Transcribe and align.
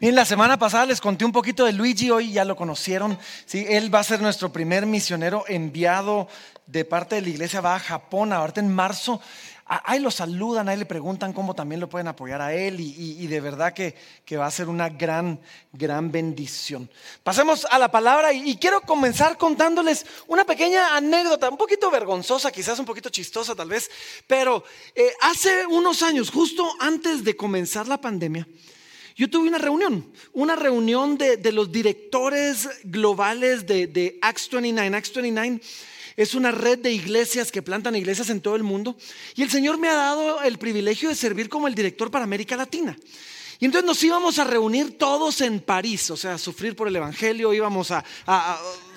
Bien, 0.00 0.14
la 0.14 0.24
semana 0.24 0.56
pasada 0.56 0.86
les 0.86 1.00
conté 1.00 1.24
un 1.24 1.32
poquito 1.32 1.64
de 1.64 1.72
Luigi, 1.72 2.08
hoy 2.12 2.30
ya 2.30 2.44
lo 2.44 2.54
conocieron. 2.54 3.18
¿sí? 3.46 3.66
Él 3.68 3.92
va 3.92 3.98
a 3.98 4.04
ser 4.04 4.22
nuestro 4.22 4.52
primer 4.52 4.86
misionero 4.86 5.42
enviado 5.48 6.28
de 6.66 6.84
parte 6.84 7.16
de 7.16 7.22
la 7.22 7.30
iglesia, 7.30 7.60
va 7.60 7.74
a 7.74 7.80
Japón 7.80 8.32
ahorita 8.32 8.60
en 8.60 8.72
marzo. 8.72 9.20
Ahí 9.66 9.98
lo 9.98 10.12
saludan, 10.12 10.68
ahí 10.68 10.76
le 10.76 10.86
preguntan 10.86 11.32
cómo 11.32 11.52
también 11.52 11.80
lo 11.80 11.88
pueden 11.88 12.06
apoyar 12.06 12.40
a 12.40 12.54
él 12.54 12.78
y, 12.78 13.26
de 13.26 13.40
verdad 13.40 13.72
que, 13.72 13.96
que, 14.24 14.36
va 14.36 14.46
a 14.46 14.50
ser 14.52 14.68
una 14.68 14.88
gran, 14.88 15.40
gran 15.72 16.12
bendición. 16.12 16.88
Pasemos 17.24 17.66
a 17.68 17.78
la 17.80 17.90
palabra 17.90 18.32
y, 18.32 18.56
quiero 18.56 18.80
comenzar 18.82 19.36
contándoles 19.36 20.06
una 20.28 20.44
pequeña 20.44 20.96
anécdota, 20.96 21.50
un 21.50 21.58
poquito 21.58 21.90
vergonzosa, 21.90 22.52
quizás 22.52 22.78
un 22.78 22.86
poquito 22.86 23.10
chistosa 23.10 23.56
tal 23.56 23.68
vez, 23.68 23.90
pero 24.28 24.62
eh, 24.94 25.10
hace 25.22 25.66
unos 25.66 26.02
años, 26.02 26.30
justo 26.30 26.66
antes 26.78 27.24
de 27.24 27.36
comenzar 27.36 27.88
la 27.88 28.00
pandemia, 28.00 28.46
yo 29.18 29.28
tuve 29.28 29.48
una 29.48 29.58
reunión, 29.58 30.10
una 30.32 30.54
reunión 30.54 31.18
de, 31.18 31.50
los 31.50 31.72
directores 31.72 32.68
globales 32.84 33.66
de, 33.66 33.88
de 33.88 34.16
Acts 34.22 34.48
29. 34.48 34.96
Acts 34.96 35.12
29 35.12 35.60
es 36.16 36.34
una 36.34 36.52
red 36.52 36.78
de 36.78 36.92
iglesias 36.92 37.50
que 37.50 37.60
plantan 37.60 37.96
iglesias 37.96 38.30
en 38.30 38.40
todo 38.40 38.54
el 38.54 38.62
mundo. 38.62 38.96
Y 39.34 39.42
el 39.42 39.50
Señor 39.50 39.76
me 39.76 39.88
ha 39.88 39.94
dado 39.94 40.40
el 40.42 40.58
privilegio 40.58 41.08
de 41.08 41.16
servir 41.16 41.48
como 41.48 41.66
el 41.66 41.74
director 41.74 42.12
para 42.12 42.24
América 42.24 42.56
Latina. 42.56 42.96
Y 43.58 43.64
entonces 43.64 43.86
nos 43.86 44.00
íbamos 44.04 44.38
a 44.38 44.44
reunir 44.44 44.98
todos 44.98 45.40
en 45.40 45.58
París, 45.58 46.12
o 46.12 46.16
sea, 46.16 46.34
a 46.34 46.38
sufrir 46.38 46.76
por 46.76 46.86
el 46.86 46.94
Evangelio, 46.94 47.52
íbamos 47.52 47.90
a... 47.90 48.04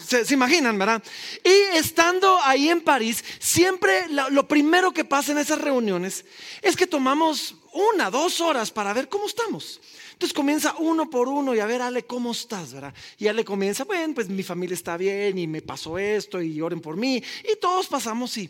se, 0.07 0.31
imaginan, 0.35 0.77
¿verdad? 0.77 1.01
Y 1.43 1.77
estando 1.77 2.39
ahí 2.43 2.69
en 2.69 2.81
París, 2.81 3.23
siempre 3.39 4.05
lo 4.09 4.47
primero 4.47 4.91
que 4.91 5.03
pasa 5.03 5.31
en 5.31 5.39
esas 5.39 5.59
reuniones 5.59 6.25
es 6.61 6.75
que 6.75 6.85
tomamos 6.85 7.55
una, 7.73 8.11
dos 8.11 8.39
horas 8.39 8.69
para 8.69 8.93
ver 8.93 9.09
cómo 9.09 9.25
estamos. 9.25 9.79
Entonces 10.21 10.35
comienza 10.35 10.75
uno 10.77 11.09
por 11.09 11.27
uno 11.27 11.55
y 11.55 11.59
a 11.59 11.65
ver, 11.65 11.81
Ale, 11.81 12.03
¿cómo 12.03 12.31
estás? 12.31 12.73
¿verdad? 12.73 12.93
Y 13.17 13.25
Ale 13.25 13.43
comienza, 13.43 13.85
bueno, 13.85 14.13
pues 14.13 14.29
mi 14.29 14.43
familia 14.43 14.75
está 14.75 14.95
bien 14.95 15.35
y 15.39 15.47
me 15.47 15.63
pasó 15.63 15.97
esto 15.97 16.39
y 16.39 16.61
oren 16.61 16.79
por 16.79 16.95
mí. 16.95 17.23
Y 17.43 17.59
todos 17.59 17.87
pasamos 17.87 18.37
y, 18.37 18.47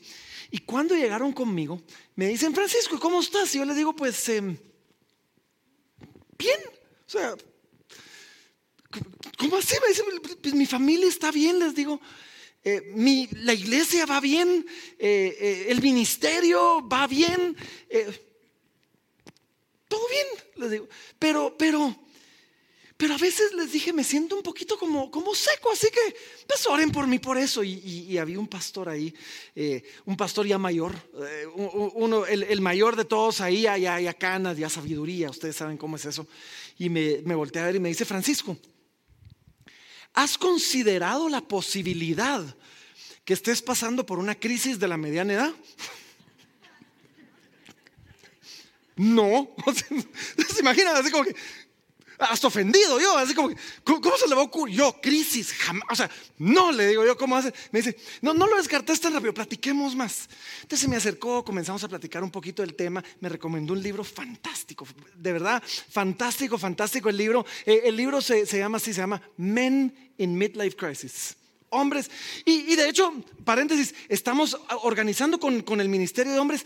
y 0.51 0.57
cuando 0.57 0.95
llegaron 0.95 1.31
conmigo, 1.31 1.81
me 2.17 2.27
dicen, 2.27 2.53
Francisco, 2.53 2.99
¿cómo 2.99 3.21
estás? 3.21 3.55
Y 3.55 3.59
yo 3.59 3.63
les 3.63 3.77
digo, 3.77 3.95
pues, 3.95 4.27
em, 4.27 4.57
bien. 6.37 6.59
O 7.07 7.09
sea, 7.09 7.37
¿cómo 9.37 9.55
así? 9.55 9.75
Me 9.81 9.87
dicen, 9.87 10.05
pues 10.41 10.53
mi 10.53 10.65
familia 10.65 11.07
está 11.07 11.31
bien, 11.31 11.57
les 11.57 11.73
digo. 11.73 12.01
Eh, 12.65 12.91
mi, 12.95 13.29
la 13.31 13.53
iglesia 13.53 14.05
va 14.05 14.19
bien, 14.19 14.65
eh, 14.99 15.37
eh, 15.39 15.65
el 15.69 15.81
ministerio 15.81 16.85
va 16.85 17.07
bien 17.07 17.55
todo 19.91 20.07
bien, 20.07 20.27
les 20.55 20.71
digo. 20.71 20.87
Pero, 21.19 21.53
pero, 21.57 21.93
pero 22.95 23.13
a 23.13 23.17
veces 23.17 23.51
les 23.53 23.73
dije, 23.73 23.91
me 23.91 24.05
siento 24.05 24.37
un 24.37 24.41
poquito 24.41 24.79
como, 24.79 25.11
como 25.11 25.35
seco, 25.35 25.69
así 25.69 25.87
que 25.91 26.15
pues 26.47 26.65
oren 26.65 26.91
por 26.91 27.07
mí 27.07 27.19
por 27.19 27.37
eso. 27.37 27.61
Y, 27.61 28.17
había 28.17 28.39
un 28.39 28.47
pastor 28.47 28.87
ahí, 28.87 29.13
eh, 29.53 29.83
un 30.05 30.15
pastor 30.15 30.47
ya 30.47 30.57
mayor, 30.57 30.95
eh, 31.21 31.45
uno, 31.55 32.25
el, 32.25 32.61
mayor 32.61 32.95
de 32.95 33.03
todos 33.03 33.41
ahí, 33.41 33.63
ya, 33.63 33.77
ya 33.77 34.13
canas, 34.13 34.57
ya 34.57 34.69
sabiduría, 34.69 35.29
ustedes 35.29 35.57
saben 35.57 35.77
cómo 35.77 35.97
es 35.97 36.05
eso. 36.05 36.25
Y 36.79 36.89
me, 36.89 37.21
me 37.25 37.35
volteé 37.35 37.61
a 37.61 37.65
ver 37.65 37.75
y 37.75 37.79
me 37.79 37.89
dice, 37.89 38.05
Francisco, 38.05 38.57
¿has 40.13 40.37
considerado 40.37 41.27
la 41.27 41.41
posibilidad 41.41 42.41
que 43.25 43.33
estés 43.33 43.61
pasando 43.61 44.05
por 44.05 44.19
una 44.19 44.35
crisis 44.35 44.79
de 44.79 44.87
la 44.87 44.95
mediana 44.95 45.33
edad? 45.33 45.53
No. 48.95 49.55
¿Se 49.73 50.59
imaginan? 50.59 50.95
Así 50.95 51.11
como 51.11 51.23
que, 51.23 51.35
hasta 52.21 52.47
ofendido 52.47 52.99
yo, 52.99 53.17
así 53.17 53.33
como 53.33 53.49
¿cómo 53.83 54.17
se 54.17 54.27
le 54.27 54.35
va 54.35 54.41
a 54.41 54.45
ocurrir? 54.45 54.75
Yo, 54.75 55.01
crisis, 55.01 55.53
jamás, 55.53 55.83
o 55.89 55.95
sea, 55.95 56.09
no 56.37 56.71
le 56.71 56.87
digo 56.87 57.05
yo, 57.05 57.17
¿cómo 57.17 57.35
hace? 57.35 57.51
Me 57.71 57.81
dice, 57.81 57.97
no, 58.21 58.33
no 58.33 58.47
lo 58.47 58.57
descartes 58.57 59.01
tan 59.01 59.13
rápido, 59.13 59.33
platiquemos 59.33 59.95
más. 59.95 60.29
Entonces 60.61 60.81
se 60.81 60.87
me 60.87 60.95
acercó, 60.95 61.43
comenzamos 61.43 61.83
a 61.83 61.87
platicar 61.87 62.23
un 62.23 62.31
poquito 62.31 62.61
del 62.61 62.75
tema, 62.75 63.03
me 63.19 63.29
recomendó 63.29 63.73
un 63.73 63.81
libro 63.81 64.03
fantástico, 64.03 64.87
de 65.15 65.33
verdad, 65.33 65.63
fantástico, 65.89 66.57
fantástico 66.57 67.09
el 67.09 67.17
libro. 67.17 67.45
Eh, 67.65 67.81
el 67.85 67.95
libro 67.95 68.21
se, 68.21 68.45
llama 68.45 68.77
así, 68.77 68.93
se 68.93 69.01
llama 69.01 69.21
Men 69.37 70.13
in 70.17 70.37
Midlife 70.37 70.75
Crisis 70.75 71.37
hombres. 71.73 72.11
Y, 72.43 72.75
de 72.75 72.89
hecho, 72.89 73.13
paréntesis, 73.45 73.95
estamos 74.09 74.59
organizando 74.83 75.39
con, 75.39 75.61
con, 75.61 75.79
el 75.79 75.87
Ministerio 75.87 76.33
de 76.33 76.39
Hombres 76.39 76.65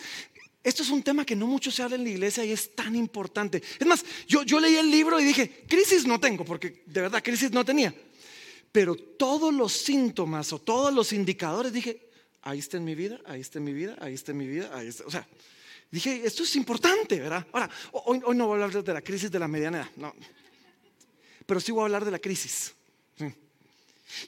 esto 0.66 0.81
es 0.81 0.90
un 0.90 1.03
tema 1.03 1.24
que 1.24 1.36
no 1.36 1.46
mucho 1.46 1.70
se 1.70 1.84
habla 1.84 1.96
en 1.96 2.03
la 2.03 2.09
iglesia 2.09 2.44
y 2.44 2.52
es 2.52 2.74
tan 2.74 2.96
importante. 2.96 3.62
Es 3.80 3.86
más, 3.86 4.03
yo, 4.28 4.42
yo 4.42 4.59
leí 4.59 4.76
el 4.76 4.90
libro 4.90 5.20
y 5.20 5.24
dije, 5.24 5.64
crisis 5.68 6.08
no 6.08 6.20
tengo, 6.20 6.44
porque 6.44 6.81
de 6.88 7.02
verdad 7.02 7.24
crisis 7.24 7.52
no 7.52 7.64
tenía. 7.64 7.94
Pero 8.72 8.96
todos 8.96 9.54
los 9.54 9.74
síntomas 9.74 10.52
o 10.54 10.59
todos 10.59 10.92
los 10.92 11.14
indicadores, 11.14 11.72
dije, 11.72 12.09
ahí 12.42 12.58
está 12.58 12.78
en 12.78 12.84
mi 12.84 12.96
vida, 12.96 13.22
ahí 13.25 13.42
está 13.42 13.59
en 13.59 13.64
mi 13.64 13.74
vida, 13.74 13.96
ahí 14.02 14.16
está 14.16 14.31
en 14.31 14.38
mi 14.40 14.48
vida, 14.48 14.72
ahí 14.74 14.88
está. 14.88 15.06
O 15.06 15.12
sea, 15.12 15.28
dije, 15.92 16.24
esto 16.25 16.42
es 16.42 16.56
importante, 16.56 17.20
¿verdad? 17.20 17.46
Ahora, 17.52 17.70
hoy, 17.92 18.20
hoy 18.25 18.36
no 18.36 18.48
voy 18.48 18.59
a 18.59 18.64
hablar 18.66 18.84
de 18.84 18.94
la 18.94 19.04
crisis 19.04 19.30
de 19.30 19.38
la 19.38 19.48
mediana 19.48 19.81
edad, 19.81 19.90
no. 19.98 20.16
Pero 21.46 21.59
sí 21.59 21.72
voy 21.72 21.81
a 21.81 21.86
hablar 21.86 22.06
de 22.06 22.12
la 22.12 22.20
crisis. 22.20 22.74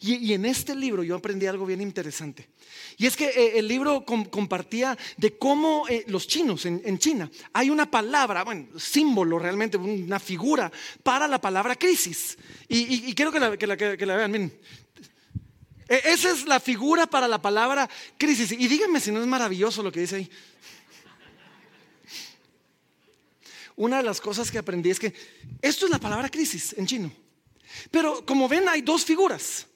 Y, 0.02 0.34
en 0.34 0.46
este 0.46 0.76
libro 0.76 1.04
yo 1.04 1.16
aprendí 1.16 1.46
algo 1.46 1.66
bien 1.66 1.82
interesante. 1.82 2.50
Y 2.98 3.06
es 3.06 3.16
que 3.16 3.26
eh, 3.26 3.60
el 3.60 3.68
libro 3.68 4.04
compartía 4.06 4.98
de 5.18 5.38
cómo 5.38 5.88
eh, 5.88 6.04
los 6.08 6.28
chinos 6.28 6.66
en, 6.66 7.00
China 7.00 7.30
hay 7.54 7.70
una 7.70 7.90
palabra, 7.90 8.44
bueno, 8.44 8.68
símbolo 8.80 9.40
realmente, 9.40 9.78
una 9.78 10.20
figura 10.20 10.72
para 11.04 11.28
la 11.28 11.40
palabra 11.40 11.76
crisis. 11.76 12.38
Y, 12.68 13.14
quiero 13.14 13.32
que 13.32 13.40
la, 13.40 13.58
que 13.58 14.06
la, 14.06 14.16
vean, 14.16 14.32
miren. 14.32 14.60
E, 15.88 16.02
esa 16.06 16.32
es 16.32 16.46
la 16.46 16.60
figura 16.60 17.06
para 17.08 17.28
la 17.28 17.42
palabra 17.42 17.90
crisis. 18.18 18.52
Y 18.52 18.68
díganme 18.68 19.00
si 19.00 19.12
no 19.12 19.22
es 19.22 19.28
maravilloso 19.28 19.84
lo 19.84 19.92
que 19.92 20.02
dice 20.02 20.18
ahí. 20.18 20.30
Una 23.76 23.98
de 23.98 24.04
las 24.04 24.20
cosas 24.20 24.50
que 24.50 24.58
aprendí 24.58 24.90
es 24.90 25.00
que 25.00 25.14
esto 25.62 25.86
es 25.86 25.92
la 25.92 26.00
palabra 26.00 26.30
crisis 26.30 26.74
en 26.78 26.88
chino. 26.88 27.27
Pero 27.92 28.26
como 28.26 28.48
ven, 28.48 28.68
hay 28.68 28.82
dos 28.82 29.04
figuras. 29.04 29.68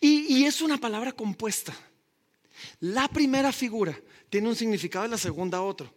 Y, 0.00 0.44
es 0.44 0.60
una 0.60 0.78
palabra 0.78 1.12
compuesta. 1.12 1.74
La 2.80 3.08
primera 3.08 3.52
figura 3.52 3.98
tiene 4.28 4.48
un 4.48 4.56
significado 4.56 5.06
y 5.06 5.08
la 5.08 5.18
segunda 5.18 5.62
otro. 5.62 5.94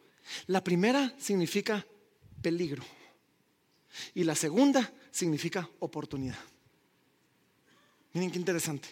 La 0.48 0.64
primera 0.64 1.14
significa 1.20 1.86
peligro. 2.42 2.84
Y 4.14 4.24
la 4.24 4.36
segunda 4.36 4.92
significa 5.12 5.70
oportunidad. 5.80 6.40
Miren 8.14 8.32
qué 8.32 8.40
interesante. 8.40 8.90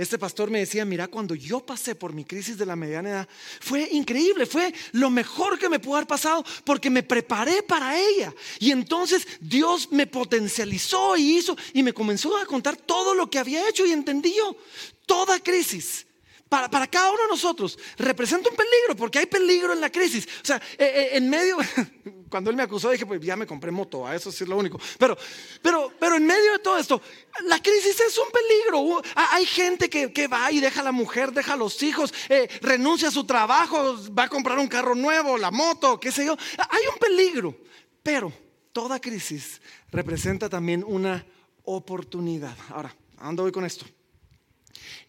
Este 0.00 0.16
pastor 0.16 0.48
me 0.48 0.60
decía, 0.60 0.86
mira, 0.86 1.08
cuando 1.08 1.34
yo 1.34 1.60
pasé 1.60 1.94
por 1.94 2.14
mi 2.14 2.24
crisis 2.24 2.56
de 2.56 2.64
la 2.64 2.74
mediana 2.74 3.10
edad, 3.10 3.28
fue 3.60 3.86
increíble, 3.92 4.46
fue 4.46 4.72
lo 4.92 5.10
mejor 5.10 5.58
que 5.58 5.68
me 5.68 5.78
pudo 5.78 5.96
haber 5.96 6.06
pasado 6.06 6.42
porque 6.64 6.88
me 6.88 7.02
preparé 7.02 7.62
para 7.62 8.00
ella. 8.00 8.32
Y 8.58 8.70
entonces 8.70 9.28
Dios 9.42 9.92
me 9.92 10.06
potencializó 10.06 11.18
y 11.18 11.36
hizo 11.36 11.54
y 11.74 11.82
me 11.82 11.92
comenzó 11.92 12.34
a 12.38 12.46
contar 12.46 12.78
todo 12.78 13.12
lo 13.12 13.28
que 13.28 13.38
había 13.38 13.68
hecho 13.68 13.84
y 13.84 13.92
entendí 13.92 14.34
yo. 14.34 14.56
Toda 15.04 15.38
crisis 15.38 16.06
para, 16.50 16.86
cada 16.88 17.10
uno 17.10 17.22
de 17.22 17.28
nosotros 17.28 17.78
representa 17.96 18.50
un 18.50 18.56
peligro, 18.56 18.96
porque 18.96 19.20
hay 19.20 19.26
peligro 19.26 19.72
en 19.72 19.80
la 19.80 19.88
crisis. 19.88 20.26
O 20.42 20.44
sea, 20.44 20.56
eh, 20.76 20.84
eh, 20.84 21.08
en 21.12 21.30
medio, 21.30 21.56
cuando 22.28 22.50
él 22.50 22.56
me 22.56 22.64
acusó, 22.64 22.90
dije, 22.90 23.06
pues 23.06 23.20
ya 23.20 23.36
me 23.36 23.46
compré 23.46 23.70
moto, 23.70 24.04
a 24.04 24.16
eso 24.16 24.32
sí 24.32 24.42
es 24.42 24.50
lo 24.50 24.56
único. 24.56 24.78
Pero, 24.98 25.16
pero, 25.62 25.92
pero 25.98 26.16
en 26.16 26.26
medio 26.26 26.52
de 26.52 26.58
todo 26.58 26.76
esto, 26.76 27.00
la 27.44 27.62
crisis 27.62 28.00
es 28.00 28.18
un 28.18 28.26
peligro. 28.32 29.00
Hay 29.14 29.46
gente 29.46 29.88
que, 29.88 30.26
va 30.26 30.50
y 30.50 30.58
deja 30.58 30.80
a 30.80 30.84
la 30.84 30.92
mujer, 30.92 31.32
deja 31.32 31.52
a 31.52 31.56
los 31.56 31.80
hijos, 31.84 32.12
eh, 32.28 32.48
renuncia 32.60 33.08
a 33.08 33.12
su 33.12 33.24
trabajo, 33.24 33.96
va 34.12 34.24
a 34.24 34.28
comprar 34.28 34.58
un 34.58 34.66
carro 34.66 34.96
nuevo, 34.96 35.38
la 35.38 35.52
moto, 35.52 36.00
qué 36.00 36.10
sé 36.10 36.26
yo. 36.26 36.36
Hay 36.68 36.82
un 36.92 36.98
peligro, 36.98 37.56
pero 38.02 38.32
toda 38.72 39.00
crisis 39.00 39.62
representa 39.92 40.48
también 40.48 40.82
una 40.84 41.24
oportunidad. 41.62 42.56
Ahora, 42.70 42.92
¿a 43.18 43.26
dónde 43.26 43.42
voy 43.42 43.52
con 43.52 43.64
esto? 43.64 43.86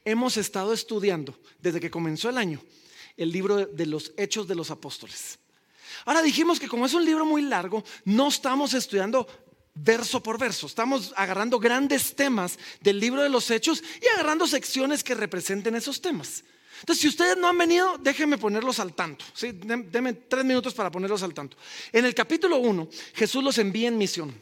Hemos 0.06 0.38
estado 0.38 0.74
estudiando 0.74 1.38
desde 1.60 1.80
que 1.80 1.92
comenzó 1.92 2.30
el 2.30 2.38
año 2.38 2.62
el 3.18 3.32
libro 3.32 3.66
de 3.66 3.86
los 3.86 4.14
Hechos 4.18 4.48
de 4.48 4.56
los 4.56 4.72
Apóstoles. 4.72 5.40
Ahora 6.06 6.22
dijimos 6.22 6.60
que 6.60 6.68
como 6.68 6.86
es 6.86 6.94
un 6.94 7.06
libro 7.06 7.26
muy 7.26 7.42
largo, 7.42 7.84
no 8.06 8.30
estamos 8.30 8.74
estudiando 8.74 9.28
verso 9.74 10.22
por 10.22 10.38
verso, 10.38 10.68
estamos 10.68 11.14
agarrando 11.16 11.60
grandes 11.60 12.16
temas 12.16 12.58
del 12.82 13.00
libro 13.00 13.22
de 13.22 13.30
los 13.30 13.50
Hechos 13.52 13.84
y 14.02 14.08
agarrando 14.08 14.48
secciones 14.48 15.04
que 15.04 15.16
representen 15.16 15.76
esos 15.76 16.02
temas. 16.02 16.44
Entonces, 16.80 17.02
si 17.02 17.08
ustedes 17.10 17.38
no 17.38 17.48
han 17.48 17.58
venido, 17.58 17.98
déjenme 18.00 18.40
ponerlos 18.40 18.80
al 18.80 18.94
tanto. 18.94 19.24
¿sí? 19.36 19.52
Denme 19.52 20.14
tres 20.14 20.44
minutos 20.44 20.74
para 20.74 20.90
ponerlos 20.90 21.22
al 21.22 21.34
tanto. 21.34 21.56
En 21.92 22.06
el 22.06 22.16
capítulo 22.16 22.58
1, 22.58 22.90
Jesús 23.14 23.44
los 23.44 23.60
envía 23.60 23.88
en 23.88 24.00
misión. 24.00 24.34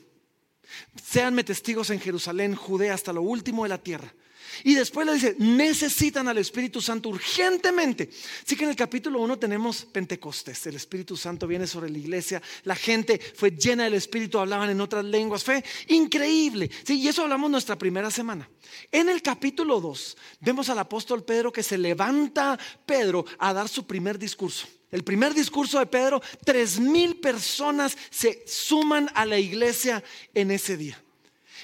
Seanme 1.03 1.43
testigos 1.43 1.89
en 1.89 1.99
Jerusalén, 1.99 2.55
Judea, 2.55 2.93
hasta 2.93 3.11
lo 3.11 3.23
último 3.23 3.63
de 3.63 3.69
la 3.69 3.77
tierra. 3.77 4.13
Y 4.63 4.75
después 4.75 5.05
le 5.05 5.13
dice, 5.13 5.35
necesitan 5.39 6.27
al 6.27 6.37
Espíritu 6.37 6.81
Santo 6.81 7.09
urgentemente. 7.09 8.09
Así 8.45 8.55
que 8.55 8.63
en 8.63 8.71
el 8.71 8.75
capítulo 8.75 9.19
1 9.19 9.39
tenemos 9.39 9.85
Pentecostés. 9.85 10.67
El 10.67 10.75
Espíritu 10.75 11.15
Santo 11.15 11.47
viene 11.47 11.67
sobre 11.67 11.89
la 11.89 11.97
iglesia. 11.97 12.41
La 12.63 12.75
gente 12.75 13.19
fue 13.35 13.51
llena 13.51 13.85
del 13.85 13.93
Espíritu, 13.93 14.39
hablaban 14.39 14.69
en 14.69 14.81
otras 14.81 15.05
lenguas. 15.05 15.43
Fue 15.43 15.63
increíble. 15.87 16.69
Sí, 16.83 16.99
y 16.99 17.07
eso 17.07 17.23
hablamos 17.23 17.49
nuestra 17.49 17.77
primera 17.77 18.11
semana. 18.11 18.49
En 18.91 19.09
el 19.09 19.21
capítulo 19.21 19.79
2 19.79 20.17
vemos 20.41 20.69
al 20.69 20.79
apóstol 20.79 21.23
Pedro 21.23 21.51
que 21.51 21.63
se 21.63 21.77
levanta 21.77 22.59
Pedro 22.85 23.25
a 23.37 23.53
dar 23.53 23.67
su 23.67 23.85
primer 23.85 24.19
discurso. 24.19 24.67
El 24.91 25.03
primer 25.03 25.33
discurso 25.33 25.79
de 25.79 25.85
Pedro, 25.85 26.21
tres 26.43 26.79
mil 26.79 27.17
personas 27.17 27.95
se 28.09 28.43
suman 28.47 29.09
a 29.13 29.25
la 29.25 29.37
iglesia 29.37 30.03
en 30.33 30.49
ese 30.49 30.77
día. 30.77 31.01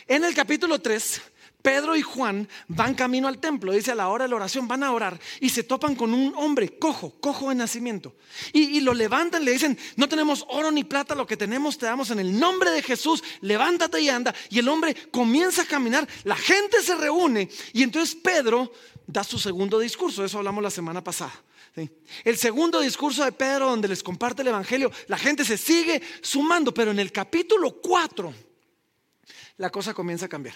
En 0.07 0.23
el 0.23 0.35
capítulo 0.35 0.79
3 0.79 1.21
Pedro 1.65 1.95
y 1.95 2.03
Juan 2.03 2.47
van 2.67 2.93
camino 2.93 3.27
al 3.27 3.39
templo, 3.39 3.73
dice 3.73 3.91
a 3.91 3.95
la 3.95 4.09
hora 4.09 4.25
de 4.25 4.29
la 4.29 4.35
oración, 4.35 4.67
van 4.67 4.83
a 4.83 4.91
orar 4.91 5.19
y 5.39 5.49
se 5.49 5.63
topan 5.63 5.95
con 5.95 6.13
un 6.13 6.31
hombre 6.35 6.77
cojo, 6.77 7.15
cojo 7.19 7.49
de 7.49 7.55
nacimiento. 7.55 8.13
Y, 8.53 8.81
lo 8.81 8.93
levantan, 8.93 9.43
le 9.43 9.53
dicen, 9.53 9.75
no 9.95 10.07
tenemos 10.07 10.45
oro 10.49 10.69
ni 10.69 10.83
plata, 10.83 11.15
lo 11.15 11.25
que 11.25 11.35
tenemos 11.35 11.79
te 11.79 11.87
damos 11.87 12.11
en 12.11 12.19
el 12.19 12.39
nombre 12.39 12.69
de 12.69 12.83
Jesús, 12.83 13.23
levántate 13.41 13.99
y 13.99 14.09
anda. 14.09 14.35
Y 14.51 14.59
el 14.59 14.69
hombre 14.69 14.93
comienza 15.09 15.63
a 15.63 15.65
caminar, 15.65 16.07
la 16.23 16.35
gente 16.35 16.83
se 16.83 16.93
reúne 16.93 17.49
y 17.73 17.81
entonces 17.81 18.13
Pedro 18.13 18.71
da 19.07 19.23
su 19.23 19.39
segundo 19.39 19.79
discurso, 19.79 20.23
eso 20.23 20.37
hablamos 20.37 20.61
la 20.61 20.69
semana 20.69 21.03
pasada. 21.03 21.33
El 22.23 22.37
segundo 22.37 22.79
discurso 22.79 23.25
de 23.25 23.31
Pedro 23.31 23.71
donde 23.71 23.87
les 23.87 24.03
comparte 24.03 24.43
el 24.43 24.49
Evangelio, 24.49 24.91
la 25.07 25.17
gente 25.17 25.43
se 25.43 25.57
sigue 25.57 25.99
sumando, 26.21 26.71
pero 26.75 26.91
en 26.91 26.99
el 26.99 27.11
capítulo 27.11 27.81
4 27.81 28.31
la 29.57 29.71
cosa 29.71 29.95
comienza 29.95 30.27
a 30.27 30.29
cambiar. 30.29 30.53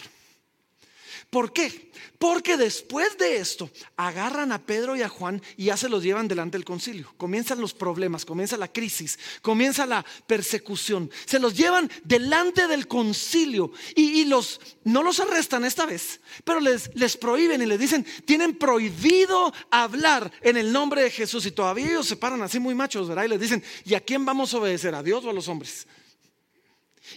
¿Por 1.29 1.53
qué? 1.53 1.91
Porque 2.17 2.57
después 2.57 3.15
de 3.19 3.37
esto 3.37 3.69
agarran 3.95 4.51
a 4.51 4.65
Pedro 4.65 4.95
y 4.95 5.03
a 5.03 5.09
Juan 5.09 5.41
y 5.57 5.65
ya 5.65 5.77
se 5.77 5.87
los 5.87 6.01
llevan 6.01 6.27
delante 6.27 6.57
del 6.57 6.65
concilio. 6.65 7.13
Comienzan 7.17 7.61
los 7.61 7.75
problemas, 7.75 8.25
comienza 8.25 8.57
la 8.57 8.71
crisis, 8.71 9.19
comienza 9.43 9.85
la 9.85 10.03
persecución. 10.25 11.11
Se 11.25 11.39
los 11.39 11.55
llevan 11.55 11.89
delante 12.03 12.67
del 12.67 12.87
concilio 12.87 13.71
y, 13.95 14.25
los, 14.25 14.59
no 14.83 15.03
los 15.03 15.19
arrestan 15.19 15.65
esta 15.65 15.85
vez, 15.85 16.19
pero 16.43 16.59
les, 16.59 16.89
les 16.95 17.15
prohíben 17.15 17.61
y 17.61 17.67
les 17.67 17.79
dicen, 17.79 18.05
tienen 18.25 18.55
prohibido 18.55 19.53
hablar 19.69 20.31
en 20.41 20.57
el 20.57 20.71
nombre 20.71 21.03
de 21.03 21.11
Jesús. 21.11 21.45
Y 21.45 21.51
todavía 21.51 21.89
ellos 21.89 22.07
se 22.07 22.15
paran 22.15 22.41
así 22.41 22.59
muy 22.59 22.73
machos, 22.73 23.07
¿verdad? 23.07 23.25
Y 23.25 23.29
les 23.29 23.39
dicen, 23.39 23.63
¿y 23.85 23.93
a 23.93 24.01
quién 24.01 24.25
vamos 24.25 24.51
a 24.53 24.57
obedecer? 24.57 24.95
¿A 24.95 25.03
Dios 25.03 25.23
o 25.25 25.29
a 25.29 25.33
los 25.33 25.47
hombres? 25.47 25.85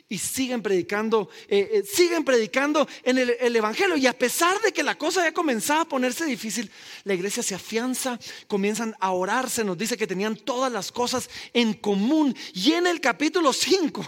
Y 0.09 0.19
siguen 0.19 0.63
predicando, 0.63 1.29
eh, 1.49 1.69
eh, 1.73 1.83
siguen 1.85 2.25
predicando 2.25 2.89
en 3.03 3.19
el, 3.19 3.35
el, 3.41 3.57
Evangelio. 3.57 3.97
Y 3.97 4.07
a 4.07 4.13
pesar 4.13 4.61
de 4.61 4.73
que 4.73 4.83
la 4.83 4.97
cosa 4.97 5.23
ya 5.23 5.33
comenzaba 5.33 5.83
a 5.83 5.89
ponerse 5.89 6.25
difícil, 6.25 6.71
la 7.05 7.15
iglesia 7.15 7.43
se 7.43 7.55
afianza, 7.55 8.19
comienzan 8.47 8.95
a 9.01 9.13
orarse, 9.13 9.65
nos 9.65 9.79
dice 9.79 9.97
que 9.97 10.07
tenían 10.07 10.37
todas 10.37 10.73
las 10.73 10.93
cosas 10.93 11.29
en 11.53 11.75
común. 11.75 12.35
Y 12.55 12.73
en 12.73 12.87
el 12.87 13.01
capítulo 13.01 13.53
5 13.53 14.07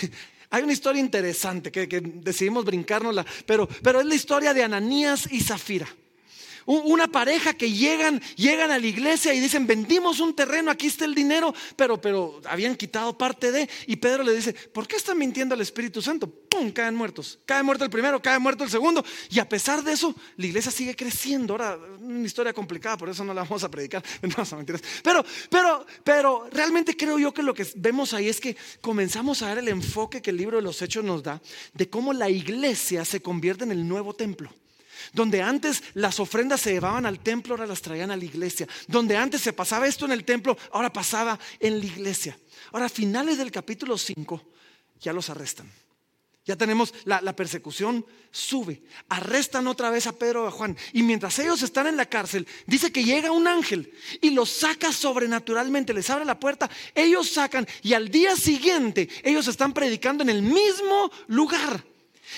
hay 0.50 0.62
una 0.62 0.72
historia 0.72 1.00
interesante 1.00 1.70
que, 1.70 1.88
que 1.88 2.00
decidimos 2.00 2.64
brincárnosla, 2.64 3.26
pero, 3.46 3.68
pero 3.82 4.00
es 4.00 4.06
la 4.06 4.14
historia 4.14 4.54
de 4.54 4.62
Ananías 4.62 5.28
y 5.30 5.40
Zafira. 5.40 5.88
Una 6.66 7.06
pareja 7.06 7.54
que 7.54 7.70
llegan, 7.70 8.20
llegan 8.34 8.72
a 8.72 8.78
la 8.78 8.86
iglesia 8.86 9.32
y 9.32 9.38
dicen, 9.40 9.66
vendimos 9.66 10.18
un 10.18 10.34
terreno, 10.34 10.70
aquí 10.70 10.88
está 10.88 11.04
el 11.04 11.14
dinero, 11.14 11.54
pero, 11.76 12.00
pero 12.00 12.40
habían 12.44 12.74
quitado 12.74 13.16
parte 13.16 13.52
de. 13.52 13.68
Y 13.86 13.96
Pedro 13.96 14.24
le 14.24 14.34
dice, 14.34 14.52
¿por 14.52 14.88
qué 14.88 14.96
están 14.96 15.16
mintiendo 15.16 15.54
al 15.54 15.60
Espíritu 15.60 16.02
Santo? 16.02 16.28
¡Pum! 16.28 16.72
Caen 16.72 16.96
muertos. 16.96 17.38
Cae 17.46 17.62
muerto 17.62 17.84
el 17.84 17.90
primero, 17.90 18.20
cae 18.20 18.40
muerto 18.40 18.64
el 18.64 18.70
segundo. 18.70 19.04
Y 19.30 19.38
a 19.38 19.48
pesar 19.48 19.84
de 19.84 19.92
eso, 19.92 20.14
la 20.36 20.46
iglesia 20.46 20.72
sigue 20.72 20.96
creciendo. 20.96 21.54
Ahora, 21.54 21.78
una 22.00 22.26
historia 22.26 22.52
complicada, 22.52 22.96
por 22.96 23.08
eso 23.08 23.24
no 23.24 23.32
la 23.32 23.42
vamos 23.44 23.62
a 23.64 23.70
predicar. 23.70 24.02
No, 24.36 24.44
son 24.44 24.58
mentiras. 24.58 24.82
Pero, 25.04 25.24
pero, 25.48 25.86
pero 26.02 26.48
realmente 26.50 26.96
creo 26.96 27.18
yo 27.18 27.32
que 27.32 27.42
lo 27.42 27.54
que 27.54 27.66
vemos 27.76 28.12
ahí 28.12 28.28
es 28.28 28.40
que 28.40 28.56
comenzamos 28.80 29.40
a 29.40 29.48
ver 29.48 29.58
el 29.58 29.68
enfoque 29.68 30.20
que 30.20 30.30
el 30.30 30.36
libro 30.36 30.56
de 30.56 30.62
los 30.62 30.82
Hechos 30.82 31.04
nos 31.04 31.22
da 31.22 31.40
de 31.74 31.88
cómo 31.88 32.12
la 32.12 32.28
iglesia 32.28 33.04
se 33.04 33.22
convierte 33.22 33.64
en 33.64 33.70
el 33.70 33.86
nuevo 33.86 34.14
templo. 34.14 34.50
Donde 35.12 35.42
antes 35.42 35.82
las 35.94 36.20
ofrendas 36.20 36.60
se 36.60 36.72
llevaban 36.72 37.06
al 37.06 37.20
templo, 37.20 37.54
ahora 37.54 37.66
las 37.66 37.82
traían 37.82 38.10
a 38.10 38.16
la 38.16 38.24
iglesia. 38.24 38.66
Donde 38.88 39.16
antes 39.16 39.40
se 39.40 39.52
pasaba 39.52 39.86
esto 39.86 40.04
en 40.04 40.12
el 40.12 40.24
templo, 40.24 40.56
ahora 40.72 40.92
pasaba 40.92 41.38
en 41.60 41.80
la 41.80 41.86
iglesia. 41.86 42.38
Ahora, 42.72 42.86
a 42.86 42.90
finales 42.90 43.38
del 43.38 43.50
capítulo 43.50 43.96
5, 43.98 44.42
ya 45.00 45.12
los 45.12 45.30
arrestan. 45.30 45.70
Ya 46.46 46.54
tenemos 46.54 46.94
la, 47.04 47.34
persecución 47.34 48.06
sube. 48.30 48.80
Arrestan 49.08 49.66
otra 49.66 49.90
vez 49.90 50.06
a 50.06 50.12
Pedro 50.12 50.44
y 50.44 50.48
a 50.48 50.52
Juan. 50.52 50.76
Y 50.92 51.02
mientras 51.02 51.36
ellos 51.40 51.60
están 51.62 51.88
en 51.88 51.96
la 51.96 52.06
cárcel, 52.06 52.46
dice 52.66 52.92
que 52.92 53.02
llega 53.02 53.32
un 53.32 53.48
ángel 53.48 53.92
y 54.20 54.30
los 54.30 54.48
saca 54.50 54.92
sobrenaturalmente, 54.92 55.92
les 55.92 56.08
abre 56.08 56.24
la 56.24 56.38
puerta, 56.38 56.70
ellos 56.94 57.30
sacan 57.30 57.66
y 57.82 57.94
al 57.94 58.10
día 58.10 58.36
siguiente 58.36 59.08
ellos 59.24 59.48
están 59.48 59.72
predicando 59.72 60.22
en 60.22 60.30
el 60.30 60.42
mismo 60.42 61.10
lugar. 61.26 61.84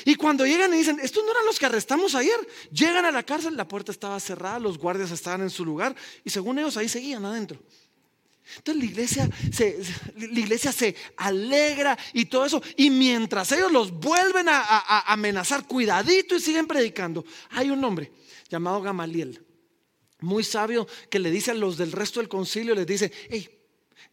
Y 0.04 0.14
cuando 0.14 0.46
llegan 0.46 0.72
y 0.74 0.78
dicen, 0.78 0.98
estos 1.00 1.24
no 1.24 1.30
eran 1.30 1.46
los 1.46 1.58
que 1.58 1.66
arrestamos 1.66 2.14
ayer, 2.14 2.36
llegan 2.70 3.04
a 3.04 3.10
la 3.10 3.22
cárcel, 3.22 3.56
la 3.56 3.66
puerta 3.66 3.92
estaba 3.92 4.18
cerrada, 4.20 4.58
los 4.58 4.78
guardias 4.78 5.10
estaban 5.10 5.42
en 5.42 5.50
su 5.50 5.64
lugar 5.64 5.94
y 6.24 6.30
según 6.30 6.58
ellos 6.58 6.76
ahí 6.76 6.88
seguían 6.88 7.24
adentro. 7.24 7.58
Entonces 8.56 8.82
la 8.82 8.90
iglesia 8.90 9.30
se, 9.52 9.78
la 10.16 10.40
iglesia 10.40 10.72
se 10.72 10.96
alegra 11.16 11.98
y 12.14 12.26
todo 12.26 12.46
eso. 12.46 12.62
Y 12.76 12.90
mientras 12.90 13.52
ellos 13.52 13.70
los 13.70 13.90
vuelven 13.92 14.48
a, 14.48 14.60
a 14.60 15.12
amenazar, 15.12 15.66
cuidadito 15.66 16.36
y 16.36 16.40
siguen 16.40 16.66
predicando, 16.66 17.24
hay 17.50 17.70
un 17.70 17.82
hombre 17.84 18.10
llamado 18.48 18.80
Gamaliel, 18.80 19.44
muy 20.20 20.44
sabio, 20.44 20.86
que 21.10 21.18
le 21.18 21.30
dice 21.30 21.50
a 21.50 21.54
los 21.54 21.76
del 21.76 21.92
resto 21.92 22.20
del 22.20 22.28
concilio, 22.28 22.74
les 22.74 22.86
dice, 22.86 23.12
hey, 23.30 23.48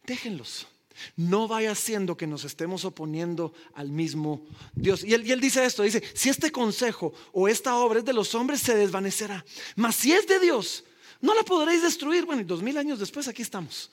déjenlos. 0.04 0.66
No 1.16 1.48
vaya 1.48 1.74
siendo 1.74 2.16
que 2.16 2.26
nos 2.26 2.44
estemos 2.44 2.84
oponiendo 2.84 3.52
al 3.74 3.90
mismo 3.90 4.46
Dios. 4.74 5.04
Y 5.04 5.14
él, 5.14 5.40
dice 5.40 5.64
esto, 5.64 5.82
dice, 5.82 6.02
si 6.14 6.28
este 6.28 6.50
consejo 6.50 7.12
o 7.32 7.48
esta 7.48 7.76
obra 7.76 8.00
es 8.00 8.04
de 8.04 8.12
los 8.12 8.34
hombres, 8.34 8.60
se 8.60 8.74
desvanecerá. 8.74 9.44
Mas 9.74 9.96
si 9.96 10.12
es 10.12 10.26
de 10.26 10.40
Dios, 10.40 10.84
no 11.20 11.34
la 11.34 11.42
podréis 11.42 11.82
destruir. 11.82 12.24
Bueno, 12.24 12.42
y 12.42 12.44
dos 12.44 12.62
mil 12.62 12.76
años 12.76 12.98
después 12.98 13.28
aquí 13.28 13.42
estamos. 13.42 13.90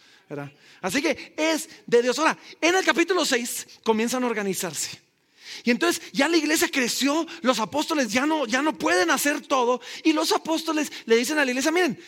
Así 0.81 1.01
que 1.01 1.33
es 1.37 1.69
de 1.85 2.01
Dios. 2.01 2.17
Ahora, 2.19 2.37
en 2.59 2.75
el 2.75 2.83
capítulo 2.83 3.25
6 3.25 3.67
comienzan 3.83 4.23
a 4.23 4.27
organizarse. 4.27 5.01
Y 5.63 5.71
entonces 5.71 6.01
ya 6.11 6.27
la 6.27 6.37
iglesia 6.37 6.67
creció, 6.71 7.27
los 7.41 7.59
apóstoles 7.59 8.11
ya 8.11 8.25
no, 8.25 8.47
ya 8.47 8.61
no 8.61 8.77
pueden 8.77 9.11
hacer 9.11 9.41
todo. 9.41 9.81
Y 10.03 10.13
los 10.13 10.31
apóstoles 10.31 10.91
le 11.05 11.15
dicen 11.15 11.37
a 11.37 11.45
la 11.45 11.51
iglesia, 11.51 11.71
miren, 11.71 11.99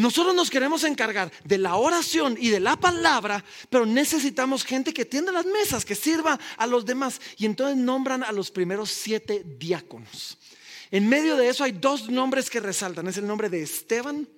nosotros 0.00 0.34
nos 0.34 0.50
queremos 0.50 0.84
encargar 0.84 1.32
de 1.44 1.58
la 1.58 1.76
oración 1.76 2.36
y 2.38 2.48
de 2.48 2.60
la 2.60 2.78
palabra, 2.78 3.44
pero 3.68 3.86
necesitamos 3.86 4.64
gente 4.64 4.94
que 4.94 5.04
tienda 5.04 5.32
las 5.32 5.46
mesas, 5.46 5.84
que 5.84 5.94
sirva 5.94 6.38
a 6.56 6.66
los 6.66 6.84
demás. 6.86 7.20
Y 7.36 7.46
entonces 7.46 7.76
nombran 7.76 8.22
a 8.22 8.32
los 8.32 8.50
primeros 8.50 8.90
siete 8.90 9.44
diáconos. 9.58 10.38
En 10.90 11.08
medio 11.08 11.36
de 11.36 11.48
eso 11.48 11.64
hay 11.64 11.72
dos 11.72 12.08
nombres 12.08 12.50
que 12.50 12.60
resaltan. 12.60 13.06
Es 13.08 13.16
el 13.16 13.26
nombre 13.26 13.48
de 13.48 13.62
Esteban 13.62 14.28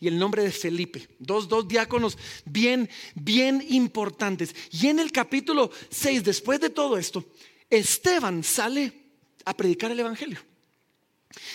y 0.00 0.08
el 0.08 0.18
nombre 0.18 0.42
de 0.42 0.52
Felipe. 0.52 1.08
Dos, 1.18 1.48
dos 1.48 1.66
diáconos 1.66 2.18
bien, 2.44 2.88
bien 3.14 3.64
importantes. 3.68 4.54
Y 4.70 4.88
en 4.88 4.98
el 4.98 5.12
capítulo 5.12 5.70
6, 5.90 6.24
después 6.24 6.60
de 6.60 6.70
todo 6.70 6.98
esto, 6.98 7.24
Esteban 7.70 8.44
sale 8.44 8.92
a 9.44 9.54
predicar 9.54 9.90
el 9.90 10.00
Evangelio. 10.00 10.38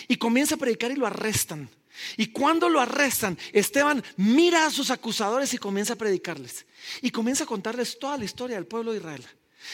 Y 0.08 0.16
comienza 0.16 0.56
a 0.56 0.58
predicar 0.58 0.90
y 0.90 0.96
lo 0.96 1.06
arrestan. 1.06 1.68
Y 2.16 2.26
cuando 2.26 2.68
lo 2.68 2.80
arrestan, 2.80 3.38
Esteban 3.52 4.02
mira 4.16 4.66
a 4.66 4.70
sus 4.70 4.90
acusadores 4.90 5.52
y 5.54 5.58
comienza 5.58 5.94
a 5.94 5.96
predicarles. 5.96 6.66
Y 7.02 7.10
comienza 7.10 7.44
a 7.44 7.46
contarles 7.46 7.98
toda 7.98 8.18
la 8.18 8.24
historia 8.24 8.56
del 8.56 8.66
pueblo 8.66 8.92
de 8.92 8.98
Israel. 8.98 9.26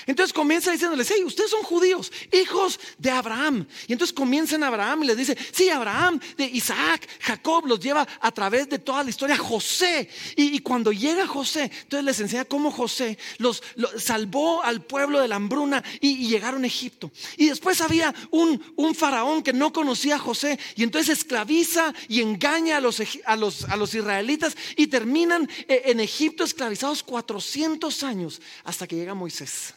Entonces 0.06 0.32
comienza 0.32 0.70
diciéndoles, 0.70 1.10
hey, 1.10 1.24
ustedes 1.24 1.50
son 1.50 1.62
judíos, 1.62 2.12
hijos 2.32 2.78
de 2.98 3.10
Abraham. 3.10 3.66
Y 3.86 3.92
entonces 3.92 4.14
comienzan 4.14 4.62
Abraham 4.62 5.04
y 5.04 5.06
les 5.06 5.16
dice, 5.16 5.36
sí, 5.52 5.68
Abraham, 5.68 6.20
de 6.36 6.44
Isaac, 6.44 7.08
Jacob 7.20 7.66
los 7.66 7.80
lleva 7.80 8.06
a 8.20 8.30
través 8.32 8.68
de 8.68 8.78
toda 8.78 9.02
la 9.02 9.10
historia, 9.10 9.36
José. 9.36 10.08
Y, 10.36 10.58
cuando 10.60 10.92
llega 10.92 11.26
José, 11.26 11.70
entonces 11.82 12.04
les 12.04 12.20
enseña 12.20 12.44
cómo 12.44 12.70
José 12.70 13.18
los, 13.38 13.62
salvó 13.98 14.62
al 14.62 14.82
pueblo 14.82 15.20
de 15.20 15.28
la 15.28 15.36
hambruna 15.36 15.82
y, 16.00 16.28
llegaron 16.28 16.64
a 16.64 16.66
Egipto. 16.66 17.10
Y 17.36 17.46
después 17.46 17.80
había 17.80 18.14
un, 18.30 18.60
faraón 18.94 19.42
que 19.42 19.52
no 19.52 19.72
conocía 19.72 20.16
a 20.16 20.18
José 20.18 20.58
y 20.74 20.82
entonces 20.82 21.18
esclaviza 21.18 21.92
y 22.08 22.20
engaña 22.20 22.78
a 22.78 22.80
los, 22.80 23.02
a 23.24 23.36
los, 23.36 23.64
a 23.64 23.76
los 23.76 23.94
israelitas 23.94 24.56
y 24.76 24.86
terminan 24.86 25.48
eh, 25.68 25.82
en 25.86 26.00
Egipto 26.00 26.44
esclavizados 26.44 27.02
400 27.02 28.02
años 28.02 28.40
hasta 28.64 28.86
que 28.86 28.96
llega 28.96 29.14
Moisés. 29.14 29.75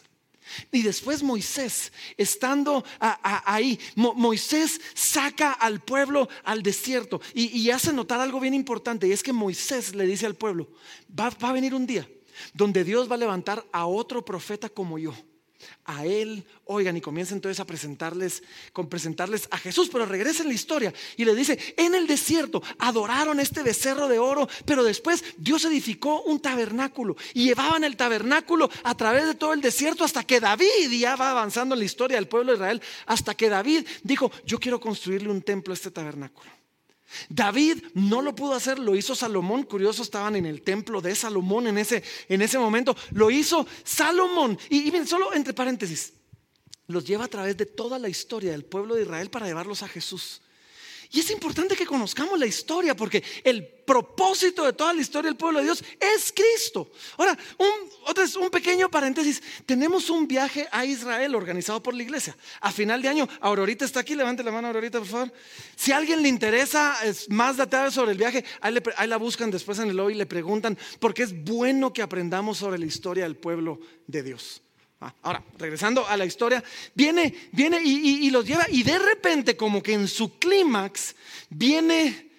Y 0.72 0.82
después 0.82 1.22
Moisés, 1.22 1.92
estando 2.16 2.84
ahí, 2.98 3.78
Moisés 3.96 4.80
saca 4.94 5.52
al 5.52 5.80
pueblo 5.80 6.28
al 6.44 6.62
desierto 6.62 7.20
y, 7.34 7.70
hace 7.70 7.92
notar 7.92 8.20
algo 8.20 8.40
bien 8.40 8.54
importante, 8.54 9.06
y 9.06 9.12
es 9.12 9.22
que 9.22 9.32
Moisés 9.32 9.94
le 9.94 10.06
dice 10.06 10.26
al 10.26 10.34
pueblo, 10.34 10.68
va, 11.18 11.30
va 11.30 11.50
a 11.50 11.52
venir 11.52 11.74
un 11.74 11.86
día 11.86 12.08
donde 12.54 12.84
Dios 12.84 13.10
va 13.10 13.14
a 13.14 13.18
levantar 13.18 13.64
a 13.72 13.86
otro 13.86 14.24
profeta 14.24 14.68
como 14.68 14.98
yo. 14.98 15.14
A 15.84 16.04
Él, 16.04 16.44
oigan, 16.64 16.96
y 16.96 17.00
comienza 17.00 17.34
entonces 17.34 17.60
a 17.60 17.66
presentarles, 17.66 18.42
con 18.72 18.88
presentarles 18.88 19.48
a 19.50 19.58
Jesús, 19.58 19.88
pero 19.90 20.06
regresa 20.06 20.42
en 20.42 20.48
la 20.48 20.54
historia 20.54 20.92
y 21.16 21.24
le 21.24 21.34
dice, 21.34 21.58
en 21.76 21.94
el 21.94 22.06
desierto 22.06 22.62
adoraron 22.78 23.40
este 23.40 23.62
becerro 23.62 24.08
de 24.08 24.18
oro, 24.18 24.48
pero 24.64 24.84
después 24.84 25.24
Dios 25.36 25.64
edificó 25.64 26.22
un 26.22 26.40
tabernáculo 26.40 27.16
y 27.34 27.44
llevaban 27.44 27.84
el 27.84 27.96
tabernáculo 27.96 28.70
a 28.84 28.94
través 28.96 29.26
de 29.26 29.34
todo 29.34 29.52
el 29.52 29.60
desierto 29.60 30.04
hasta 30.04 30.24
que 30.24 30.40
David, 30.40 30.90
ya 30.90 31.16
va 31.16 31.30
avanzando 31.30 31.74
en 31.74 31.80
la 31.80 31.84
historia 31.84 32.16
del 32.16 32.28
pueblo 32.28 32.52
de 32.52 32.58
Israel, 32.58 32.82
hasta 33.06 33.34
que 33.34 33.48
David 33.48 33.86
dijo, 34.02 34.30
yo 34.44 34.58
quiero 34.58 34.80
construirle 34.80 35.28
un 35.28 35.42
templo 35.42 35.72
a 35.72 35.76
este 35.76 35.90
tabernáculo. 35.90 36.59
David 37.28 37.84
no 37.94 38.22
lo 38.22 38.34
pudo 38.34 38.54
hacer, 38.54 38.78
lo 38.78 38.94
hizo 38.94 39.14
Salomón. 39.14 39.64
Curioso, 39.64 40.02
estaban 40.02 40.36
en 40.36 40.46
el 40.46 40.62
templo 40.62 41.00
de 41.00 41.14
Salomón 41.14 41.66
en 41.66 41.78
ese, 41.78 42.02
en 42.28 42.42
ese 42.42 42.58
momento. 42.58 42.96
Lo 43.12 43.30
hizo 43.30 43.66
Salomón. 43.84 44.58
Y, 44.68 44.88
y 44.88 44.90
bien, 44.90 45.06
solo 45.06 45.32
entre 45.34 45.54
paréntesis, 45.54 46.12
los 46.86 47.04
lleva 47.04 47.24
a 47.24 47.28
través 47.28 47.56
de 47.56 47.66
toda 47.66 47.98
la 47.98 48.08
historia 48.08 48.52
del 48.52 48.64
pueblo 48.64 48.94
de 48.94 49.02
Israel 49.02 49.30
para 49.30 49.46
llevarlos 49.46 49.82
a 49.82 49.88
Jesús. 49.88 50.42
Y 51.12 51.20
es 51.20 51.30
importante 51.30 51.74
que 51.74 51.86
conozcamos 51.86 52.38
la 52.38 52.46
historia 52.46 52.94
porque 52.94 53.24
el 53.42 53.66
propósito 53.66 54.64
de 54.64 54.72
toda 54.72 54.92
la 54.92 55.00
historia 55.00 55.28
del 55.28 55.36
pueblo 55.36 55.58
de 55.58 55.64
Dios 55.64 55.82
es 55.98 56.32
Cristo. 56.32 56.88
Ahora, 57.16 57.36
un, 57.58 58.44
un 58.44 58.50
pequeño 58.50 58.88
paréntesis. 58.88 59.42
Tenemos 59.66 60.08
un 60.08 60.28
viaje 60.28 60.68
a 60.70 60.84
Israel 60.84 61.34
organizado 61.34 61.82
por 61.82 61.94
la 61.94 62.04
iglesia 62.04 62.36
a 62.60 62.70
final 62.70 63.02
de 63.02 63.08
año. 63.08 63.28
Aurorita 63.40 63.84
está 63.84 64.00
aquí, 64.00 64.14
levante 64.14 64.44
la 64.44 64.52
mano 64.52 64.68
Aurorita, 64.68 65.00
por 65.00 65.08
favor. 65.08 65.32
Si 65.74 65.90
a 65.90 65.96
alguien 65.96 66.22
le 66.22 66.28
interesa 66.28 66.96
es 67.04 67.28
más 67.28 67.56
detalles 67.56 67.94
sobre 67.94 68.12
el 68.12 68.18
viaje, 68.18 68.44
ahí, 68.60 68.76
ahí 68.96 69.08
la 69.08 69.16
buscan 69.16 69.50
después 69.50 69.80
en 69.80 69.90
el 69.90 69.96
lobby 69.96 70.12
y 70.12 70.16
le 70.16 70.26
preguntan 70.26 70.78
porque 71.00 71.24
es 71.24 71.42
bueno 71.42 71.92
que 71.92 72.02
aprendamos 72.02 72.58
sobre 72.58 72.78
la 72.78 72.86
historia 72.86 73.24
del 73.24 73.36
pueblo 73.36 73.80
de 74.06 74.22
Dios. 74.22 74.62
Ah, 75.00 75.14
ahora, 75.22 75.42
regresando 75.58 76.06
a 76.06 76.16
la 76.16 76.26
historia, 76.26 76.62
viene, 76.94 77.34
viene 77.52 77.80
y, 77.82 78.28
los 78.30 78.44
lleva 78.44 78.66
y 78.68 78.82
de 78.82 78.98
repente 78.98 79.56
como 79.56 79.82
que 79.82 79.94
en 79.94 80.06
su 80.06 80.38
clímax 80.38 81.16
viene, 81.48 82.30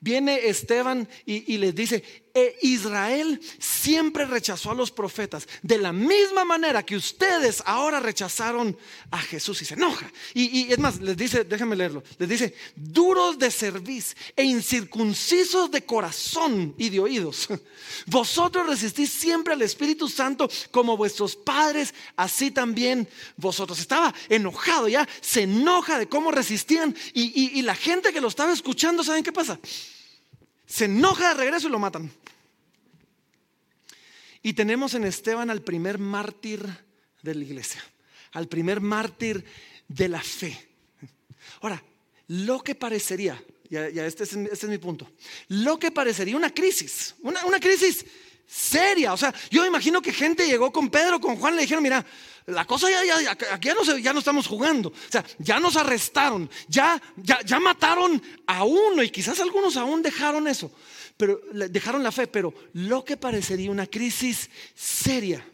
viene 0.00 0.48
Esteban 0.48 1.06
y 1.26 1.58
les 1.58 1.74
dice, 1.74 2.25
Israel 2.60 3.40
siempre 3.58 4.26
rechazó 4.26 4.70
a 4.70 4.74
los 4.74 4.90
profetas 4.90 5.48
de 5.62 5.78
la 5.78 5.92
misma 5.92 6.44
manera 6.44 6.84
que 6.84 6.96
ustedes 6.96 7.62
ahora 7.64 8.00
rechazaron 8.00 8.76
a 9.10 9.18
Jesús 9.18 9.62
y 9.62 9.64
se 9.64 9.74
enoja. 9.74 10.10
Y, 10.34 10.72
es 10.72 10.78
más, 10.78 11.00
les 11.00 11.16
dice, 11.16 11.44
déjenme 11.44 11.76
leerlo, 11.76 12.02
les 12.18 12.28
dice, 12.28 12.54
duros 12.74 13.38
de 13.38 13.50
cerviz 13.50 14.16
e 14.36 14.44
incircuncisos 14.44 15.70
de 15.70 15.84
corazón 15.84 16.74
y 16.76 16.90
de 16.90 17.00
oídos. 17.00 17.48
Vosotros 18.06 18.66
resistís 18.66 19.10
siempre 19.10 19.54
al 19.54 19.62
Espíritu 19.62 20.08
Santo 20.08 20.48
como 20.70 20.96
vuestros 20.96 21.36
padres, 21.36 21.94
así 22.16 22.50
también 22.50 23.08
vosotros. 23.36 23.78
Estaba 23.78 24.14
enojado 24.28 24.88
ya, 24.88 25.08
se 25.20 25.42
enoja 25.42 25.98
de 25.98 26.08
cómo 26.08 26.30
resistían 26.30 26.94
y, 27.14 27.58
y 27.58 27.62
la 27.62 27.74
gente 27.74 28.12
que 28.12 28.20
lo 28.20 28.28
estaba 28.28 28.52
escuchando, 28.52 29.02
¿saben 29.02 29.24
qué 29.24 29.32
pasa? 29.32 29.58
Se 30.66 30.86
enoja 30.86 31.28
de 31.28 31.34
regreso 31.34 31.68
y 31.68 31.70
lo 31.70 31.78
matan. 31.78 32.10
Y 34.42 34.52
tenemos 34.52 34.94
en 34.94 35.04
Esteban 35.04 35.50
al 35.50 35.62
primer 35.62 35.98
mártir 35.98 36.66
de 37.22 37.34
la 37.34 37.42
iglesia, 37.42 37.82
al 38.32 38.48
primer 38.48 38.80
mártir 38.80 39.44
de 39.88 40.08
la 40.08 40.20
fe. 40.20 40.68
Ahora, 41.60 41.82
lo 42.28 42.62
que 42.62 42.74
parecería, 42.74 43.42
ya, 43.70 43.86
este, 43.86 44.24
es, 44.24 44.32
este, 44.34 44.52
es, 44.52 44.68
mi 44.68 44.78
punto, 44.78 45.10
lo 45.48 45.78
que 45.78 45.90
parecería 45.90 46.36
una 46.36 46.52
crisis, 46.52 47.14
una, 47.22 47.44
una 47.44 47.58
crisis 47.58 48.04
seria. 48.46 49.12
O 49.12 49.16
sea, 49.16 49.34
yo 49.50 49.66
imagino 49.66 50.00
que 50.00 50.12
gente 50.12 50.46
llegó 50.46 50.72
con 50.72 50.90
Pedro, 50.90 51.20
con 51.20 51.36
Juan, 51.36 51.56
le 51.56 51.62
dijeron, 51.62 51.82
mira, 51.82 52.04
la 52.46 52.64
cosa 52.64 52.88
ya, 52.88 53.04
ya, 53.04 53.32
aquí 53.52 53.68
ya 53.68 53.74
no, 53.74 53.98
ya 53.98 54.12
no 54.12 54.20
estamos 54.20 54.46
jugando. 54.46 54.90
O 54.90 55.10
sea, 55.10 55.24
ya 55.38 55.58
nos 55.58 55.76
arrestaron, 55.76 56.48
ya, 56.68 57.00
ya, 57.16 57.40
ya 57.42 57.58
mataron 57.58 58.22
a 58.46 58.64
uno 58.64 59.02
y 59.02 59.10
quizás 59.10 59.40
algunos 59.40 59.76
aún 59.76 60.00
dejaron 60.00 60.46
eso, 60.46 60.70
pero 61.16 61.40
dejaron 61.52 62.02
la 62.02 62.12
fe, 62.12 62.26
pero 62.26 62.54
lo 62.74 63.04
que 63.04 63.16
parecería 63.16 63.70
una 63.70 63.86
crisis 63.86 64.48
seria. 64.74 65.44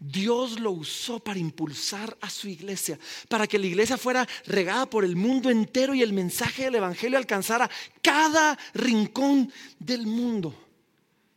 Dios 0.00 0.58
lo 0.58 0.72
usó 0.72 1.20
para 1.20 1.38
impulsar 1.38 2.16
a 2.20 2.28
su 2.28 2.48
iglesia, 2.48 2.98
para 3.28 3.46
que 3.46 3.58
la 3.58 3.66
iglesia 3.66 3.96
fuera 3.96 4.26
regada 4.46 4.86
por 4.86 5.04
el 5.04 5.14
mundo 5.14 5.50
entero 5.50 5.94
y 5.94 6.02
el 6.02 6.12
mensaje 6.12 6.64
del 6.64 6.74
Evangelio 6.74 7.16
alcanzara 7.16 7.70
cada 8.02 8.58
rincón 8.74 9.52
del 9.78 10.06
mundo. 10.06 10.54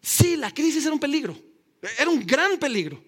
Sí, 0.01 0.35
la 0.37 0.51
crisis 0.51 0.85
era 0.85 0.93
un 0.93 0.99
peligro, 0.99 1.37
era 1.99 2.09
un 2.09 2.25
gran 2.25 2.57
peligro. 2.57 3.06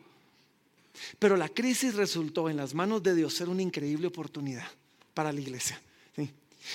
Pero 1.18 1.38
la 1.38 1.50
crisis 1.50 1.96
resultó 1.96 2.50
en 2.50 2.58
las 2.58 2.74
manos 2.74 3.04
de 3.04 3.16
Dios 3.16 3.34
ser 3.34 3.50
una 3.50 3.62
increíble 3.62 4.08
oportunidad 4.08 4.68
para 5.14 5.32
la 5.32 5.40
iglesia. 5.40 5.82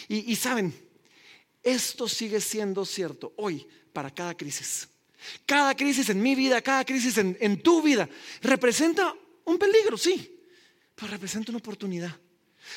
Y, 0.08 0.34
saben, 0.36 0.74
esto 1.62 2.08
sigue 2.08 2.40
siendo 2.40 2.84
cierto 2.84 3.32
hoy 3.36 3.66
para 3.92 4.10
cada 4.10 4.34
crisis. 4.34 4.88
Cada 5.46 5.74
crisis 5.74 6.08
en 6.08 6.20
mi 6.20 6.34
vida, 6.34 6.60
cada 6.60 6.84
crisis 6.84 7.16
en, 7.18 7.62
tu 7.62 7.80
vida, 7.80 8.08
representa 8.42 9.14
un 9.44 9.58
peligro, 9.58 9.96
sí, 9.96 10.40
pero 10.94 11.08
representa 11.08 11.52
una 11.52 11.58
oportunidad. 11.58 12.18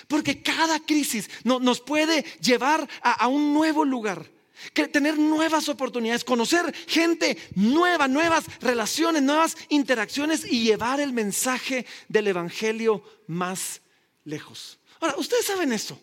Porque 0.08 0.44
cada 0.44 0.80
crisis 0.80 1.30
nos 1.44 1.82
puede 1.82 2.24
llevar 2.40 2.88
a 3.02 3.28
un 3.28 3.54
nuevo 3.54 3.84
lugar 3.84 4.30
que 4.74 4.88
tener 4.88 5.18
nuevas 5.18 5.70
oportunidades, 5.70 6.24
conocer 6.24 6.74
gente 6.88 7.38
nueva, 7.56 8.08
nuevas 8.08 8.46
relaciones, 8.60 9.22
nuevas 9.22 9.56
interacciones 9.70 10.46
y 10.46 10.64
llevar 10.64 11.00
el 11.00 11.14
mensaje 11.14 11.86
del 12.08 12.28
Evangelio 12.28 13.04
más 13.28 13.82
lejos. 14.24 14.80
Ahora, 15.00 15.16
ustedes 15.18 15.46
saben 15.46 15.74
eso. 15.74 16.00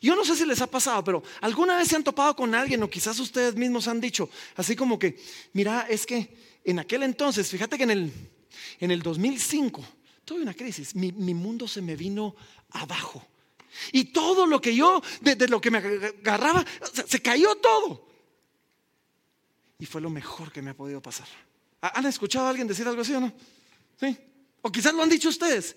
Yo 0.00 0.14
no 0.14 0.24
sé 0.24 0.36
si 0.36 0.46
les 0.46 0.60
ha 0.60 0.68
pasado, 0.68 1.02
pero 1.02 1.22
alguna 1.40 1.76
vez 1.76 1.88
se 1.88 1.96
han 1.96 2.04
topado 2.04 2.36
con 2.36 2.54
alguien 2.54 2.82
o 2.82 2.90
quizás 2.90 3.18
ustedes 3.18 3.54
mismos 3.56 3.88
han 3.88 4.00
dicho, 4.00 4.30
así 4.54 4.76
como 4.76 4.98
que, 4.98 5.18
mira, 5.52 5.86
es 5.88 6.06
que 6.06 6.36
en 6.64 6.78
aquel 6.78 7.02
entonces, 7.02 7.48
fíjate 7.48 7.76
que 7.76 7.82
en 7.84 7.90
el, 7.90 8.12
en 8.78 8.90
el 8.90 9.02
2005 9.02 9.84
tuve 10.24 10.42
una 10.42 10.54
crisis, 10.54 10.94
mi, 10.94 11.10
mi 11.12 11.34
mundo 11.34 11.66
se 11.66 11.82
me 11.82 11.96
vino 11.96 12.36
abajo. 12.70 13.26
Y 13.92 14.06
todo 14.06 14.46
lo 14.46 14.60
que 14.60 14.74
yo, 14.74 15.02
de, 15.20 15.48
lo 15.48 15.60
que 15.60 15.70
me 15.70 15.78
agarraba, 15.78 16.64
se, 17.06 17.20
cayó 17.20 17.54
todo. 17.56 18.08
Y 19.78 19.86
fue 19.86 20.00
lo 20.00 20.10
mejor 20.10 20.52
que 20.52 20.62
me 20.62 20.70
ha 20.70 20.74
podido 20.74 21.00
pasar. 21.00 21.28
¿Han 21.80 22.06
escuchado 22.06 22.46
a 22.46 22.50
alguien 22.50 22.66
decir 22.66 22.86
algo 22.86 23.02
así 23.02 23.14
o 23.14 23.20
no? 23.20 23.32
¿Sí? 24.00 24.16
O 24.62 24.72
quizás 24.72 24.92
lo 24.94 25.02
han 25.02 25.08
dicho 25.08 25.28
ustedes. 25.28 25.76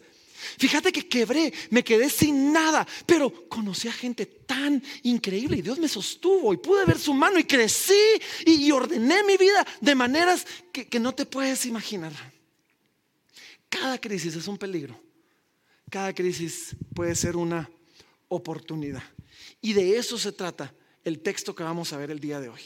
Fíjate 0.57 0.91
que 0.91 1.07
quebré, 1.07 1.53
me 1.69 1.83
quedé 1.83 2.09
sin 2.09 2.51
nada, 2.51 2.87
pero 3.05 3.47
conocí 3.47 3.87
a 3.87 3.93
gente 3.93 4.25
tan 4.25 4.81
increíble 5.03 5.57
y 5.57 5.61
Dios 5.61 5.77
me 5.77 5.87
sostuvo 5.87 6.51
y 6.51 6.57
pude 6.57 6.83
ver 6.85 6.97
su 6.97 7.13
mano 7.13 7.37
y 7.37 7.43
crecí 7.43 7.93
y, 8.45 8.71
ordené 8.71 9.23
mi 9.23 9.37
vida 9.37 9.65
de 9.79 9.93
maneras 9.93 10.47
que 10.71 10.99
no 10.99 11.13
te 11.13 11.27
puedes 11.27 11.67
imaginar. 11.67 12.11
Cada 13.69 13.99
crisis 13.99 14.35
es 14.35 14.47
un 14.47 14.57
peligro. 14.57 14.99
Cada 15.89 16.13
crisis 16.13 16.75
puede 16.93 17.15
ser 17.15 17.35
una 17.35 17.69
oportunidad. 18.31 19.03
Y 19.61 19.73
de 19.73 19.97
eso 19.97 20.17
se 20.17 20.31
trata 20.31 20.73
el 21.03 21.19
texto 21.19 21.53
que 21.53 21.63
vamos 21.63 21.93
a 21.93 21.97
ver 21.97 22.11
el 22.11 22.19
día 22.19 22.39
de 22.39 22.49
hoy. 22.49 22.61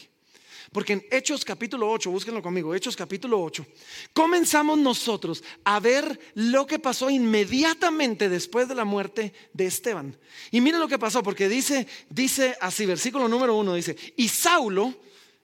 Porque 0.72 0.94
en 0.94 1.06
Hechos 1.12 1.46
capítulo 1.46 1.90
8, 1.90 2.10
búsquenlo 2.10 2.42
conmigo, 2.42 2.74
Hechos 2.74 2.96
capítulo 2.96 3.42
8, 3.42 3.66
comenzamos 4.14 4.78
nosotros 4.78 5.44
a 5.64 5.80
ver 5.80 6.20
lo 6.34 6.66
que 6.66 6.80
pasó 6.80 7.10
inmediatamente 7.10 8.30
después 8.30 8.68
de 8.68 8.76
la 8.76 8.86
muerte 8.86 9.34
de 9.54 9.66
Esteban. 9.66 10.18
Y 10.52 10.62
miren 10.62 10.80
lo 10.80 10.88
que 10.88 11.00
pasó, 11.00 11.24
porque 11.24 11.48
dice, 11.48 11.88
dice 12.10 12.58
así, 12.62 12.86
versículo 12.86 13.28
número 13.28 13.56
uno, 13.56 13.76
dice, 13.76 13.96
y 14.16 14.28
Saulo, 14.28 14.94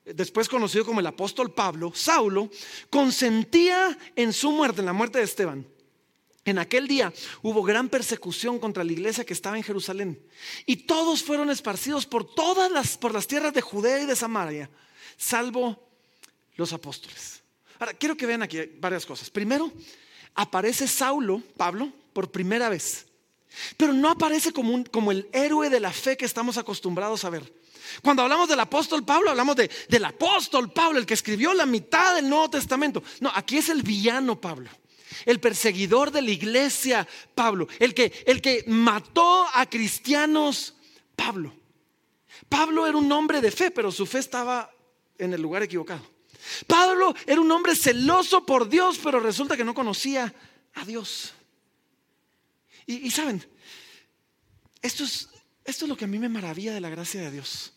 después 0.06 0.50
conocido 0.50 0.86
como 0.86 1.00
el 1.00 1.08
apóstol 1.08 1.54
Pablo, 1.54 1.92
Saulo, 1.96 2.50
consentía 2.90 3.98
en 4.16 4.34
su 4.34 4.52
muerte, 4.52 4.82
en 4.82 4.88
la 4.88 4.94
muerte 4.94 5.20
de 5.20 5.26
Esteban. 5.26 5.68
En 6.44 6.58
aquel 6.58 6.88
día 6.88 7.14
hubo 7.44 7.62
gran 7.62 7.88
persecución 7.88 8.58
contra 8.58 8.84
la 8.84 8.92
iglesia 8.92 9.26
que 9.26 9.34
estaba 9.34 9.58
en 9.58 9.64
Jerusalén 9.64 10.20
y 10.66 10.78
todos 10.78 11.22
fueron 11.22 11.52
esparcidos 11.52 12.08
por 12.08 12.34
todas 12.34 12.72
las 12.72 12.98
por 12.98 13.14
las 13.14 13.28
tierras 13.28 13.54
de 13.54 13.62
Judea 13.62 14.00
y 14.00 14.06
de 14.08 14.16
Samaria, 14.16 14.70
salvo 15.18 15.88
los 16.56 16.74
apóstoles. 16.74 17.42
Ahora, 17.78 17.94
quiero 17.94 18.18
que 18.18 18.26
vean 18.26 18.42
aquí 18.42 18.60
varias 18.80 19.06
cosas. 19.06 19.30
Primero, 19.30 19.72
aparece 20.34 20.88
Saulo, 20.88 21.42
Pablo, 21.58 21.92
por 22.14 22.32
primera 22.32 22.70
vez. 22.70 23.08
Pero 23.78 23.94
no 23.94 24.10
aparece 24.10 24.52
como, 24.52 24.84
como 24.86 25.12
el 25.12 25.30
héroe 25.34 25.70
de 25.70 25.80
la 25.80 25.92
fe 25.92 26.18
que 26.18 26.26
estamos 26.26 26.58
acostumbrados 26.58 27.24
a 27.24 27.30
ver. 27.30 27.54
Cuando 28.02 28.24
hablamos 28.24 28.48
del 28.48 28.60
apóstol 28.60 29.04
Pablo, 29.04 29.30
hablamos 29.30 29.56
de, 29.56 29.70
del 29.90 30.06
apóstol 30.06 30.72
Pablo, 30.72 31.00
el 31.00 31.06
que 31.06 31.16
escribió 31.16 31.54
la 31.54 31.66
mitad 31.66 32.16
del 32.16 32.30
Nuevo 32.30 32.50
Testamento. 32.50 33.04
No, 33.20 33.32
aquí 33.34 33.58
es 33.58 33.70
el 33.70 33.84
villano 33.84 34.40
Pablo 34.40 34.70
el 35.26 35.40
perseguidor 35.40 36.12
de 36.12 36.22
la 36.22 36.32
iglesia, 36.32 37.08
Pablo, 37.36 37.68
el 37.80 37.94
que, 37.94 38.24
el 38.26 38.42
que 38.42 38.64
mató 38.68 39.46
a 39.54 39.70
cristianos, 39.70 40.76
Pablo. 41.16 41.54
Pablo 42.50 42.88
era 42.88 42.98
un 42.98 43.12
hombre 43.12 43.42
de 43.42 43.52
fe, 43.52 43.72
pero 43.72 43.92
su 43.92 44.06
fe 44.06 44.20
estaba 44.20 44.72
en 45.18 45.34
el 45.34 45.42
lugar 45.42 45.64
equivocado. 45.64 46.06
Pablo 46.68 47.14
era 47.26 47.40
un 47.40 47.52
hombre 47.52 47.76
celoso 47.76 48.46
por 48.46 48.68
Dios, 48.68 49.00
pero 49.02 49.20
resulta 49.20 49.56
que 49.56 49.64
no 49.64 49.74
conocía 49.74 50.34
a 50.74 50.86
Dios. 50.86 51.34
Y, 52.88 53.10
saben, 53.12 53.46
esto 54.82 55.04
es, 55.04 55.30
esto 55.64 55.86
es 55.86 55.90
lo 55.90 55.96
que 55.96 56.06
a 56.06 56.08
mí 56.08 56.20
me 56.20 56.28
maravilla 56.28 56.74
de 56.74 56.82
la 56.82 56.90
gracia 56.90 57.22
de 57.22 57.32
Dios. 57.32 57.74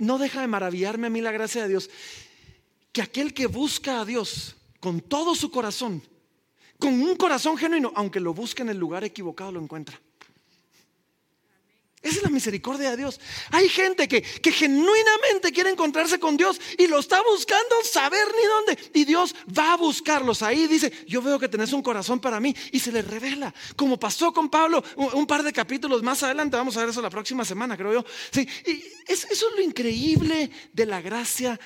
no 0.00 0.18
deja 0.18 0.40
de 0.40 0.46
maravillarme 0.46 1.06
a 1.06 1.10
mí 1.10 1.20
la 1.20 1.32
gracia 1.32 1.62
de 1.62 1.68
Dios. 1.68 1.90
Que 2.92 3.02
aquel 3.02 3.32
que 3.32 3.46
busca 3.46 4.00
a 4.00 4.04
Dios 4.04 4.56
con 4.80 5.00
todo 5.00 5.34
su 5.34 5.50
corazón, 5.50 6.02
con 6.78 6.94
un 7.00 7.14
corazón 7.16 7.56
genuino, 7.56 7.92
aunque 7.94 8.18
lo 8.18 8.34
busque 8.34 8.62
en 8.62 8.70
el 8.70 8.78
lugar 8.78 9.04
equivocado, 9.04 9.52
lo 9.52 9.60
encuentra. 9.60 10.00
Esa 12.02 12.16
es 12.16 12.22
la 12.22 12.30
misericordia 12.30 12.92
de 12.92 12.96
Dios. 12.96 13.20
Hay 13.50 13.68
gente 13.68 14.08
que, 14.08 14.22
que, 14.22 14.50
genuinamente 14.50 15.52
quiere 15.52 15.68
encontrarse 15.68 16.18
con 16.18 16.34
Dios 16.34 16.58
y 16.78 16.86
lo 16.86 16.98
está 16.98 17.20
buscando 17.22 17.76
saber 17.84 18.26
ni 18.34 18.46
dónde. 18.48 18.90
Y 18.94 19.04
Dios 19.04 19.34
va 19.56 19.74
a 19.74 19.76
buscarlos 19.76 20.40
ahí. 20.40 20.66
Dice, 20.66 20.90
yo 21.06 21.20
veo 21.20 21.38
que 21.38 21.48
tenés 21.48 21.74
un 21.74 21.82
corazón 21.82 22.18
para 22.18 22.40
mí. 22.40 22.56
Y 22.72 22.80
se 22.80 22.90
le 22.90 23.02
revela. 23.02 23.52
Como 23.76 24.00
pasó 24.00 24.32
con 24.32 24.48
Pablo 24.48 24.82
un, 24.96 25.26
par 25.26 25.42
de 25.42 25.52
capítulos 25.52 26.02
más 26.02 26.22
adelante. 26.22 26.56
Vamos 26.56 26.74
a 26.78 26.80
ver 26.80 26.88
eso 26.88 27.02
la 27.02 27.10
próxima 27.10 27.44
semana, 27.44 27.76
creo 27.76 27.92
yo. 27.92 28.04
Sí, 28.30 28.48
y 28.66 28.82
eso 29.06 29.26
es 29.30 29.44
lo 29.54 29.60
increíble 29.60 30.50
de 30.72 30.86
la 30.86 31.02
gracia, 31.02 31.60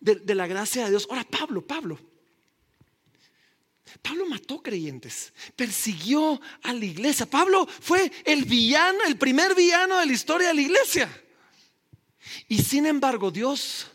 de, 0.00 0.16
de 0.16 0.34
la 0.34 0.48
gracia 0.48 0.86
de 0.86 0.90
Dios. 0.90 1.06
Ahora, 1.08 1.22
Pablo, 1.22 1.64
Pablo. 1.64 2.15
Pablo 4.02 4.26
mató 4.26 4.62
creyentes, 4.62 5.32
persiguió 5.54 6.40
a 6.62 6.72
la 6.72 6.84
iglesia. 6.84 7.26
Pablo 7.26 7.66
fue 7.66 8.10
el 8.24 8.44
villano, 8.44 8.98
el 9.06 9.16
primer 9.16 9.54
villano 9.54 9.98
de 9.98 10.06
la 10.06 10.12
historia 10.12 10.48
de 10.48 10.54
la 10.54 10.60
iglesia. 10.62 11.22
Y 12.48 12.58
sin 12.62 12.86
embargo, 12.86 13.30
Dios 13.30 13.86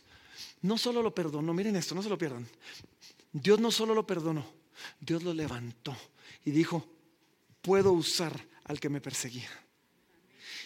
no 0.61 0.77
solo 0.77 1.01
lo 1.01 1.13
perdonó, 1.13 1.53
miren 1.53 1.75
esto, 1.75 1.95
no 1.95 2.03
se 2.03 2.09
lo 2.09 2.17
pierdan. 2.17 2.47
Dios 3.31 3.59
no 3.59 3.71
solo 3.71 3.93
lo 3.93 4.05
perdonó, 4.05 4.45
Dios 4.99 5.23
lo 5.23 5.33
levantó 5.33 5.95
y 6.45 6.51
dijo, 6.51 6.87
puedo 7.61 7.93
usar 7.93 8.47
al 8.65 8.79
que 8.79 8.89
me 8.89 9.01
perseguía. 9.01 9.49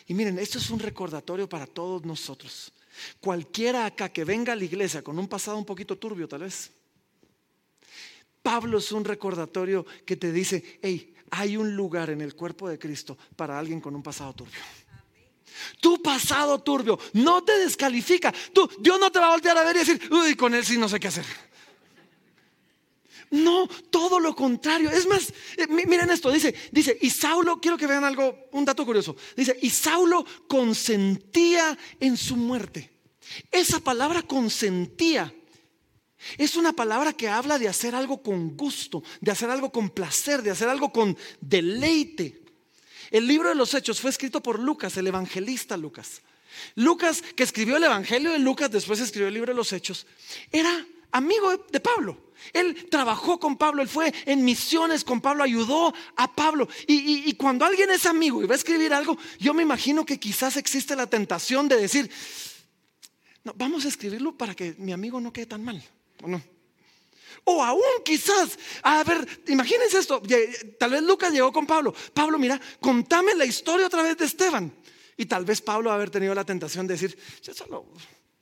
Y 0.07 0.13
miren, 0.13 0.37
esto 0.39 0.57
es 0.57 0.69
un 0.69 0.79
recordatorio 0.79 1.49
para 1.49 1.65
todos 1.65 2.05
nosotros. 2.05 2.71
Cualquiera 3.19 3.85
acá 3.85 4.09
que 4.09 4.23
venga 4.23 4.53
a 4.53 4.55
la 4.55 4.63
iglesia 4.63 5.01
con 5.01 5.17
un 5.19 5.27
pasado 5.27 5.57
un 5.57 5.65
poquito 5.65 5.97
turbio 5.97 6.27
tal 6.27 6.41
vez, 6.41 6.71
Pablo 8.45 8.77
es 8.77 8.91
un 8.91 9.03
recordatorio 9.03 9.87
que 10.05 10.17
te 10.17 10.31
dice, 10.31 10.77
hey, 10.83 11.15
hay 11.31 11.57
un 11.57 11.75
lugar 11.75 12.11
en 12.11 12.21
el 12.21 12.35
cuerpo 12.35 12.69
de 12.69 12.77
Cristo 12.77 13.17
para 13.35 13.57
alguien 13.57 13.81
con 13.81 13.95
un 13.95 14.03
pasado 14.03 14.33
turbio. 14.33 14.61
Tu 15.81 15.99
pasado 15.99 16.61
turbio 16.61 16.99
no 17.13 17.43
te 17.43 17.57
descalifica. 17.57 18.31
Tú, 18.53 18.69
Dios 18.77 18.99
no 18.99 19.11
te 19.11 19.17
va 19.17 19.29
a 19.29 19.31
voltear 19.31 19.57
a 19.57 19.63
ver 19.63 19.77
y 19.77 19.79
decir, 19.79 19.99
uy, 20.11 20.35
con 20.35 20.53
él 20.53 20.63
sí 20.63 20.77
no 20.77 20.87
sé 20.87 20.99
qué 20.99 21.07
hacer. 21.07 21.25
No, 23.31 23.67
todo 23.89 24.19
lo 24.19 24.35
contrario. 24.35 24.91
Es 24.91 25.07
más, 25.07 25.33
eh, 25.57 25.65
miren 25.67 26.11
esto, 26.11 26.29
dice, 26.29 26.53
dice, 26.71 26.99
y 27.01 27.09
Saulo, 27.09 27.59
quiero 27.59 27.79
que 27.79 27.87
vean 27.87 28.03
algo, 28.03 28.47
un 28.51 28.63
dato 28.63 28.85
curioso. 28.85 29.15
Dice, 29.35 29.57
y 29.59 29.71
Saulo 29.71 30.23
consentía 30.47 31.75
en 31.99 32.15
su 32.15 32.35
muerte. 32.35 32.91
Esa 33.49 33.79
palabra 33.79 34.21
consentía 34.21 35.33
es 36.37 36.55
una 36.55 36.73
palabra 36.73 37.13
que 37.13 37.29
habla 37.29 37.59
de 37.59 37.67
hacer 37.67 37.95
algo 37.95 38.21
con 38.21 38.55
gusto, 38.55 39.03
de 39.21 39.31
hacer 39.31 39.49
algo 39.49 39.71
con 39.71 39.89
placer, 39.89 40.41
de 40.41 40.51
hacer 40.51 40.69
algo 40.69 40.91
con 40.91 41.17
deleite. 41.41 42.43
El 43.11 43.27
libro 43.27 43.49
de 43.49 43.55
los 43.55 43.73
Hechos 43.73 43.99
fue 43.99 44.09
escrito 44.09 44.41
por 44.41 44.59
Lucas, 44.59 44.97
el 44.97 45.07
evangelista 45.07 45.77
Lucas. 45.77 46.21
Lucas, 46.75 47.21
que 47.21 47.43
escribió 47.43 47.77
el 47.77 47.83
Evangelio 47.83 48.31
de 48.31 48.39
Lucas, 48.39 48.71
después 48.71 48.99
escribió 48.99 49.27
el 49.27 49.33
libro 49.33 49.51
de 49.51 49.57
los 49.57 49.73
Hechos, 49.73 50.05
era 50.51 50.85
amigo 51.11 51.65
de 51.71 51.79
Pablo. 51.79 52.25
Él 52.53 52.87
trabajó 52.89 53.39
con 53.39 53.57
Pablo, 53.57 53.81
él 53.81 53.87
fue 53.87 54.13
en 54.25 54.43
misiones 54.43 55.03
con 55.03 55.21
Pablo, 55.21 55.43
ayudó 55.43 55.93
a 56.15 56.35
Pablo. 56.35 56.67
Y, 56.87 57.33
cuando 57.33 57.65
alguien 57.65 57.89
es 57.91 58.05
amigo 58.05 58.43
y 58.43 58.45
va 58.45 58.53
a 58.53 58.57
escribir 58.57 58.93
algo, 58.93 59.17
yo 59.39 59.53
me 59.53 59.63
imagino 59.63 60.05
que 60.05 60.19
quizás 60.19 60.57
existe 60.57 60.95
la 60.95 61.07
tentación 61.07 61.67
de 61.67 61.77
decir, 61.77 62.09
no, 63.43 63.53
vamos 63.55 63.85
a 63.85 63.87
escribirlo 63.87 64.37
para 64.37 64.53
que 64.53 64.75
mi 64.77 64.91
amigo 64.91 65.19
no 65.21 65.31
quede 65.31 65.47
tan 65.47 65.63
mal. 65.63 65.83
¿O 66.23 66.27
no? 66.27 66.41
O 67.45 67.63
aún 67.63 68.01
quizás, 68.03 68.57
a 68.81 69.03
ver, 69.03 69.43
imagínense 69.47 69.99
esto, 69.99 70.21
tal 70.79 70.91
vez 70.91 71.03
Lucas 71.03 71.31
llegó 71.31 71.51
con 71.53 71.67
Pablo, 71.67 71.93
Pablo, 72.13 72.39
mira, 72.39 72.59
contame 72.79 73.35
la 73.35 73.45
historia 73.45 73.85
otra 73.85 74.01
vez 74.01 74.17
de 74.17 74.25
Esteban. 74.25 74.73
Y 75.17 75.25
tal 75.27 75.45
vez 75.45 75.61
Pablo 75.61 75.91
haber 75.91 76.09
tenido 76.09 76.33
la 76.33 76.43
tentación 76.43 76.87
de 76.87 76.95
decir, 76.95 77.17
yo 77.43 77.53
solo, 77.53 77.85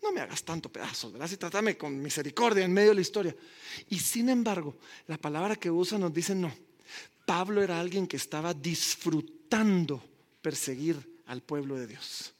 no 0.01 0.11
me 0.11 0.21
hagas 0.21 0.43
tanto 0.43 0.69
pedazos, 0.69 1.11
¿verdad? 1.11 1.27
Si 1.27 1.37
trátame 1.37 1.77
con 1.77 2.01
misericordia 2.01 2.65
en 2.65 2.73
medio 2.73 2.89
de 2.89 2.95
la 2.95 3.01
historia. 3.01 3.35
Y 3.89 3.99
sin 3.99 4.29
embargo, 4.29 4.77
la 5.07 5.17
palabra 5.17 5.55
que 5.55 5.69
usa 5.69 5.97
nos 5.97 6.13
dice 6.13 6.33
no. 6.33 6.53
Pablo 7.25 7.61
era 7.61 7.79
alguien 7.79 8.07
que 8.07 8.17
estaba 8.17 8.53
disfrutando 8.53 10.03
perseguir 10.41 10.97
al 11.27 11.41
pueblo 11.41 11.75
de 11.75 11.87
Dios. 11.87 12.33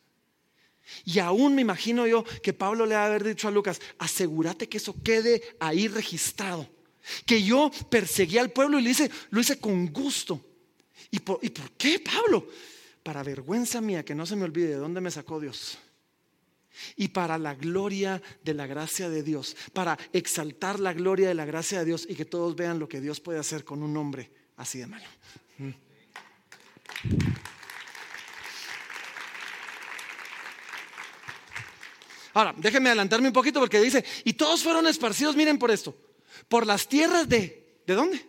Y 1.05 1.19
aún 1.19 1.55
me 1.55 1.61
imagino 1.61 2.07
yo 2.07 2.23
que 2.41 2.53
Pablo 2.53 2.85
le 2.85 2.95
ha 2.95 3.05
haber 3.05 3.23
dicho 3.23 3.47
a 3.47 3.51
Lucas, 3.51 3.81
asegúrate 3.97 4.67
que 4.67 4.77
eso 4.77 4.95
quede 5.03 5.41
ahí 5.59 5.87
registrado. 5.87 6.67
Que 7.25 7.43
yo 7.43 7.71
perseguí 7.89 8.37
al 8.37 8.51
pueblo 8.51 8.79
y 8.79 8.83
lo 8.83 8.89
hice, 8.89 9.11
lo 9.29 9.41
hice 9.41 9.59
con 9.59 9.87
gusto. 9.87 10.39
¿Y 11.11 11.19
por, 11.19 11.39
¿Y 11.41 11.49
por 11.49 11.71
qué, 11.71 11.99
Pablo? 11.99 12.47
Para 13.03 13.23
vergüenza 13.23 13.81
mía, 13.81 14.03
que 14.03 14.15
no 14.15 14.25
se 14.25 14.35
me 14.35 14.45
olvide 14.45 14.69
de 14.69 14.75
dónde 14.75 15.01
me 15.01 15.11
sacó 15.11 15.39
Dios. 15.39 15.77
Y 16.95 17.09
para 17.09 17.37
la 17.37 17.53
gloria 17.53 18.21
de 18.43 18.53
la 18.53 18.65
gracia 18.65 19.09
de 19.09 19.21
Dios, 19.21 19.55
para 19.73 19.97
exaltar 20.11 20.79
la 20.79 20.93
gloria 20.93 21.27
de 21.27 21.35
la 21.35 21.45
gracia 21.45 21.79
de 21.79 21.85
Dios 21.85 22.07
y 22.09 22.15
que 22.15 22.25
todos 22.25 22.55
vean 22.55 22.79
lo 22.79 22.89
que 22.89 23.01
Dios 23.01 23.19
puede 23.19 23.39
hacer 23.39 23.63
con 23.63 23.83
un 23.83 23.95
hombre 23.95 24.31
así 24.57 24.79
de 24.79 24.87
malo. 24.87 25.05
Ahora, 32.33 32.53
déjenme 32.57 32.89
adelantarme 32.89 33.27
un 33.27 33.33
poquito 33.33 33.59
porque 33.59 33.79
dice, 33.79 34.03
y 34.23 34.33
todos 34.33 34.63
fueron 34.63 34.87
esparcidos, 34.87 35.35
miren 35.35 35.59
por 35.59 35.71
esto, 35.71 35.95
por 36.47 36.65
las 36.65 36.87
tierras 36.87 37.29
de, 37.29 37.81
¿de 37.85 37.93
dónde? 37.93 38.25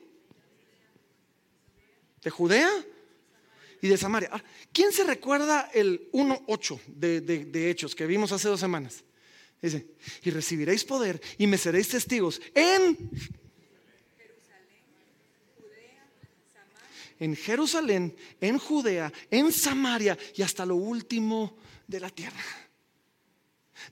¿De 2.22 2.30
Judea? 2.30 2.70
Y 3.80 3.88
de 3.88 3.96
Samaria. 3.98 4.30
¿Quién 4.72 4.92
se 4.92 5.04
recuerda 5.04 5.70
el 5.74 6.10
1.8 6.12 6.80
de, 6.86 7.20
de, 7.20 7.44
de 7.44 7.70
Hechos 7.70 7.94
que 7.94 8.06
vimos 8.06 8.32
hace 8.32 8.48
dos 8.48 8.60
semanas? 8.60 9.04
Dice, 9.60 9.86
y 10.22 10.30
recibiréis 10.30 10.84
poder 10.84 11.20
y 11.38 11.46
me 11.46 11.56
seréis 11.56 11.88
testigos 11.88 12.40
en 12.54 13.10
en 17.20 17.36
Jerusalén, 17.36 18.14
en 18.40 18.58
Judea, 18.58 19.12
en 19.30 19.52
Samaria 19.52 20.18
y 20.34 20.42
hasta 20.42 20.66
lo 20.66 20.76
último 20.76 21.56
de 21.86 22.00
la 22.00 22.10
tierra. 22.10 22.42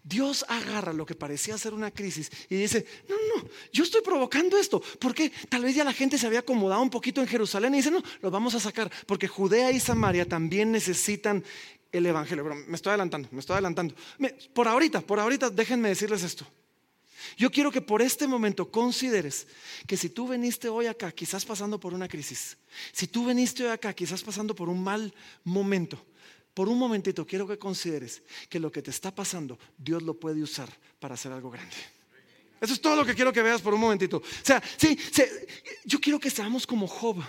Dios 0.02 0.44
agarra 0.48 0.92
lo 0.92 1.06
que 1.06 1.14
parecía 1.14 1.56
ser 1.58 1.74
una 1.74 1.90
crisis 1.90 2.30
y 2.48 2.56
dice, 2.56 2.86
no, 3.08 3.16
no, 3.34 3.48
yo 3.72 3.84
estoy 3.84 4.02
provocando 4.02 4.58
esto. 4.58 4.82
porque 4.98 5.32
Tal 5.48 5.62
vez 5.62 5.74
ya 5.74 5.84
la 5.84 5.92
gente 5.92 6.18
se 6.18 6.26
había 6.26 6.40
acomodado 6.40 6.82
un 6.82 6.90
poquito 6.90 7.20
en 7.20 7.26
Jerusalén 7.26 7.74
y 7.74 7.78
dice, 7.78 7.90
no, 7.90 8.02
lo 8.20 8.30
vamos 8.30 8.54
a 8.54 8.60
sacar, 8.60 8.90
porque 9.06 9.28
Judea 9.28 9.70
y 9.70 9.80
Samaria 9.80 10.28
también 10.28 10.72
necesitan 10.72 11.44
el 11.92 12.06
Evangelio. 12.06 12.44
Pero 12.44 12.56
me 12.56 12.76
estoy 12.76 12.90
adelantando, 12.90 13.28
me 13.30 13.40
estoy 13.40 13.54
adelantando. 13.54 13.94
Por 14.52 14.68
ahorita, 14.68 15.00
por 15.00 15.20
ahorita, 15.20 15.50
déjenme 15.50 15.90
decirles 15.90 16.22
esto. 16.22 16.46
Yo 17.36 17.50
quiero 17.50 17.70
que 17.70 17.80
por 17.80 18.02
este 18.02 18.26
momento 18.26 18.70
consideres 18.70 19.46
que 19.86 19.96
si 19.96 20.08
tú 20.08 20.26
veniste 20.26 20.68
hoy 20.68 20.86
acá, 20.86 21.12
quizás 21.12 21.44
pasando 21.44 21.78
por 21.78 21.94
una 21.94 22.08
crisis, 22.08 22.56
si 22.92 23.06
tú 23.06 23.24
veniste 23.24 23.64
hoy 23.64 23.70
acá, 23.70 23.92
quizás 23.94 24.22
pasando 24.22 24.54
por 24.54 24.68
un 24.68 24.82
mal 24.82 25.14
momento, 25.44 26.04
por 26.54 26.68
un 26.68 26.78
momentito 26.78 27.26
quiero 27.26 27.46
que 27.46 27.58
consideres 27.58 28.22
que 28.48 28.60
lo 28.60 28.70
que 28.70 28.82
te 28.82 28.90
está 28.90 29.14
pasando, 29.14 29.58
Dios 29.76 30.02
lo 30.02 30.18
puede 30.18 30.42
usar 30.42 30.68
para 30.98 31.14
hacer 31.14 31.32
algo 31.32 31.50
grande. 31.50 31.76
Eso 32.60 32.74
es 32.74 32.80
todo 32.80 32.96
lo 32.96 33.04
que 33.04 33.14
quiero 33.14 33.32
que 33.32 33.42
veas 33.42 33.60
por 33.60 33.74
un 33.74 33.80
momentito. 33.80 34.18
O 34.18 34.44
sea, 34.44 34.62
sí, 34.76 34.96
yo 35.84 36.00
quiero 36.00 36.20
que 36.20 36.30
seamos 36.30 36.66
como 36.66 36.86
Job. 36.86 37.22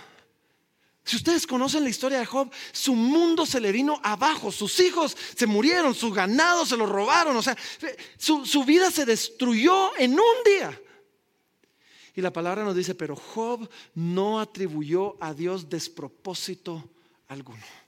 Si 1.02 1.16
ustedes 1.16 1.46
conocen 1.46 1.82
la 1.82 1.90
historia 1.90 2.18
de 2.18 2.26
Job, 2.26 2.50
su 2.72 2.94
mundo 2.94 3.44
se 3.44 3.60
le 3.60 3.72
vino 3.72 4.00
abajo, 4.02 4.52
sus 4.52 4.78
hijos 4.80 5.16
se 5.36 5.46
murieron, 5.46 5.94
su 5.94 6.12
ganado 6.12 6.64
se 6.64 6.76
lo 6.76 6.86
robaron, 6.86 7.36
o 7.36 7.42
sea, 7.42 7.56
su, 8.16 8.46
su 8.46 8.64
vida 8.64 8.90
se 8.90 9.04
destruyó 9.04 9.96
en 9.96 10.12
un 10.12 10.44
día. 10.46 10.80
Y 12.14 12.20
la 12.20 12.32
palabra 12.32 12.62
nos 12.62 12.76
dice, 12.76 12.94
pero 12.94 13.16
Job 13.16 13.68
no 13.94 14.38
atribuyó 14.38 15.16
a 15.20 15.34
Dios 15.34 15.68
despropósito 15.68 16.88
alguno 17.26 17.83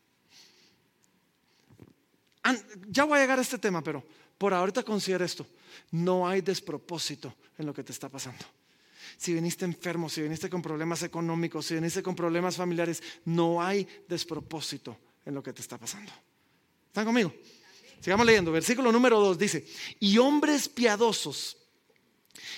ya 2.88 3.04
voy 3.04 3.18
a 3.18 3.22
llegar 3.22 3.38
a 3.38 3.42
este 3.42 3.58
tema, 3.58 3.82
pero 3.82 4.04
por 4.38 4.52
ahorita 4.52 4.82
considera 4.82 5.24
esto. 5.24 5.46
No 5.90 6.28
hay 6.28 6.40
despropósito 6.40 7.34
en 7.58 7.66
lo 7.66 7.74
que 7.74 7.82
te 7.82 7.92
está 7.92 8.08
pasando. 8.08 8.44
Si 9.16 9.32
viniste 9.32 9.64
enfermo, 9.64 10.08
si 10.08 10.22
viniste 10.22 10.50
con 10.50 10.60
problemas 10.60 11.02
económicos, 11.02 11.66
si 11.66 11.74
viniste 11.74 12.02
con 12.02 12.14
problemas 12.14 12.56
familiares, 12.56 13.02
no 13.24 13.62
hay 13.62 13.86
despropósito 14.08 14.98
en 15.24 15.34
lo 15.34 15.42
que 15.42 15.52
te 15.52 15.62
está 15.62 15.78
pasando. 15.78 16.12
¿Están 16.88 17.06
conmigo? 17.06 17.32
Sigamos 18.00 18.26
leyendo. 18.26 18.52
Versículo 18.52 18.92
número 18.92 19.18
2 19.20 19.38
dice, 19.38 19.66
y 20.00 20.18
hombres 20.18 20.68
piadosos 20.68 21.56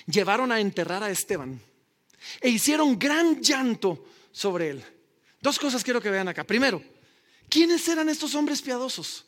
llevaron 0.06 0.50
a 0.50 0.60
enterrar 0.60 1.02
a 1.02 1.10
Esteban 1.10 1.60
e 2.40 2.48
hicieron 2.48 2.98
gran 2.98 3.40
llanto 3.40 4.04
sobre 4.32 4.70
él. 4.70 4.84
Dos 5.40 5.58
cosas 5.58 5.84
quiero 5.84 6.00
que 6.00 6.10
vean 6.10 6.28
acá. 6.28 6.44
Primero, 6.44 6.82
¿quiénes 7.48 7.86
eran 7.88 8.08
estos 8.08 8.34
hombres 8.34 8.60
piadosos? 8.60 9.27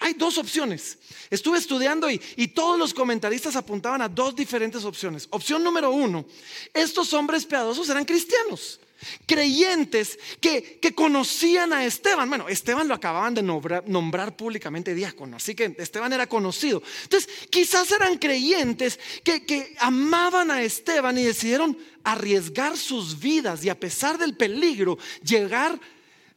Hay 0.00 0.14
dos 0.14 0.38
opciones. 0.38 0.98
Estuve 1.28 1.58
estudiando 1.58 2.10
y, 2.10 2.18
todos 2.48 2.78
los 2.78 2.94
comentaristas 2.94 3.54
apuntaban 3.54 4.00
a 4.00 4.08
dos 4.08 4.34
diferentes 4.34 4.84
opciones. 4.84 5.28
Opción 5.30 5.62
número 5.62 5.90
uno, 5.90 6.24
estos 6.72 7.12
hombres 7.12 7.44
piadosos 7.44 7.88
eran 7.90 8.06
cristianos, 8.06 8.80
creyentes 9.26 10.18
que, 10.40 10.80
conocían 10.94 11.74
a 11.74 11.84
Esteban. 11.84 12.30
Bueno, 12.30 12.48
Esteban 12.48 12.88
lo 12.88 12.94
acababan 12.94 13.34
de 13.34 13.42
nombrar, 13.42 14.36
públicamente 14.36 14.94
diácono, 14.94 15.36
así 15.36 15.54
que 15.54 15.76
Esteban 15.78 16.14
era 16.14 16.26
conocido. 16.26 16.82
Entonces, 17.02 17.28
quizás 17.50 17.90
eran 17.92 18.16
creyentes 18.16 18.98
que, 19.22 19.44
que 19.44 19.76
amaban 19.80 20.50
a 20.50 20.62
Esteban 20.62 21.18
y 21.18 21.24
decidieron 21.24 21.76
arriesgar 22.04 22.78
sus 22.78 23.20
vidas 23.20 23.62
y 23.64 23.68
a 23.68 23.78
pesar 23.78 24.16
del 24.16 24.34
peligro, 24.34 24.96
llegar 25.22 25.78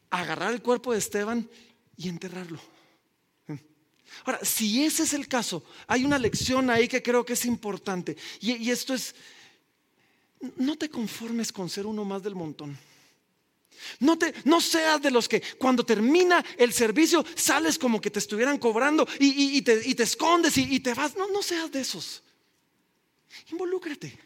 a 0.09 0.19
agarrar 0.19 0.53
el 0.53 0.61
cuerpo 0.61 0.91
de 0.91 0.99
Esteban 0.99 1.49
y 1.95 2.09
enterrarlo. 2.09 2.72
Ahora, 4.25 4.39
si 4.43 4.83
ese 4.85 5.03
es 5.03 5.13
el 5.13 5.27
caso, 5.27 5.63
hay 5.87 6.05
una 6.05 6.17
lección 6.17 6.69
ahí 6.69 6.87
que 6.87 7.03
creo 7.03 7.25
que 7.25 7.33
es 7.33 7.45
importante. 7.45 8.15
Y, 8.39 8.69
esto 8.69 8.93
es, 8.93 9.13
no 10.57 10.77
te 10.77 10.89
conformes 10.89 11.51
con 11.51 11.69
ser 11.69 11.85
uno 11.85 12.05
más 12.05 12.23
del 12.23 12.35
montón. 12.35 12.77
No, 13.99 14.17
te, 14.17 14.33
no 14.45 14.61
seas 14.61 15.01
de 15.01 15.11
los 15.11 15.27
que 15.27 15.41
cuando 15.57 15.85
termina 15.85 16.43
el 16.57 16.71
servicio 16.71 17.25
sales 17.35 17.77
como 17.77 17.99
que 17.99 18.11
te 18.11 18.19
estuvieran 18.19 18.57
cobrando 18.57 19.05
y, 19.19 19.61
te, 19.61 20.03
escondes 20.03 20.57
y, 20.57 20.79
te 20.79 20.93
vas. 20.93 21.17
No, 21.17 21.29
no 21.29 21.41
seas 21.41 21.71
de 21.71 21.81
esos. 21.81 22.23
Involúcrate. 23.51 24.17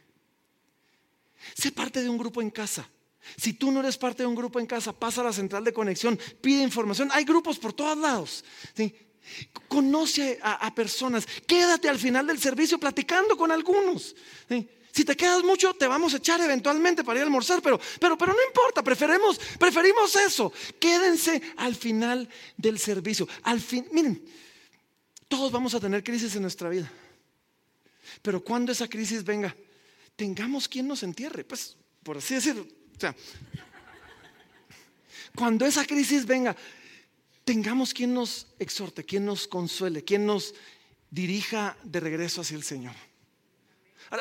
Sé 1.56 1.72
parte 1.72 2.04
de 2.04 2.10
un 2.10 2.18
grupo 2.18 2.42
en 2.42 2.52
casa. 2.52 2.88
Si 3.36 3.54
tú 3.54 3.72
no 3.72 3.80
eres 3.80 3.98
parte 3.98 4.24
de 4.24 4.28
un 4.28 4.36
grupo 4.36 4.60
en 4.60 4.68
casa, 4.68 4.94
pasa 4.94 5.22
a 5.22 5.26
la 5.26 5.34
central 5.34 5.64
de 5.64 5.74
conexión, 5.74 6.20
pide 6.40 6.62
información. 6.62 7.10
Hay 7.12 7.26
grupos 7.26 7.58
por 7.58 7.74
todos 7.74 7.98
lados. 7.98 8.46
¿sí? 8.76 8.94
Conoce 9.68 10.40
a, 10.42 10.74
personas. 10.74 11.26
Quédate 11.46 11.90
al 11.90 12.00
final 12.00 12.26
del 12.28 12.40
servicio 12.40 12.80
platicando 12.80 13.36
con 13.38 13.52
algunos. 13.52 14.16
Si 14.92 15.06
te 15.06 15.16
quedas 15.16 15.44
mucho, 15.44 15.74
te 15.76 15.86
vamos 15.86 16.14
a 16.14 16.18
echar 16.18 16.42
eventualmente 16.42 17.04
para 17.04 17.20
ir 17.20 17.22
a 17.22 17.26
almorzar, 17.26 17.62
pero, 17.62 17.80
pero, 18.00 18.18
pero 18.18 18.34
no 18.34 18.40
importa, 18.48 18.82
preferimos, 18.82 19.40
preferimos 19.60 20.16
eso. 20.16 20.52
Quédense 20.80 21.40
al 21.58 21.76
final 21.76 22.28
del 22.58 22.80
servicio. 22.80 23.28
Al 23.44 23.62
fin, 23.62 23.88
miren, 23.92 24.24
todos 25.28 25.52
vamos 25.52 25.76
a 25.76 25.80
tener 25.80 26.04
crisis 26.04 26.36
en 26.36 26.42
nuestra 26.42 26.70
vida. 26.70 26.92
Pero 28.22 28.44
cuando 28.44 28.72
esa 28.72 28.88
crisis 28.88 29.24
venga, 29.24 29.56
tengamos 30.16 30.68
quien 30.68 30.88
nos 30.88 31.04
entierre, 31.04 31.44
pues, 31.44 31.78
por 32.02 32.18
así 32.18 32.36
decirlo. 32.36 32.64
O 32.64 33.00
sea, 33.00 33.16
cuando 35.36 35.66
esa 35.66 35.86
crisis 35.86 36.26
venga, 36.26 36.56
tengamos 37.48 37.94
quien 37.94 38.14
nos 38.14 38.46
exhorte, 38.60 39.06
quien 39.06 39.24
nos 39.24 39.48
consuele, 39.48 40.04
quien 40.04 40.26
nos 40.26 40.54
dirija 41.10 41.78
de 41.82 42.02
regreso 42.02 42.42
hacia 42.42 42.58
el 42.58 42.64
Señor. 42.64 42.94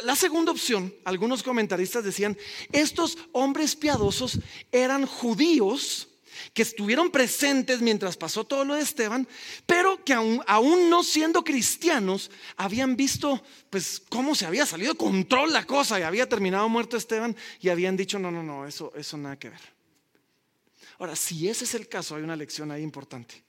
la 0.04 0.14
segunda 0.14 0.52
opción, 0.52 0.94
algunos 1.04 1.42
comentaristas 1.42 2.04
decían, 2.04 2.38
estos 2.70 3.18
hombres 3.32 3.74
piadosos 3.74 4.38
eran 4.70 5.06
judíos 5.06 6.06
que 6.54 6.62
estuvieron 6.62 7.10
presentes 7.10 7.80
mientras 7.80 8.16
pasó 8.16 8.44
todo 8.44 8.64
lo 8.64 8.76
de 8.76 8.82
Esteban, 8.82 9.26
pero 9.66 10.04
que 10.04 10.12
aún, 10.12 10.88
no 10.88 11.02
siendo 11.02 11.42
cristianos, 11.42 12.30
habían 12.56 12.94
visto 12.94 13.42
pues 13.70 14.00
cómo 14.08 14.36
se 14.36 14.46
había 14.46 14.66
salido 14.66 14.92
de 14.92 14.98
control 14.98 15.52
la 15.52 15.66
cosa 15.66 15.98
y 15.98 16.04
había 16.04 16.28
terminado 16.28 16.68
muerto 16.68 16.96
Esteban 16.96 17.34
y 17.60 17.70
habían 17.70 17.96
dicho, 17.96 18.20
no, 18.20 18.30
no, 18.30 18.44
no, 18.44 18.68
eso, 18.68 18.92
eso 18.94 19.16
nada 19.16 19.36
que 19.36 19.50
ver. 19.50 19.75
Ahora, 20.98 21.14
si 21.16 21.48
ese 21.48 21.64
es 21.64 21.74
el 21.74 21.88
caso, 21.88 22.16
hay 22.16 22.22
una 22.22 22.36
lección 22.36 22.70
ahí 22.70 22.82
importante. 22.82 23.42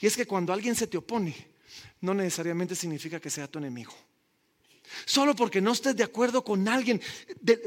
Y 0.00 0.06
es 0.06 0.16
que 0.16 0.26
cuando 0.26 0.52
alguien 0.52 0.74
se 0.74 0.86
te 0.86 0.98
opone, 0.98 1.34
no 2.00 2.14
necesariamente 2.14 2.74
significa 2.74 3.20
que 3.20 3.30
sea 3.30 3.48
tu 3.48 3.58
enemigo. 3.58 3.92
Solo 5.06 5.34
porque 5.34 5.60
no 5.60 5.72
estés 5.72 5.96
de 5.96 6.04
acuerdo 6.04 6.44
con 6.44 6.68
alguien, 6.68 7.00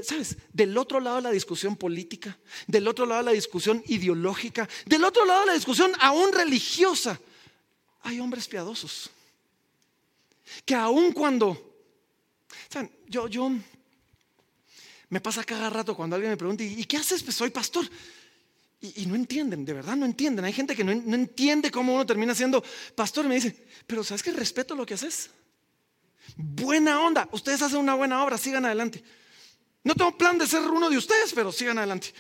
¿sabes? 0.04 0.38
Del 0.54 0.78
otro 0.78 1.00
lado 1.00 1.18
de 1.18 1.22
la 1.24 1.32
discusión 1.32 1.76
política, 1.76 2.38
del 2.68 2.88
otro 2.88 3.06
lado 3.06 3.22
de 3.22 3.26
la 3.26 3.32
discusión 3.32 3.84
ideológica, 3.88 4.70
del 4.86 5.04
otro 5.04 5.26
lado 5.26 5.42
de 5.42 5.48
la 5.48 5.54
discusión 5.54 5.92
aún 6.00 6.32
religiosa, 6.32 7.20
hay 8.04 8.20
hombres 8.20 8.48
piadosos. 8.48 9.10
Que 10.64 10.76
aún 10.76 11.12
cuando, 11.14 11.80
¿saben? 12.70 12.92
Yo, 13.08 13.28
yo, 13.28 13.52
me 15.10 15.22
pasa 15.22 15.44
cada 15.44 15.70
rato 15.70 15.96
cuando 15.96 16.16
alguien 16.16 16.32
me 16.32 16.38
pregunta, 16.38 16.64
¿y 16.64 16.86
qué 16.86 16.98
haces? 16.98 17.24
Pues 17.24 17.36
soy 17.36 17.50
pastor. 17.50 17.90
Y, 18.96 19.06
no 19.06 19.16
entienden, 19.16 19.66
de 19.66 19.74
verdad 19.74 19.96
no 19.96 20.06
entienden. 20.06 20.46
Hay 20.46 20.54
gente 20.54 20.76
que 20.76 20.84
no, 20.84 20.92
entiende 20.92 21.72
cómo 21.72 21.96
uno 21.96 22.06
termina 22.06 22.36
siendo 22.36 22.64
pastor 22.96 23.26
y 23.26 23.30
me 23.30 23.36
dice, 23.36 23.56
pero 23.88 24.04
¿sabes 24.04 24.22
que 24.22 24.32
respeto 24.32 24.76
lo 24.76 24.86
que 24.86 24.94
haces? 24.94 25.30
Buena 26.36 27.02
onda, 27.02 27.30
ustedes 27.32 27.62
hacen 27.62 27.80
una 27.80 27.96
buena 27.96 28.24
obra, 28.24 28.38
sigan 28.38 28.66
adelante. 28.66 29.04
No 29.84 29.96
tengo 29.96 30.18
plan 30.18 30.38
de 30.38 30.48
ser 30.48 30.62
uno 30.62 30.90
de 30.90 30.98
ustedes, 30.98 31.34
pero 31.34 31.52
sigan 31.52 31.78
adelante. 31.78 32.14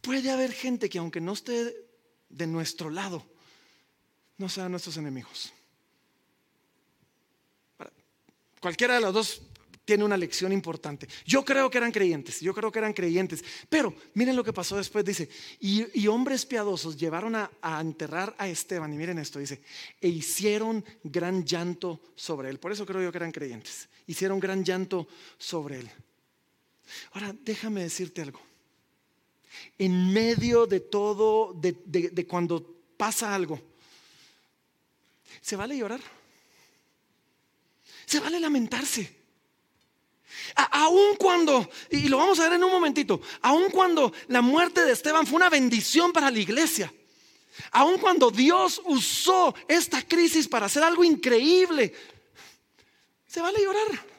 Puede 0.00 0.30
haber 0.30 0.52
gente 0.52 0.88
que 0.88 0.98
aunque 0.98 1.20
no 1.20 1.32
esté 1.32 1.76
de 2.28 2.46
nuestro 2.46 2.90
lado, 2.90 3.24
no 4.38 4.48
sean 4.48 4.70
nuestros 4.70 4.96
enemigos. 4.96 5.52
Cualquiera 8.60 8.94
de 8.94 9.00
los 9.00 9.14
dos 9.14 9.42
tiene 9.84 10.04
una 10.04 10.16
lección 10.16 10.52
importante. 10.52 11.06
Yo 11.26 11.44
creo 11.44 11.70
que 11.70 11.78
eran 11.78 11.92
creyentes, 11.92 12.40
yo 12.40 12.54
creo 12.54 12.72
que 12.72 12.78
eran 12.78 12.92
creyentes. 12.92 13.44
Pero 13.68 13.94
miren 14.14 14.36
lo 14.36 14.44
que 14.44 14.52
pasó 14.52 14.76
después, 14.76 15.04
dice, 15.04 15.28
y, 15.60 16.06
hombres 16.06 16.46
piadosos 16.46 16.96
llevaron 16.96 17.34
a, 17.34 17.50
enterrar 17.80 18.34
a 18.38 18.48
Esteban, 18.48 18.92
y 18.92 18.96
miren 18.96 19.18
esto, 19.18 19.38
dice, 19.38 19.60
e 20.00 20.08
hicieron 20.08 20.84
gran 21.02 21.44
llanto 21.44 22.00
sobre 22.14 22.48
él. 22.50 22.58
Por 22.58 22.72
eso 22.72 22.86
creo 22.86 23.02
yo 23.02 23.12
que 23.12 23.18
eran 23.18 23.32
creyentes. 23.32 23.88
Hicieron 24.06 24.40
gran 24.40 24.64
llanto 24.64 25.06
sobre 25.38 25.80
él. 25.80 25.90
Ahora, 27.12 27.34
déjame 27.42 27.82
decirte 27.82 28.22
algo. 28.22 28.40
En 29.78 30.12
medio 30.12 30.66
de 30.66 30.80
todo, 30.80 31.52
de, 31.54 31.72
de 31.84 32.26
cuando 32.26 32.76
pasa 32.96 33.34
algo, 33.34 33.60
¿se 35.40 35.56
vale 35.56 35.76
llorar? 35.76 36.00
¿Se 38.06 38.20
vale 38.20 38.40
lamentarse? 38.40 39.23
Aun 40.70 41.16
cuando, 41.16 41.68
y 41.90 42.08
lo 42.08 42.18
vamos 42.18 42.38
a 42.40 42.44
ver 42.44 42.54
en 42.54 42.64
un 42.64 42.72
momentito, 42.72 43.20
aun 43.42 43.70
cuando 43.70 44.12
la 44.28 44.42
muerte 44.42 44.84
de 44.84 44.92
Esteban 44.92 45.26
fue 45.26 45.36
una 45.36 45.50
bendición 45.50 46.12
para 46.12 46.30
la 46.30 46.38
iglesia, 46.38 46.92
aun 47.70 47.98
cuando 47.98 48.30
Dios 48.30 48.80
usó 48.84 49.54
esta 49.68 50.02
crisis 50.02 50.48
para 50.48 50.66
hacer 50.66 50.82
algo 50.82 51.04
increíble, 51.04 51.92
se 53.26 53.40
vale 53.40 53.62
llorar. 53.62 54.14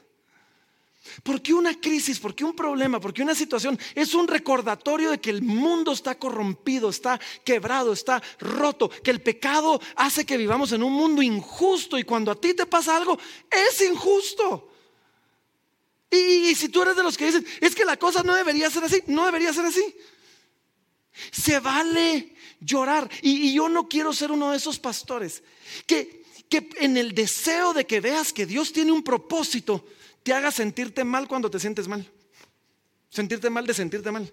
Porque 1.24 1.54
una 1.54 1.80
crisis, 1.80 2.20
porque 2.20 2.44
un 2.44 2.56
problema, 2.56 3.00
porque 3.00 3.22
una 3.22 3.36
situación 3.36 3.80
es 3.94 4.14
un 4.14 4.28
recordatorio 4.28 5.12
de 5.12 5.20
que 5.20 5.30
el 5.30 5.42
mundo 5.42 5.94
está 5.94 6.16
corrompido, 6.16 6.90
está 6.90 7.20
quebrado, 7.44 7.94
está 7.94 8.22
roto, 8.40 8.90
que 8.90 9.12
el 9.12 9.22
pecado 9.22 9.80
hace 9.96 10.26
que 10.26 10.38
vivamos 10.38 10.72
en 10.72 10.84
un 10.84 10.92
mundo 10.92 11.22
injusto 11.22 11.98
y 11.98 12.04
cuando 12.04 12.32
a 12.32 12.36
ti 12.36 12.54
te 12.54 12.66
pasa 12.66 12.98
algo, 12.98 13.18
es 13.50 13.82
injusto. 13.82 14.75
Y, 16.16 16.56
si 16.56 16.70
tú 16.70 16.82
eres 16.82 16.96
de 16.96 17.04
los 17.04 17.18
que 17.18 17.26
dicen, 17.26 17.46
es 17.62 17.76
que 17.76 17.86
la 17.86 17.98
cosa 17.98 18.24
no 18.24 18.34
debería 18.34 18.70
ser 18.70 18.84
así, 18.84 19.04
no 19.08 19.26
debería 19.26 19.54
ser 19.54 19.66
así. 19.66 19.96
Se 21.32 21.60
vale 21.60 22.36
llorar. 22.60 23.10
Y, 23.22 23.54
yo 23.54 23.70
no 23.70 23.88
quiero 23.88 24.14
ser 24.14 24.32
uno 24.32 24.52
de 24.52 24.58
esos 24.58 24.80
pastores 24.80 25.44
que, 25.86 26.24
que 26.50 26.70
en 26.78 26.98
el 26.98 27.14
deseo 27.14 27.74
de 27.74 27.86
que 27.86 28.02
veas 28.02 28.34
que 28.34 28.46
Dios 28.46 28.72
tiene 28.72 28.92
un 28.92 29.04
propósito, 29.04 29.86
te 30.24 30.34
haga 30.34 30.52
sentirte 30.52 31.04
mal 31.04 31.28
cuando 31.28 31.50
te 31.50 31.60
sientes 31.60 31.88
mal. 31.88 32.10
Sentirte 33.10 33.50
mal 33.50 33.66
de 33.66 33.74
sentirte 33.74 34.12
mal. 34.12 34.32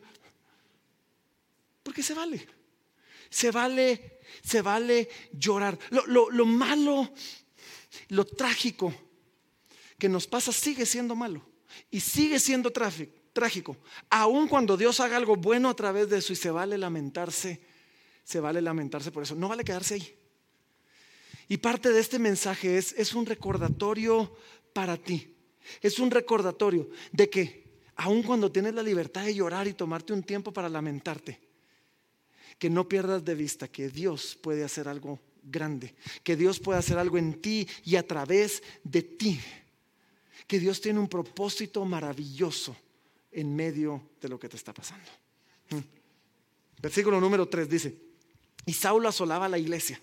Porque 1.82 2.02
se 2.02 2.14
vale. 2.14 2.46
Se 3.30 3.50
vale, 3.50 4.20
se 4.44 4.62
vale 4.62 5.08
llorar. 5.32 5.78
Lo, 5.90 6.30
lo 6.30 6.46
malo, 6.46 7.12
lo 8.08 8.24
trágico 8.24 8.94
que 9.98 10.08
nos 10.08 10.26
pasa 10.26 10.50
sigue 10.50 10.84
siendo 10.84 11.14
malo. 11.14 11.51
Y 11.90 12.00
sigue 12.00 12.38
siendo 12.38 12.70
trágico. 12.70 13.76
Aun 14.10 14.48
cuando 14.48 14.76
Dios 14.76 15.00
haga 15.00 15.16
algo 15.16 15.36
bueno 15.36 15.68
a 15.68 15.74
través 15.74 16.08
de 16.08 16.18
eso 16.18 16.32
y 16.32 16.36
se 16.36 16.50
vale 16.50 16.78
lamentarse, 16.78 17.60
se 18.24 18.40
vale 18.40 18.60
lamentarse 18.60 19.10
por 19.10 19.22
eso. 19.22 19.34
No 19.34 19.48
vale 19.48 19.64
quedarse 19.64 19.94
ahí. 19.94 20.16
Y 21.48 21.58
parte 21.58 21.90
de 21.90 22.00
este 22.00 22.18
mensaje 22.18 22.78
es, 22.78 22.92
es 22.96 23.14
un 23.14 23.26
recordatorio 23.26 24.36
para 24.72 24.96
ti. 24.96 25.34
Es 25.80 25.98
un 25.98 26.10
recordatorio 26.10 26.88
de 27.12 27.30
que 27.30 27.62
aun 27.96 28.22
cuando 28.22 28.50
tienes 28.50 28.74
la 28.74 28.82
libertad 28.82 29.24
de 29.24 29.34
llorar 29.34 29.68
y 29.68 29.74
tomarte 29.74 30.12
un 30.12 30.22
tiempo 30.22 30.52
para 30.52 30.68
lamentarte, 30.68 31.40
que 32.58 32.70
no 32.70 32.88
pierdas 32.88 33.24
de 33.24 33.34
vista 33.34 33.68
que 33.68 33.88
Dios 33.88 34.38
puede 34.40 34.64
hacer 34.64 34.88
algo 34.88 35.20
grande, 35.42 35.94
que 36.22 36.36
Dios 36.36 36.58
puede 36.58 36.78
hacer 36.78 36.98
algo 36.98 37.18
en 37.18 37.40
ti 37.40 37.68
y 37.84 37.96
a 37.96 38.06
través 38.06 38.62
de 38.84 39.02
ti 39.02 39.40
que 40.46 40.58
Dios 40.58 40.80
tiene 40.80 40.98
un 40.98 41.08
propósito 41.08 41.84
maravilloso 41.84 42.76
en 43.30 43.54
medio 43.54 44.10
de 44.20 44.28
lo 44.28 44.38
que 44.38 44.48
te 44.48 44.56
está 44.56 44.72
pasando. 44.72 45.08
Versículo 46.80 47.20
número 47.20 47.48
3 47.48 47.68
dice, 47.68 47.96
y 48.66 48.72
Saulo 48.72 49.08
asolaba 49.08 49.48
la 49.48 49.58
iglesia. 49.58 50.00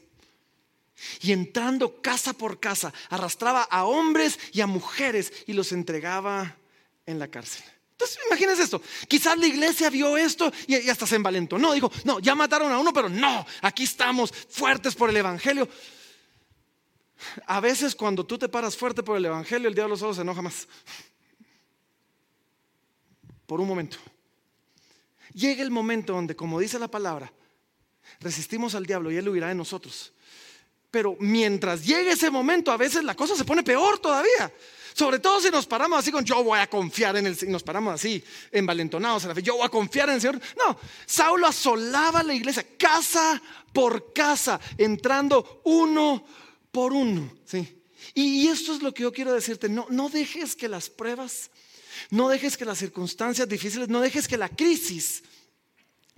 Y 1.21 1.31
entrando 1.31 2.01
casa 2.01 2.33
por 2.33 2.59
casa, 2.59 2.93
arrastraba 3.09 3.63
a 3.63 3.85
hombres 3.85 4.39
y 4.51 4.61
a 4.61 4.67
mujeres 4.67 5.31
y 5.47 5.53
los 5.53 5.71
entregaba 5.71 6.57
en 7.05 7.19
la 7.19 7.29
cárcel. 7.29 7.63
Entonces, 7.91 8.19
imagínense 8.27 8.63
esto. 8.63 8.81
Quizás 9.07 9.37
la 9.37 9.47
iglesia 9.47 9.89
vio 9.89 10.17
esto 10.17 10.51
y, 10.67 10.89
hasta 10.89 11.05
se 11.05 11.17
envalentó. 11.17 11.57
No, 11.57 11.73
dijo, 11.73 11.91
no, 12.05 12.19
ya 12.19 12.33
mataron 12.33 12.71
a 12.71 12.79
uno, 12.79 12.93
pero 12.93 13.09
no, 13.09 13.45
aquí 13.61 13.83
estamos 13.83 14.31
fuertes 14.49 14.95
por 14.95 15.09
el 15.09 15.17
evangelio. 15.17 15.67
A 17.45 17.59
veces 17.59 17.95
cuando 17.95 18.25
tú 18.25 18.37
te 18.37 18.49
paras 18.49 18.75
fuerte 18.75 19.03
por 19.03 19.17
el 19.17 19.25
evangelio, 19.25 19.67
el 19.67 19.75
diablo 19.75 19.97
solo 19.97 20.13
se 20.13 20.21
enoja 20.21 20.41
más. 20.41 20.67
Por 23.45 23.59
un 23.59 23.67
momento. 23.67 23.97
Llega 25.33 25.61
el 25.61 25.71
momento 25.71 26.13
donde, 26.13 26.35
como 26.35 26.59
dice 26.59 26.79
la 26.79 26.87
palabra, 26.87 27.31
resistimos 28.19 28.75
al 28.75 28.85
diablo 28.85 29.11
y 29.11 29.17
él 29.17 29.29
huirá 29.29 29.47
de 29.49 29.55
nosotros. 29.55 30.13
Pero 30.91 31.15
mientras 31.19 31.85
llegue 31.85 32.11
ese 32.11 32.31
momento, 32.31 32.71
a 32.71 32.77
veces 32.77 33.03
la 33.03 33.15
cosa 33.15 33.35
se 33.35 33.45
pone 33.45 33.63
peor 33.63 33.99
todavía. 33.99 34.51
Sobre 34.93 35.19
todo 35.19 35.39
si 35.39 35.49
nos 35.49 35.67
paramos 35.67 35.99
así 35.99 36.11
con 36.11 36.25
yo 36.25 36.43
voy 36.43 36.59
a 36.59 36.67
confiar 36.67 37.15
en 37.15 37.27
el 37.27 37.35
Señor, 37.35 37.53
nos 37.53 37.63
paramos 37.63 37.93
así 37.93 38.23
envalentonados 38.51 39.23
en 39.23 39.29
la 39.29 39.35
fe, 39.35 39.43
yo 39.43 39.55
voy 39.55 39.65
a 39.65 39.69
confiar 39.69 40.09
en 40.09 40.15
el 40.15 40.21
Señor. 40.21 40.41
No, 40.57 40.77
Saulo 41.05 41.47
asolaba 41.47 42.23
la 42.23 42.33
iglesia 42.33 42.65
casa 42.77 43.41
por 43.71 44.13
casa, 44.13 44.59
entrando 44.77 45.61
uno 45.65 46.25
por 46.71 46.93
uno. 46.93 47.31
¿sí? 47.45 47.81
Y, 48.13 48.47
esto 48.47 48.73
es 48.73 48.81
lo 48.81 48.93
que 48.93 49.03
yo 49.03 49.11
quiero 49.11 49.33
decirte, 49.33 49.69
no, 49.69 49.87
no 49.89 50.09
dejes 50.09 50.55
que 50.55 50.67
las 50.67 50.89
pruebas, 50.89 51.51
no 52.09 52.29
dejes 52.29 52.57
que 52.57 52.65
las 52.65 52.77
circunstancias 52.77 53.47
difíciles, 53.47 53.89
no 53.89 54.01
dejes 54.01 54.27
que 54.27 54.37
la 54.37 54.49
crisis 54.49 55.23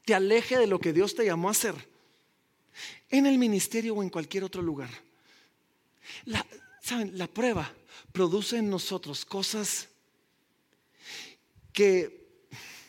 te 0.05 0.13
aleje 0.13 0.57
de 0.57 0.67
lo 0.67 0.79
que 0.79 0.93
Dios 0.93 1.15
te 1.15 1.25
llamó 1.25 1.47
a 1.47 1.51
hacer 1.51 1.75
en 3.09 3.25
el 3.25 3.37
ministerio 3.37 3.95
o 3.95 4.03
en 4.03 4.09
cualquier 4.09 4.43
otro 4.43 4.61
lugar. 4.61 4.89
La, 6.25 6.45
¿Saben? 6.81 7.17
La 7.17 7.27
prueba 7.27 7.71
produce 8.11 8.57
en 8.57 8.69
nosotros 8.69 9.23
cosas 9.23 9.87
que 11.71 12.21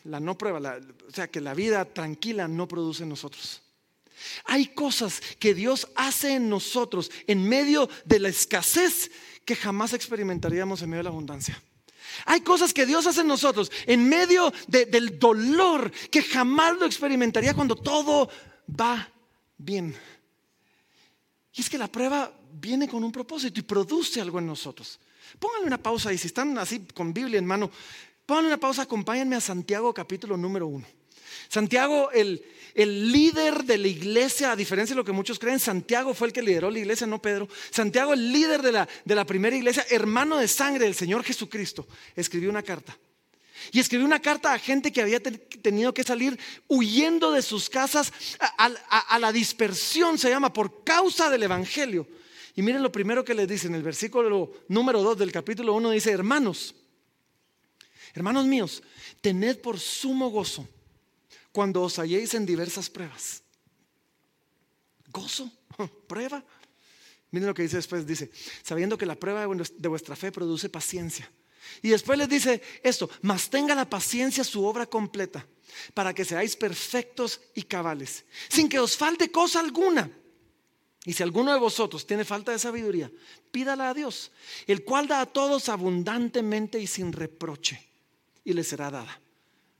la 0.04 0.18
no 0.18 0.36
prueba, 0.36 0.78
o 1.06 1.10
sea, 1.12 1.28
que 1.28 1.40
la 1.40 1.54
vida 1.54 1.84
tranquila 1.84 2.48
no 2.48 2.66
produce 2.66 3.04
en 3.04 3.10
nosotros. 3.10 3.61
Hay 4.44 4.66
cosas 4.68 5.20
que 5.38 5.54
Dios 5.54 5.88
hace 5.94 6.34
en 6.34 6.48
nosotros 6.48 7.10
en 7.26 7.48
medio 7.48 7.88
de 8.04 8.18
la 8.18 8.28
escasez 8.28 9.10
que 9.44 9.56
jamás 9.56 9.92
experimentaríamos 9.92 10.82
en 10.82 10.90
medio 10.90 11.00
de 11.00 11.04
la 11.04 11.10
abundancia. 11.10 11.60
Hay 12.26 12.42
cosas 12.42 12.74
que 12.74 12.86
Dios 12.86 13.06
hace 13.06 13.22
en 13.22 13.28
nosotros 13.28 13.70
en 13.86 14.08
medio 14.08 14.52
del 14.68 15.18
dolor 15.18 15.90
que 16.10 16.22
jamás 16.22 16.76
lo 16.78 16.86
experimentaría 16.86 17.54
cuando 17.54 17.74
todo 17.76 18.28
va 18.68 19.08
bien. 19.56 19.96
Y 21.54 21.60
es 21.60 21.68
que 21.68 21.78
la 21.78 21.88
prueba 21.90 22.32
viene 22.52 22.88
con 22.88 23.04
un 23.04 23.12
propósito 23.12 23.60
y 23.60 23.62
produce 23.62 24.20
algo 24.20 24.38
en 24.38 24.46
nosotros. 24.46 24.98
Pónganle 25.38 25.66
una 25.66 25.82
pausa 25.82 26.12
y 26.12 26.18
si 26.18 26.28
están 26.28 26.56
así 26.58 26.86
con 26.94 27.12
Biblia 27.12 27.38
en 27.38 27.46
mano, 27.46 27.70
pónganle 28.26 28.48
una 28.48 28.60
pausa, 28.60 28.82
acompáñenme 28.82 29.36
a 29.36 29.40
Santiago 29.40 29.92
capítulo 29.92 30.36
número 30.36 30.66
uno. 30.66 30.86
Santiago, 31.48 32.10
el, 32.12 32.44
el 32.74 33.12
líder 33.12 33.64
de 33.64 33.78
la 33.78 33.88
iglesia, 33.88 34.52
a 34.52 34.56
diferencia 34.56 34.94
de 34.94 34.98
lo 34.98 35.04
que 35.04 35.12
muchos 35.12 35.38
creen, 35.38 35.60
Santiago 35.60 36.14
fue 36.14 36.28
el 36.28 36.32
que 36.32 36.42
lideró 36.42 36.70
la 36.70 36.78
iglesia, 36.78 37.06
no 37.06 37.20
Pedro. 37.20 37.48
Santiago, 37.70 38.14
el 38.14 38.32
líder 38.32 38.62
de 38.62 38.72
la, 38.72 38.88
de 39.04 39.14
la 39.14 39.26
primera 39.26 39.54
iglesia, 39.54 39.86
hermano 39.90 40.38
de 40.38 40.48
sangre 40.48 40.84
del 40.84 40.94
Señor 40.94 41.22
Jesucristo, 41.22 41.86
escribió 42.16 42.50
una 42.50 42.62
carta. 42.62 42.96
Y 43.70 43.78
escribió 43.78 44.06
una 44.06 44.20
carta 44.20 44.52
a 44.52 44.58
gente 44.58 44.90
que 44.90 45.02
había 45.02 45.20
tenido 45.20 45.94
que 45.94 46.02
salir 46.02 46.38
huyendo 46.66 47.30
de 47.30 47.42
sus 47.42 47.70
casas 47.70 48.12
a, 48.58 49.18
la 49.18 49.32
dispersión, 49.32 50.18
se 50.18 50.30
llama, 50.30 50.52
por 50.52 50.82
causa 50.82 51.30
del 51.30 51.44
Evangelio. 51.44 52.08
Y 52.56 52.62
miren 52.62 52.82
lo 52.82 52.90
primero 52.90 53.24
que 53.24 53.34
le 53.34 53.46
dice 53.46 53.68
en 53.68 53.74
el 53.74 53.82
versículo 53.82 54.52
número 54.68 55.02
2 55.02 55.18
del 55.18 55.30
capítulo 55.30 55.74
1, 55.74 55.90
dice, 55.90 56.10
hermanos, 56.10 56.74
hermanos 58.14 58.46
míos, 58.46 58.82
tened 59.20 59.58
por 59.58 59.78
sumo 59.78 60.30
gozo 60.30 60.66
cuando 61.52 61.82
os 61.82 61.98
halléis 61.98 62.34
en 62.34 62.46
diversas 62.46 62.90
pruebas. 62.90 63.42
Gozo, 65.08 65.52
prueba. 66.08 66.44
Miren 67.30 67.48
lo 67.48 67.54
que 67.54 67.62
dice 67.62 67.76
después, 67.76 68.06
dice, 68.06 68.30
sabiendo 68.62 68.98
que 68.98 69.06
la 69.06 69.14
prueba 69.14 69.46
de 69.46 69.88
vuestra 69.88 70.16
fe 70.16 70.32
produce 70.32 70.68
paciencia. 70.68 71.30
Y 71.80 71.88
después 71.90 72.18
les 72.18 72.28
dice 72.28 72.60
esto, 72.82 73.08
mas 73.22 73.48
tenga 73.48 73.74
la 73.74 73.88
paciencia 73.88 74.44
su 74.44 74.64
obra 74.64 74.86
completa, 74.86 75.46
para 75.94 76.12
que 76.12 76.24
seáis 76.24 76.56
perfectos 76.56 77.40
y 77.54 77.62
cabales, 77.62 78.24
sin 78.48 78.68
que 78.68 78.78
os 78.78 78.96
falte 78.96 79.30
cosa 79.30 79.60
alguna. 79.60 80.10
Y 81.04 81.14
si 81.14 81.22
alguno 81.22 81.52
de 81.52 81.58
vosotros 81.58 82.06
tiene 82.06 82.24
falta 82.24 82.52
de 82.52 82.58
sabiduría, 82.58 83.10
pídala 83.50 83.90
a 83.90 83.94
Dios, 83.94 84.30
el 84.66 84.84
cual 84.84 85.08
da 85.08 85.20
a 85.20 85.26
todos 85.26 85.68
abundantemente 85.68 86.78
y 86.78 86.86
sin 86.86 87.12
reproche, 87.12 87.88
y 88.44 88.52
le 88.52 88.62
será 88.62 88.90
dada. 88.90 89.21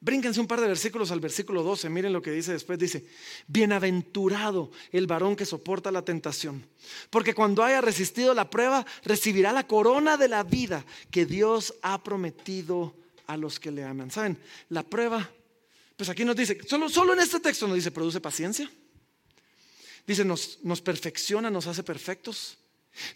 Brínquense 0.02 0.40
un 0.40 0.48
par 0.48 0.60
de 0.60 0.66
versículos 0.66 1.12
al 1.12 1.20
versículo 1.20 1.62
12. 1.62 1.88
Miren 1.88 2.12
lo 2.12 2.20
que 2.20 2.32
dice 2.32 2.50
después. 2.52 2.76
Dice, 2.76 3.06
bienaventurado 3.46 4.72
el 4.90 5.06
varón 5.06 5.36
que 5.36 5.46
soporta 5.46 5.92
la 5.92 6.02
tentación. 6.02 6.66
Porque 7.08 7.34
cuando 7.34 7.62
haya 7.62 7.80
resistido 7.80 8.34
la 8.34 8.50
prueba, 8.50 8.84
recibirá 9.04 9.52
la 9.52 9.68
corona 9.68 10.16
de 10.16 10.26
la 10.26 10.42
vida 10.42 10.84
que 11.12 11.24
Dios 11.24 11.74
ha 11.82 12.02
prometido 12.02 12.96
a 13.28 13.36
los 13.36 13.60
que 13.60 13.70
le 13.70 13.84
aman. 13.84 14.10
¿Saben? 14.10 14.36
La 14.70 14.82
prueba, 14.82 15.30
pues 15.96 16.08
aquí 16.08 16.24
nos 16.24 16.34
dice, 16.34 16.58
solo, 16.66 16.88
solo 16.88 17.12
en 17.12 17.20
este 17.20 17.38
texto 17.38 17.68
nos 17.68 17.76
dice, 17.76 17.92
produce 17.92 18.20
paciencia. 18.20 18.68
Dice, 20.04 20.24
nos, 20.24 20.58
nos 20.64 20.80
perfecciona, 20.80 21.48
nos 21.48 21.68
hace 21.68 21.84
perfectos. 21.84 22.58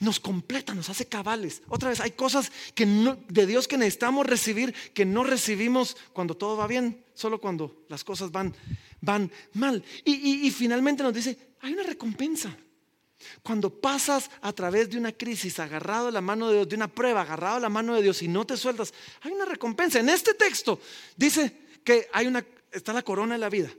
Nos 0.00 0.20
completa, 0.20 0.74
nos 0.74 0.88
hace 0.88 1.06
cabales. 1.06 1.62
Otra 1.68 1.90
vez, 1.90 2.00
hay 2.00 2.12
cosas 2.12 2.50
que 2.74 2.86
de 2.86 3.46
Dios 3.46 3.68
que 3.68 3.76
necesitamos 3.76 4.26
recibir 4.26 4.74
que 4.94 5.04
no 5.04 5.22
recibimos 5.22 5.96
cuando 6.12 6.36
todo 6.36 6.56
va 6.56 6.66
bien, 6.66 7.04
solo 7.14 7.40
cuando 7.40 7.84
las 7.88 8.02
cosas 8.02 8.30
van, 8.32 8.54
mal. 9.52 9.84
Y, 10.04 10.50
finalmente 10.50 11.02
nos 11.02 11.14
dice, 11.14 11.36
hay 11.60 11.74
una 11.74 11.82
recompensa. 11.82 12.56
Cuando 13.42 13.70
pasas 13.70 14.30
a 14.42 14.52
través 14.52 14.90
de 14.90 14.98
una 14.98 15.12
crisis, 15.12 15.58
agarrado 15.58 16.08
a 16.08 16.12
la 16.12 16.20
mano 16.20 16.48
de 16.48 16.56
Dios, 16.56 16.68
de 16.68 16.76
una 16.76 16.88
prueba, 16.88 17.22
agarrado 17.22 17.56
a 17.56 17.60
la 17.60 17.68
mano 17.68 17.94
de 17.94 18.02
Dios 18.02 18.22
y 18.22 18.28
no 18.28 18.46
te 18.46 18.56
sueltas, 18.56 18.94
hay 19.22 19.32
una 19.32 19.44
recompensa. 19.44 20.00
En 20.00 20.08
este 20.08 20.34
texto 20.34 20.80
dice 21.16 21.52
que 21.82 22.08
hay 22.12 22.26
una, 22.26 22.44
está 22.70 22.92
la 22.92 23.02
corona 23.02 23.34
de 23.34 23.40
la 23.40 23.48
vida. 23.48 23.70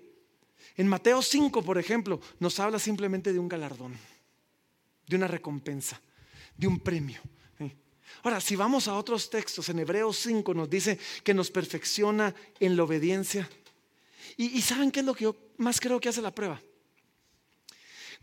En 0.75 0.87
Mateo 0.87 1.21
5, 1.21 1.63
por 1.63 1.77
ejemplo, 1.77 2.19
nos 2.39 2.59
habla 2.59 2.77
simplemente 2.77 3.33
de 3.33 3.39
un 3.39 3.47
galardón 3.47 3.97
de 5.07 5.15
una 5.15 5.27
recompensa, 5.27 5.99
de 6.55 6.67
un 6.67 6.79
premio. 6.79 7.21
Ahora, 8.23 8.41
si 8.41 8.55
vamos 8.55 8.87
a 8.87 8.95
otros 8.95 9.29
textos, 9.29 9.69
en 9.69 9.79
Hebreos 9.79 10.17
5 10.17 10.53
nos 10.53 10.69
dice 10.69 10.97
que 11.23 11.33
nos 11.33 11.51
perfecciona 11.51 12.33
en 12.59 12.75
la 12.75 12.83
obediencia. 12.83 13.49
Y, 14.37 14.61
¿saben 14.61 14.91
qué 14.91 14.99
es 14.99 15.05
lo 15.05 15.13
que 15.13 15.25
yo 15.25 15.35
más 15.57 15.79
creo 15.79 15.99
que 15.99 16.09
hace 16.09 16.21
la 16.21 16.33
prueba? 16.33 16.61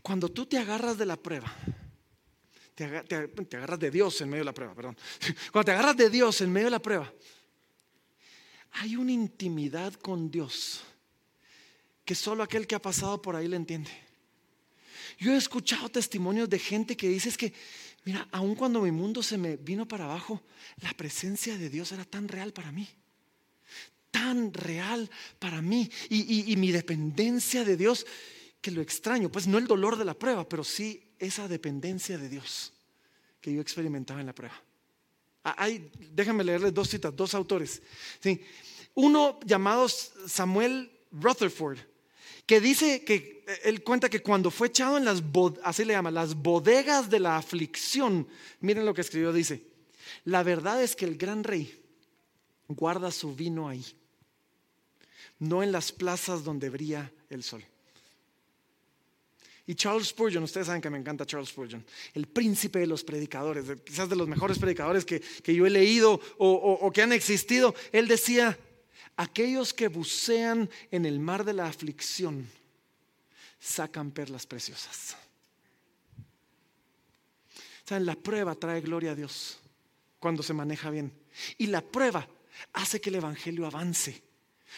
Cuando 0.01 0.29
tú 0.29 0.45
te 0.45 0.57
agarras 0.57 0.97
de 0.97 1.05
la 1.05 1.17
prueba, 1.17 1.51
te, 2.75 2.85
agarras 2.85 3.79
de 3.79 3.91
Dios 3.91 4.21
en 4.21 4.29
medio 4.29 4.41
de 4.41 4.45
la 4.45 4.53
prueba, 4.53 4.75
perdón. 4.75 4.97
Cuando 5.51 5.65
te 5.65 5.71
agarras 5.71 5.97
de 5.97 6.09
Dios 6.09 6.41
en 6.41 6.51
medio 6.51 6.67
de 6.67 6.71
la 6.71 6.81
prueba, 6.81 7.11
hay 8.71 8.95
una 8.95 9.11
intimidad 9.11 9.93
con 9.93 10.29
Dios 10.29 10.83
que 12.03 12.13
solo 12.13 12.43
aquel 12.43 12.67
que 12.67 12.75
ha 12.75 12.81
pasado 12.81 13.21
por 13.21 13.35
ahí 13.35 13.47
le 13.47 13.55
entiende. 13.55 14.04
Yo 15.17 15.33
he 15.33 15.37
escuchado 15.37 15.89
testimonios 15.89 16.49
de 16.49 16.59
gente 16.59 16.97
que 16.97 17.07
dice 17.07 17.29
es 17.29 17.37
que, 17.37 17.53
mira, 18.03 18.27
aun 18.31 18.55
cuando 18.55 18.81
mi 18.81 18.91
mundo 18.91 19.23
se 19.23 19.37
me 19.37 19.57
vino 19.57 19.87
para 19.87 20.05
abajo, 20.05 20.41
la 20.81 20.93
presencia 20.93 21.57
de 21.57 21.69
Dios 21.69 21.91
era 21.91 22.05
tan 22.05 22.27
real 22.27 22.53
para 22.53 22.71
mí. 22.71 22.87
Tan 24.11 24.53
real 24.53 25.09
para 25.39 25.61
mí. 25.61 25.89
Y, 26.09 26.55
mi 26.57 26.71
dependencia 26.71 27.63
de 27.63 27.77
Dios, 27.77 28.05
que 28.61 28.71
lo 28.71 28.81
extraño, 28.81 29.31
pues 29.31 29.47
no 29.47 29.57
el 29.57 29.67
dolor 29.67 29.97
de 29.97 30.05
la 30.05 30.13
prueba, 30.13 30.47
pero 30.47 30.63
sí 30.63 31.03
esa 31.19 31.47
dependencia 31.47 32.17
de 32.17 32.29
Dios 32.29 32.73
que 33.41 33.53
yo 33.53 33.61
experimentaba 33.61 34.19
en 34.19 34.27
la 34.27 34.35
prueba. 34.35 34.61
Ah, 35.43 35.69
déjenme 36.11 36.43
leerles 36.43 36.73
dos 36.73 36.89
citas, 36.89 37.15
dos 37.15 37.35
autores. 37.35 37.81
Sí. 38.19 38.41
Uno 38.95 39.39
llamado 39.45 39.87
Samuel 39.87 40.91
Rutherford 41.11 41.77
que 42.45 42.61
dice 42.61 43.03
que 43.03 43.43
eh, 43.47 43.59
él 43.65 43.83
cuenta 43.83 44.09
que 44.09 44.21
cuando 44.21 44.51
fue 44.51 44.67
echado 44.67 44.97
en 44.97 45.05
las, 45.05 45.21
así 45.63 45.85
le 45.85 45.93
llama, 45.93 46.11
las 46.11 46.35
bodegas 46.35 47.09
de 47.09 47.19
la 47.19 47.37
aflicción, 47.37 48.27
miren 48.59 48.85
lo 48.85 48.93
que 48.93 49.01
escribió, 49.01 49.33
dice, 49.33 49.63
la 50.25 50.43
verdad 50.43 50.81
es 50.81 50.95
que 50.95 51.05
el 51.05 51.17
gran 51.17 51.43
rey 51.43 51.81
guarda 52.67 53.11
su 53.11 53.35
vino 53.35 53.67
ahí, 53.67 53.85
no 55.39 55.63
en 55.63 55.71
las 55.71 55.91
plazas 55.91 56.43
donde 56.43 56.69
brilla 56.69 57.11
el 57.29 57.43
sol. 57.43 57.63
Y 59.67 59.73
Charles 59.73 60.09
Spurgeon, 60.09 60.43
ustedes 60.43 60.67
saben 60.67 60.81
que 60.81 60.91
me 60.91 60.99
encanta 60.99 61.25
Charles 61.25 61.49
Spurgeon, 61.49 61.83
el 62.13 62.27
príncipe 62.27 62.77
de 62.77 62.85
los 62.85 63.03
predicadores, 63.03 63.65
quizás 63.83 64.07
de 64.07 64.15
los 64.15 64.27
mejores 64.27 64.59
predicadores 64.59 65.03
que, 65.05 65.21
yo 65.43 65.65
he 65.65 65.71
leído 65.71 66.21
o 66.37 66.91
que 66.93 67.01
han 67.01 67.11
existido, 67.11 67.73
él 67.91 68.07
decía, 68.07 68.59
aquellos 69.17 69.73
que 69.73 69.87
bucean 69.87 70.69
en 70.91 71.05
el 71.05 71.19
mar 71.19 71.43
de 71.43 71.53
la 71.53 71.67
aflicción 71.67 72.49
sacan 73.59 74.11
perlas 74.11 74.45
preciosas. 74.45 75.15
¿Saben? 77.85 78.05
La 78.05 78.15
prueba 78.15 78.55
trae 78.55 78.81
gloria 78.81 79.11
a 79.11 79.15
Dios 79.15 79.59
cuando 80.19 80.43
se 80.43 80.53
maneja 80.53 80.89
bien. 80.89 81.13
Y 81.57 81.67
la 81.67 81.81
prueba 81.81 82.27
hace 82.73 82.99
que 82.99 83.09
el 83.09 83.15
Evangelio 83.15 83.65
avance. 83.65 84.23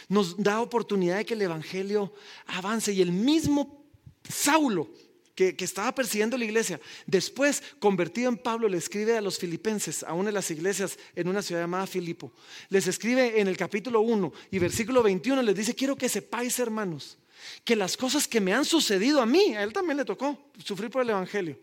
Nos 0.10 0.38
da 0.38 0.62
oportunidad 0.62 1.18
de 1.18 1.26
que 1.26 1.34
el 1.34 1.42
Evangelio 1.42 2.14
avance. 2.48 2.92
Y 2.92 3.02
el 3.02 3.12
mismo 3.12 3.86
Saulo, 4.28 4.90
que, 5.38 5.56
estaba 5.60 5.94
persiguiendo 5.94 6.36
la 6.36 6.46
iglesia, 6.46 6.82
después 7.06 7.62
convertido 7.78 8.28
en 8.28 8.38
Pablo, 8.38 8.68
le 8.68 8.78
escribe 8.78 9.16
a 9.16 9.22
los 9.22 9.38
filipenses, 9.38 10.02
a 10.02 10.14
una 10.14 10.30
de 10.30 10.34
las 10.34 10.50
iglesias 10.50 10.98
en 11.16 11.28
una 11.28 11.44
ciudad 11.44 11.62
llamada 11.62 11.86
Filipo. 11.86 12.34
Les 12.70 12.88
escribe 12.88 13.40
en 13.40 13.48
el 13.48 13.56
capítulo 13.56 14.02
1 14.02 14.34
y 14.50 14.58
versículo 14.58 15.04
21, 15.04 15.44
les 15.44 15.56
dice, 15.56 15.76
quiero 15.76 15.96
que 15.96 16.10
sepáis, 16.10 16.58
hermanos, 16.58 17.20
que 17.64 17.76
las 17.76 17.96
cosas 17.96 18.28
que 18.28 18.42
me 18.42 18.52
han 18.52 18.66
sucedido 18.66 19.22
a 19.22 19.28
mí, 19.28 19.56
a 19.56 19.62
él 19.62 19.74
también 19.74 19.98
le 19.98 20.06
tocó 20.06 20.50
sufrir 20.66 20.90
por 20.90 21.04
el 21.04 21.12
Evangelio, 21.12 21.60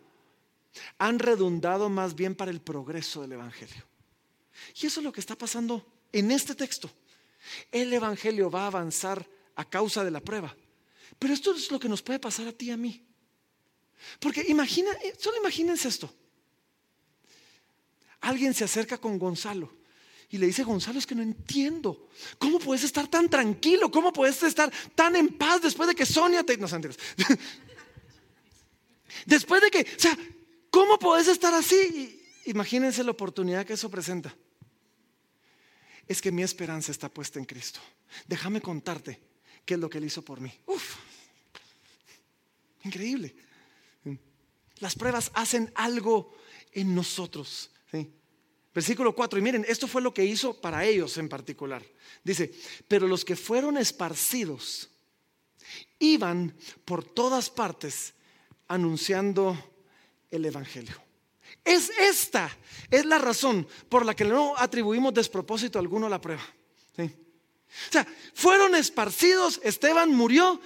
han 0.96 1.18
redundado 1.18 1.88
más 1.88 2.14
bien 2.14 2.36
para 2.36 2.52
el 2.52 2.60
progreso 2.60 3.22
del 3.22 3.32
Evangelio. 3.32 3.82
Y 4.80 4.86
eso 4.86 5.00
es 5.00 5.04
lo 5.04 5.10
que 5.10 5.20
está 5.20 5.34
pasando 5.34 5.84
en 6.12 6.30
este 6.30 6.54
texto. 6.54 6.88
El 7.72 7.92
Evangelio 7.92 8.52
va 8.52 8.62
a 8.62 8.66
avanzar 8.68 9.28
a 9.56 9.68
causa 9.68 10.04
de 10.04 10.12
la 10.12 10.20
prueba. 10.20 10.54
Pero 11.18 11.34
esto 11.34 11.52
es 11.56 11.72
lo 11.72 11.80
que 11.80 11.88
nos 11.88 12.02
puede 12.02 12.20
pasar 12.20 12.46
a 12.46 12.52
ti 12.52 12.66
y 12.66 12.70
a 12.70 12.76
mí. 12.76 13.04
Porque 14.18 14.44
imagina, 14.48 14.90
eh, 15.02 15.14
solo 15.18 15.38
imagínense 15.38 15.88
esto. 15.88 16.12
Alguien 18.20 18.54
se 18.54 18.64
acerca 18.64 18.98
con 18.98 19.18
Gonzalo 19.18 19.72
y 20.30 20.38
le 20.38 20.46
dice, 20.46 20.64
Gonzalo, 20.64 20.98
es 20.98 21.06
que 21.06 21.14
no 21.14 21.22
entiendo. 21.22 22.08
¿Cómo 22.38 22.58
puedes 22.58 22.84
estar 22.84 23.06
tan 23.06 23.28
tranquilo? 23.28 23.90
¿Cómo 23.90 24.12
puedes 24.12 24.42
estar 24.42 24.72
tan 24.94 25.14
en 25.14 25.28
paz 25.28 25.62
después 25.62 25.88
de 25.88 25.94
que 25.94 26.06
Sonia 26.06 26.42
te... 26.42 26.56
No, 26.56 26.66
después 29.26 29.62
de 29.62 29.70
que, 29.70 29.82
o 29.82 30.00
sea, 30.00 30.18
¿cómo 30.70 30.98
puedes 30.98 31.28
estar 31.28 31.54
así? 31.54 32.20
Imagínense 32.46 33.04
la 33.04 33.12
oportunidad 33.12 33.64
que 33.64 33.74
eso 33.74 33.90
presenta. 33.90 34.34
Es 36.08 36.20
que 36.20 36.32
mi 36.32 36.42
esperanza 36.42 36.90
está 36.90 37.08
puesta 37.08 37.38
en 37.38 37.44
Cristo. 37.44 37.80
Déjame 38.26 38.60
contarte 38.60 39.20
qué 39.64 39.74
es 39.74 39.80
lo 39.80 39.88
que 39.88 39.98
Él 39.98 40.06
hizo 40.06 40.22
por 40.22 40.40
mí. 40.40 40.52
Uf, 40.66 40.96
increíble. 42.82 43.34
Las 44.78 44.94
pruebas 44.94 45.30
hacen 45.34 45.72
algo 45.74 46.34
en 46.72 46.94
nosotros. 46.94 47.70
Versículo 48.74 49.14
4, 49.14 49.38
y 49.38 49.42
miren, 49.42 49.64
esto 49.68 49.86
fue 49.86 50.02
lo 50.02 50.12
que 50.12 50.24
hizo 50.24 50.60
para 50.60 50.84
ellos 50.84 51.16
en 51.16 51.28
particular. 51.28 51.80
Dice, 52.24 52.52
pero 52.88 53.06
los 53.06 53.24
que 53.24 53.36
fueron 53.36 53.76
esparcidos 53.76 54.90
iban 56.00 56.56
por 56.84 57.04
todas 57.04 57.50
partes 57.50 58.14
anunciando 58.66 59.56
el 60.28 60.44
Evangelio. 60.44 61.00
Es 61.64 61.88
esta, 62.00 62.50
es 62.90 63.04
la 63.06 63.18
razón 63.18 63.66
por 63.88 64.04
la 64.04 64.14
que 64.16 64.24
no 64.24 64.54
atribuimos 64.56 65.14
despropósito 65.14 65.78
alguno 65.78 66.06
a 66.06 66.10
la 66.10 66.20
prueba. 66.20 66.42
O 66.98 67.92
sea, 67.92 68.06
fueron 68.34 68.74
esparcidos, 68.74 69.60
Esteban 69.62 70.12
murió 70.12 70.60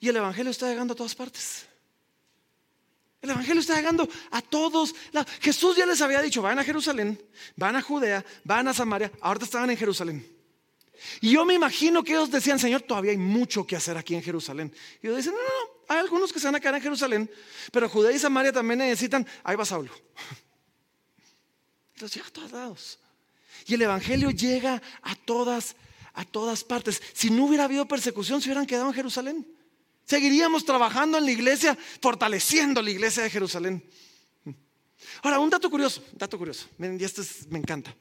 y 0.00 0.08
el 0.08 0.16
Evangelio 0.16 0.50
está 0.50 0.68
llegando 0.68 0.92
a 0.92 0.96
todas 0.96 1.14
partes. 1.14 1.66
El 3.22 3.30
Evangelio 3.30 3.60
está 3.60 3.76
llegando 3.76 4.08
a 4.32 4.42
todos. 4.42 4.94
Jesús 5.40 5.76
ya 5.76 5.86
les 5.86 6.00
había 6.00 6.20
dicho, 6.20 6.42
van 6.42 6.58
a 6.58 6.64
Jerusalén, 6.64 7.22
van 7.54 7.76
a 7.76 7.82
Judea, 7.82 8.24
van 8.42 8.66
a 8.66 8.74
Samaria, 8.74 9.12
ahorita 9.20 9.44
estaban 9.44 9.70
en 9.70 9.76
Jerusalén. 9.76 10.26
Y 11.20 11.30
yo 11.30 11.44
me 11.44 11.54
imagino 11.54 12.02
que 12.02 12.12
ellos 12.12 12.30
decían, 12.30 12.58
Señor, 12.58 12.82
todavía 12.82 13.12
hay 13.12 13.16
mucho 13.16 13.64
que 13.64 13.76
hacer 13.76 13.96
aquí 13.96 14.16
en 14.16 14.22
Jerusalén. 14.22 14.74
Y 15.00 15.06
ellos 15.06 15.18
dicen, 15.18 15.34
no, 15.34 15.38
no, 15.38 15.84
hay 15.88 16.00
algunos 16.00 16.32
que 16.32 16.40
se 16.40 16.46
van 16.46 16.56
a 16.56 16.60
quedar 16.60 16.74
en 16.74 16.82
Jerusalén, 16.82 17.30
pero 17.70 17.88
Judea 17.88 18.12
y 18.12 18.18
Samaria 18.18 18.52
también 18.52 18.78
necesitan, 18.78 19.26
ahí 19.44 19.54
va 19.54 19.64
Saulo. 19.64 19.92
Entonces 21.94 22.16
llega 22.16 22.28
a 22.28 22.32
todos 22.32 22.52
lados. 22.52 22.98
Y 23.66 23.74
el 23.74 23.82
Evangelio 23.82 24.30
llega 24.30 24.82
a 25.02 25.14
todas, 25.14 25.76
a 26.14 26.24
todas 26.24 26.64
partes. 26.64 27.00
Si 27.12 27.30
no 27.30 27.44
hubiera 27.44 27.64
habido 27.64 27.86
persecución, 27.86 28.40
se 28.40 28.48
hubieran 28.48 28.66
quedado 28.66 28.88
en 28.88 28.94
Jerusalén. 28.94 29.46
Seguiríamos 30.04 30.64
trabajando 30.64 31.18
en 31.18 31.24
la 31.24 31.30
iglesia, 31.30 31.78
fortaleciendo 32.00 32.82
la 32.82 32.90
iglesia 32.90 33.22
de 33.22 33.30
Jerusalén. 33.30 33.82
Ahora, 35.22 35.38
un 35.38 35.50
dato 35.50 35.70
curioso, 35.70 36.04
dato 36.12 36.38
curioso. 36.38 36.66
Miren, 36.78 37.00
y 37.00 37.04
esto 37.04 37.22
me 37.50 37.58
encanta. 37.58 37.94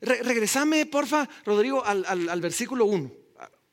regresame, 0.00 0.84
porfa, 0.86 1.28
Rodrigo, 1.44 1.84
al, 1.84 2.40
versículo 2.40 2.84
1. 2.84 3.12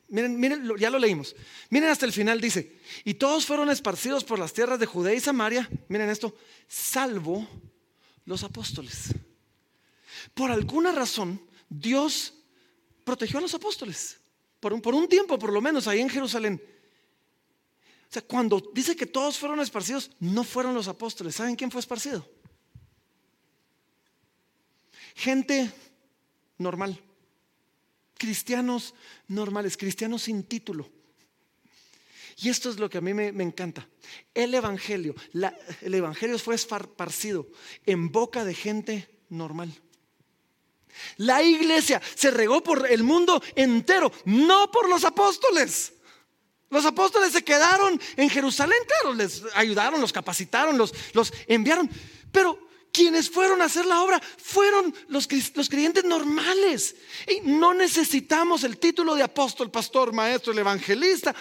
Miren, 0.10 0.40
miren, 0.40 0.72
ya 0.78 0.90
lo 0.90 1.00
leímos. 1.00 1.36
Miren 1.70 1.90
hasta 1.90 2.06
el 2.06 2.14
final, 2.14 2.40
dice, 2.40 2.80
y 3.04 3.14
todos 3.16 3.46
fueron 3.46 3.70
esparcidos 3.70 4.24
por 4.24 4.40
las 4.40 4.54
tierras 4.54 4.80
de 4.80 4.86
Judea 4.86 5.14
y 5.14 5.20
Samaria, 5.20 5.70
miren 5.88 6.10
esto, 6.10 6.36
salvo 6.68 7.48
los 8.26 8.44
apóstoles. 8.44 9.14
Por 10.34 10.52
alguna 10.52 10.92
razón, 10.92 11.42
Dios 11.70 12.34
protegió 13.04 13.40
a 13.40 13.42
los 13.42 13.54
apóstoles 13.54 14.21
por 14.62 14.94
un, 14.94 15.10
tiempo 15.10 15.40
por 15.40 15.52
lo 15.52 15.60
menos 15.60 15.88
ahí 15.88 16.00
en 16.00 16.10
Jerusalén. 16.10 16.62
O 18.10 18.14
sea, 18.14 18.22
cuando 18.22 18.62
dice 18.74 18.96
que 18.96 19.08
todos 19.08 19.38
fueron 19.38 19.60
esparcidos, 19.60 20.12
no 20.20 20.44
fueron 20.44 20.76
los 20.76 20.88
apóstoles. 20.88 21.36
¿Saben 21.36 21.56
quién 21.56 21.72
fue 21.72 21.82
esparcido? 21.82 22.30
Gente 25.16 25.72
normal. 26.60 27.02
Cristianos 28.18 28.94
normales, 29.28 29.76
cristianos 29.76 30.24
sin 30.24 30.44
título. 30.44 30.88
Y 32.38 32.50
esto 32.50 32.70
es 32.70 32.78
lo 32.78 32.90
que 32.90 33.00
a 33.00 33.02
mí 33.02 33.14
me, 33.14 33.30
encanta. 33.44 33.88
El 34.34 34.54
Evangelio, 34.54 35.16
el 35.82 35.94
Evangelio 35.94 36.38
fue 36.38 36.56
esparcido 36.56 37.48
en 37.86 38.12
boca 38.12 38.46
de 38.46 38.54
gente 38.54 39.10
normal. 39.30 39.74
La 41.18 41.42
iglesia 41.42 42.02
se 42.16 42.32
regó 42.32 42.62
por 42.62 42.90
el 42.90 43.04
mundo 43.04 43.42
entero, 43.56 44.12
no 44.26 44.72
por 44.72 44.90
los 44.90 45.04
apóstoles. 45.04 45.94
Los 46.70 46.86
apóstoles 46.86 47.34
se 47.34 47.44
quedaron 47.44 48.00
en 48.16 48.30
Jerusalén, 48.30 48.78
claro, 48.88 49.14
les 49.14 49.44
ayudaron, 49.56 50.00
los 50.00 50.14
capacitaron, 50.14 50.78
los, 50.78 50.94
enviaron. 51.48 51.90
Pero 52.32 52.58
quienes 52.94 53.30
fueron 53.30 53.62
a 53.62 53.66
hacer 53.66 53.86
la 53.86 54.02
obra 54.02 54.22
fueron 54.38 54.96
los, 55.10 55.28
los 55.56 55.70
creyentes 55.70 56.06
normales. 56.06 56.96
Y 57.28 57.42
no 57.42 57.74
necesitamos 57.74 58.64
el 58.64 58.78
título 58.78 59.16
de 59.16 59.24
apóstol, 59.24 59.70
pastor, 59.70 60.14
maestro, 60.14 60.54
el 60.54 60.60
evangelista 60.60 61.36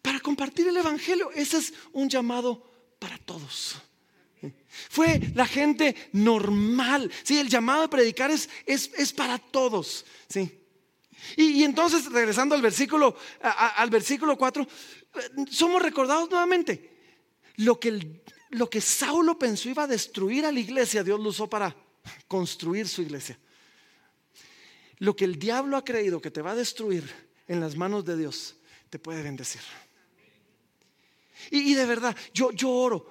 para 0.00 0.20
compartir 0.20 0.68
el 0.68 0.76
evangelio. 0.76 1.32
Ese 1.34 1.58
es 1.58 1.74
un 1.92 2.08
llamado 2.08 2.62
para 3.00 3.18
todos. 3.18 3.74
Fue 4.90 5.20
la 5.34 5.46
gente 5.46 5.94
normal. 6.12 7.10
Sí, 7.22 7.38
el 7.38 7.48
llamado 7.48 7.84
a 7.84 7.90
predicar 7.90 8.30
es, 8.30 8.48
es, 8.66 9.12
para 9.12 9.38
todos. 9.38 10.04
Sí. 10.28 10.62
Y, 11.36 11.64
entonces, 11.64 12.10
regresando 12.10 12.54
al 12.54 12.62
versículo, 12.62 13.16
al 13.40 13.90
versículo 13.90 14.36
4, 14.36 14.66
somos 15.50 15.82
recordados 15.82 16.30
nuevamente. 16.30 16.94
Lo 17.56 17.80
que, 17.80 18.22
lo 18.50 18.68
que 18.68 18.80
Saulo 18.80 19.38
pensó 19.38 19.68
iba 19.68 19.84
a 19.84 19.88
destruir 19.88 20.44
a 20.44 20.52
la 20.52 20.60
iglesia, 20.60 21.02
Dios 21.02 21.18
lo 21.18 21.30
usó 21.30 21.48
para 21.48 21.74
construir 22.28 22.86
su 22.86 23.02
iglesia. 23.02 23.38
Lo 24.98 25.16
que 25.16 25.24
el 25.24 25.38
diablo 25.38 25.76
ha 25.76 25.84
creído 25.84 26.20
que 26.20 26.30
te 26.30 26.42
va 26.42 26.52
a 26.52 26.56
destruir 26.56 27.10
en 27.48 27.60
las 27.60 27.76
manos 27.76 28.04
de 28.04 28.16
Dios, 28.16 28.56
te 28.90 28.98
puede 28.98 29.22
bendecir. 29.22 29.60
Y, 31.50 31.72
y 31.72 31.74
de 31.74 31.86
verdad, 31.86 32.16
yo, 32.32 32.50
yo 32.52 32.70
oro, 32.70 33.10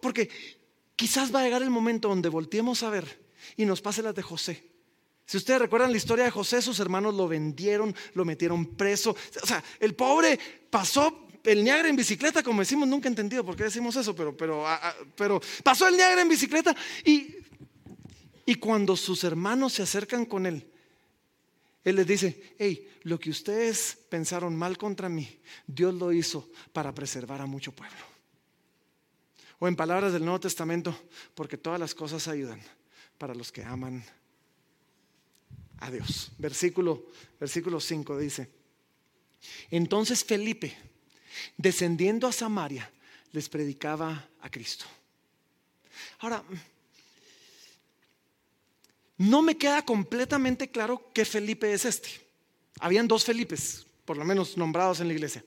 porque 0.00 0.30
Quizás 1.02 1.34
va 1.34 1.40
a 1.40 1.42
llegar 1.42 1.62
el 1.62 1.70
momento 1.70 2.06
donde 2.06 2.28
volteemos 2.28 2.84
a 2.84 2.88
ver 2.88 3.26
y 3.56 3.64
nos 3.64 3.82
pase 3.82 4.04
las 4.04 4.14
de 4.14 4.22
José. 4.22 4.70
Si 5.26 5.36
ustedes 5.36 5.58
recuerdan 5.58 5.90
la 5.90 5.96
historia 5.96 6.24
de 6.24 6.30
José, 6.30 6.62
sus 6.62 6.78
hermanos 6.78 7.12
lo 7.16 7.26
vendieron, 7.26 7.92
lo 8.14 8.24
metieron 8.24 8.76
preso. 8.76 9.16
O 9.42 9.44
sea, 9.44 9.64
el 9.80 9.96
pobre 9.96 10.38
pasó 10.70 11.26
el 11.42 11.64
Niágara 11.64 11.88
en 11.88 11.96
bicicleta, 11.96 12.44
como 12.44 12.60
decimos, 12.60 12.86
nunca 12.86 13.08
he 13.08 13.10
entendido 13.10 13.44
por 13.44 13.56
qué 13.56 13.64
decimos 13.64 13.96
eso, 13.96 14.14
pero, 14.14 14.36
pero, 14.36 14.64
ah, 14.64 14.78
ah, 14.80 14.94
pero 15.16 15.40
pasó 15.64 15.88
el 15.88 15.96
Niágara 15.96 16.22
en 16.22 16.28
bicicleta 16.28 16.72
y, 17.04 17.34
y 18.46 18.54
cuando 18.54 18.96
sus 18.96 19.24
hermanos 19.24 19.72
se 19.72 19.82
acercan 19.82 20.24
con 20.24 20.46
él, 20.46 20.64
él 21.82 21.96
les 21.96 22.06
dice, 22.06 22.54
hey, 22.60 22.88
lo 23.02 23.18
que 23.18 23.30
ustedes 23.30 23.98
pensaron 24.08 24.54
mal 24.54 24.78
contra 24.78 25.08
mí, 25.08 25.28
Dios 25.66 25.94
lo 25.94 26.12
hizo 26.12 26.48
para 26.72 26.94
preservar 26.94 27.40
a 27.40 27.46
mucho 27.46 27.72
pueblo. 27.72 28.11
O 29.62 29.68
en 29.68 29.76
palabras 29.76 30.12
del 30.12 30.24
Nuevo 30.24 30.40
Testamento, 30.40 30.92
porque 31.36 31.56
todas 31.56 31.78
las 31.78 31.94
cosas 31.94 32.26
ayudan 32.26 32.60
para 33.16 33.32
los 33.32 33.52
que 33.52 33.62
aman 33.62 34.04
a 35.78 35.88
Dios. 35.88 36.32
Versículo, 36.36 37.06
versículo 37.38 37.78
5 37.78 38.18
dice, 38.18 38.50
entonces 39.70 40.24
Felipe, 40.24 40.76
descendiendo 41.56 42.26
a 42.26 42.32
Samaria, 42.32 42.90
les 43.30 43.48
predicaba 43.48 44.28
a 44.40 44.50
Cristo. 44.50 44.84
Ahora, 46.18 46.42
no 49.16 49.42
me 49.42 49.56
queda 49.56 49.84
completamente 49.84 50.72
claro 50.72 51.12
qué 51.14 51.24
Felipe 51.24 51.72
es 51.72 51.84
este. 51.84 52.08
Habían 52.80 53.06
dos 53.06 53.24
Felipes, 53.24 53.86
por 54.04 54.16
lo 54.16 54.24
menos 54.24 54.56
nombrados 54.56 54.98
en 54.98 55.06
la 55.06 55.14
iglesia. 55.14 55.44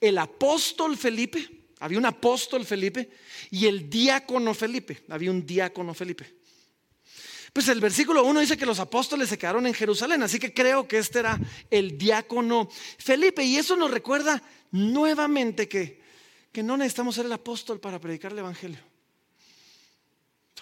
El 0.00 0.18
apóstol 0.18 0.96
Felipe, 0.96 1.65
había 1.80 1.98
un 1.98 2.06
apóstol 2.06 2.64
Felipe, 2.64 3.10
y 3.50 3.66
el 3.66 3.90
diácono 3.90 4.54
Felipe, 4.54 5.04
había 5.08 5.30
un 5.30 5.44
diácono 5.44 5.94
Felipe. 5.94 6.36
Pues 7.52 7.68
el 7.68 7.80
versículo 7.80 8.22
1 8.24 8.40
dice 8.40 8.56
que 8.58 8.66
los 8.66 8.80
apóstoles 8.80 9.30
se 9.30 9.38
quedaron 9.38 9.66
en 9.66 9.72
Jerusalén, 9.72 10.22
así 10.22 10.38
que 10.38 10.52
creo 10.52 10.86
que 10.86 10.98
este 10.98 11.20
era 11.20 11.40
el 11.70 11.96
diácono 11.96 12.68
Felipe. 12.98 13.42
Y 13.42 13.56
eso 13.56 13.76
nos 13.76 13.90
recuerda 13.90 14.42
nuevamente 14.72 15.66
que, 15.66 16.02
que 16.52 16.62
no 16.62 16.76
necesitamos 16.76 17.14
ser 17.14 17.24
el 17.24 17.32
apóstol 17.32 17.80
para 17.80 17.98
predicar 17.98 18.32
el 18.32 18.40
Evangelio. 18.40 18.78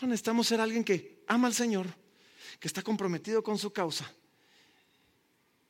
No 0.01 0.07
necesitamos 0.07 0.47
ser 0.47 0.61
alguien 0.61 0.85
que 0.85 1.25
ama 1.27 1.49
al 1.49 1.55
Señor, 1.55 1.87
que 2.61 2.69
está 2.69 2.83
comprometido 2.83 3.43
con 3.43 3.59
su 3.59 3.73
causa 3.73 4.09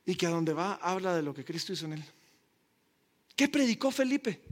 y 0.05 0.16
que 0.16 0.26
a 0.26 0.30
donde 0.30 0.53
va 0.53 0.74
habla 0.74 1.16
de 1.16 1.22
lo 1.22 1.32
que 1.32 1.45
Cristo 1.45 1.72
hizo 1.72 1.86
en 1.86 1.95
él. 1.95 2.05
¿Qué 3.34 3.49
predicó 3.49 3.90
Felipe? 3.90 4.42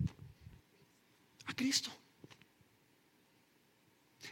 A 1.53 1.55
Cristo. 1.55 1.91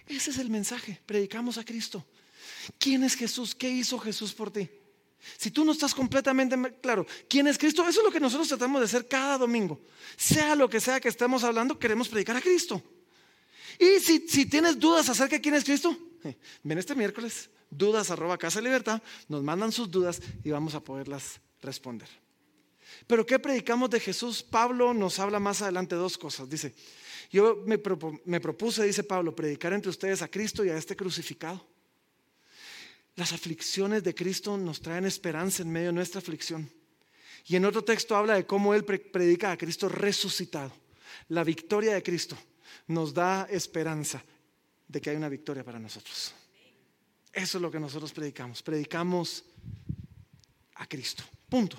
Ese 0.06 0.30
es 0.30 0.38
el 0.38 0.48
mensaje, 0.48 0.98
predicamos 1.04 1.58
a 1.58 1.64
Cristo. 1.64 2.04
¿Quién 2.78 3.04
es 3.04 3.14
Jesús? 3.14 3.54
¿Qué 3.54 3.68
hizo 3.68 3.98
Jesús 3.98 4.32
por 4.32 4.50
ti? 4.50 4.70
Si 5.36 5.50
tú 5.50 5.66
no 5.66 5.72
estás 5.72 5.94
completamente 5.94 6.56
claro, 6.80 7.06
¿quién 7.28 7.46
es 7.46 7.58
Cristo? 7.58 7.86
Eso 7.86 8.00
es 8.00 8.06
lo 8.06 8.10
que 8.10 8.20
nosotros 8.20 8.48
tratamos 8.48 8.80
de 8.80 8.86
hacer 8.86 9.06
cada 9.06 9.36
domingo. 9.36 9.78
Sea 10.16 10.56
lo 10.56 10.70
que 10.70 10.80
sea 10.80 10.98
que 10.98 11.10
estemos 11.10 11.44
hablando, 11.44 11.78
queremos 11.78 12.08
predicar 12.08 12.38
a 12.38 12.40
Cristo. 12.40 12.82
Y 13.78 14.00
si, 14.00 14.46
tienes 14.46 14.78
dudas 14.78 15.10
acerca 15.10 15.36
de 15.36 15.42
quién 15.42 15.54
es 15.56 15.64
Cristo, 15.64 15.94
eh, 16.24 16.38
ven 16.62 16.78
este 16.78 16.94
miércoles, 16.94 17.50
dudas 17.68 18.10
arroba 18.10 18.38
casa 18.38 18.62
libertad, 18.62 19.02
nos 19.28 19.42
mandan 19.42 19.72
sus 19.72 19.90
dudas 19.90 20.22
y 20.42 20.50
vamos 20.50 20.74
a 20.74 20.80
poderlas 20.80 21.38
responder. 21.60 22.08
Pero 23.06 23.26
¿qué 23.26 23.38
predicamos 23.38 23.90
de 23.90 24.00
Jesús? 24.00 24.42
Pablo 24.42 24.94
nos 24.94 25.18
habla 25.18 25.38
más 25.38 25.62
adelante 25.62 25.94
dos 25.94 26.18
cosas. 26.18 26.48
Dice, 26.48 26.74
yo 27.30 27.62
me, 27.66 27.78
propuse, 27.78 28.84
dice 28.84 29.04
Pablo, 29.04 29.34
predicar 29.34 29.72
entre 29.72 29.90
ustedes 29.90 30.22
a 30.22 30.28
Cristo 30.28 30.64
y 30.64 30.70
a 30.70 30.76
este 30.76 30.96
crucificado. 30.96 31.66
Las 33.16 33.32
aflicciones 33.32 34.02
de 34.02 34.14
Cristo 34.14 34.56
nos 34.56 34.80
traen 34.80 35.04
esperanza 35.04 35.62
en 35.62 35.70
medio 35.70 35.88
de 35.88 35.92
nuestra 35.94 36.20
aflicción. 36.20 36.70
Y 37.46 37.56
en 37.56 37.64
otro 37.64 37.84
texto 37.84 38.16
habla 38.16 38.34
de 38.34 38.46
cómo 38.46 38.74
Él 38.74 38.84
predica 38.84 39.52
a 39.52 39.56
Cristo 39.56 39.88
resucitado. 39.88 40.72
La 41.28 41.44
victoria 41.44 41.94
de 41.94 42.02
Cristo 42.02 42.36
nos 42.86 43.12
da 43.12 43.46
esperanza 43.50 44.22
de 44.86 45.00
que 45.00 45.10
hay 45.10 45.16
una 45.16 45.28
victoria 45.28 45.64
para 45.64 45.78
nosotros. 45.78 46.34
Eso 47.32 47.58
es 47.58 47.62
lo 47.62 47.70
que 47.70 47.80
nosotros 47.80 48.12
predicamos. 48.12 48.62
Predicamos 48.62 49.44
a 50.74 50.86
Cristo. 50.86 51.22
Punto. 51.48 51.76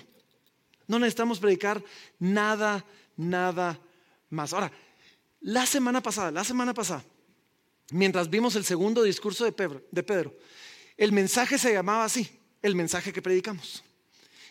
No 0.86 0.98
necesitamos 0.98 1.38
predicar 1.38 1.82
nada, 2.18 2.84
nada 3.16 3.78
más. 4.30 4.52
Ahora, 4.52 4.72
la 5.42 5.66
semana 5.66 6.02
pasada, 6.02 6.30
la 6.30 6.44
semana 6.44 6.72
pasada, 6.74 7.04
mientras 7.90 8.30
vimos 8.30 8.56
el 8.56 8.64
segundo 8.64 9.02
discurso 9.02 9.44
de 9.44 9.52
Pedro, 9.52 10.36
el 10.96 11.12
mensaje 11.12 11.58
se 11.58 11.72
llamaba 11.72 12.04
así, 12.04 12.28
el 12.62 12.74
mensaje 12.74 13.12
que 13.12 13.22
predicamos. 13.22 13.82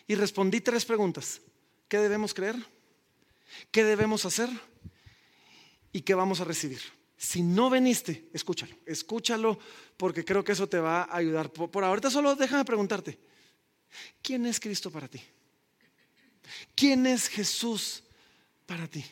Y 0.06 0.14
respondí 0.14 0.60
tres 0.60 0.84
preguntas. 0.84 1.40
¿Qué 1.88 1.98
debemos 1.98 2.34
creer? 2.34 2.56
¿Qué 3.70 3.84
debemos 3.84 4.24
hacer? 4.24 4.48
¿Y 5.92 6.02
qué 6.02 6.14
vamos 6.14 6.40
a 6.40 6.44
recibir? 6.44 6.80
Si 7.16 7.42
no 7.42 7.70
veniste, 7.70 8.28
escúchalo, 8.32 8.74
escúchalo 8.84 9.58
porque 9.96 10.24
creo 10.24 10.42
que 10.42 10.52
eso 10.52 10.68
te 10.68 10.78
va 10.78 11.02
a 11.02 11.16
ayudar. 11.16 11.50
Por, 11.52 11.84
ahorita 11.84 12.10
solo 12.10 12.34
déjame 12.34 12.64
preguntarte, 12.64 13.18
¿quién 14.20 14.44
es 14.46 14.58
Cristo 14.58 14.90
para 14.90 15.06
ti? 15.06 15.22
¿Quién 16.74 17.06
es 17.06 17.28
Jesús 17.28 18.02
para 18.66 18.88
ti? 18.88 19.04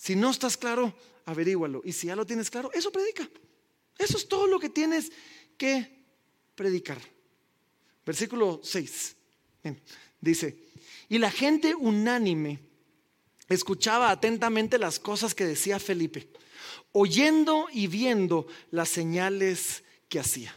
Si 0.00 0.16
no 0.16 0.30
estás 0.30 0.56
claro, 0.56 0.94
averígualo. 1.26 1.82
Y 1.84 1.92
si 1.92 2.06
ya 2.06 2.16
lo 2.16 2.24
tienes 2.24 2.48
claro, 2.50 2.72
eso 2.72 2.90
predica. 2.90 3.28
Eso 3.98 4.16
es 4.16 4.26
todo 4.26 4.46
lo 4.46 4.58
que 4.58 4.70
tienes 4.70 5.12
que 5.58 6.04
predicar. 6.54 6.98
Versículo 8.06 8.62
6. 8.64 9.16
Dice, 10.18 10.56
y 11.10 11.18
la 11.18 11.30
gente 11.30 11.74
unánime 11.74 12.60
escuchaba 13.46 14.10
atentamente 14.10 14.78
las 14.78 14.98
cosas 14.98 15.34
que 15.34 15.44
decía 15.44 15.78
Felipe, 15.78 16.30
oyendo 16.92 17.66
y 17.70 17.86
viendo 17.86 18.46
las 18.70 18.88
señales 18.88 19.84
que 20.08 20.18
hacía. 20.18 20.56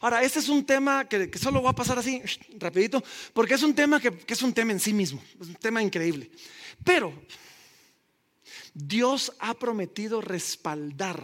Ahora, 0.00 0.22
este 0.22 0.38
es 0.38 0.48
un 0.48 0.64
tema 0.64 1.06
que, 1.06 1.30
solo 1.36 1.62
va 1.62 1.70
a 1.70 1.74
pasar 1.74 1.98
así, 1.98 2.22
rapidito, 2.56 3.04
porque 3.34 3.54
es 3.54 3.62
un 3.62 3.74
tema 3.74 4.00
que, 4.00 4.10
que 4.10 4.32
es 4.32 4.40
un 4.40 4.54
tema 4.54 4.72
en 4.72 4.80
sí 4.80 4.94
mismo, 4.94 5.22
es 5.38 5.48
un 5.48 5.56
tema 5.56 5.82
increíble. 5.82 6.30
Pero 6.82 7.12
Dios 8.74 9.32
ha 9.38 9.54
prometido 9.54 10.20
respaldar 10.20 11.22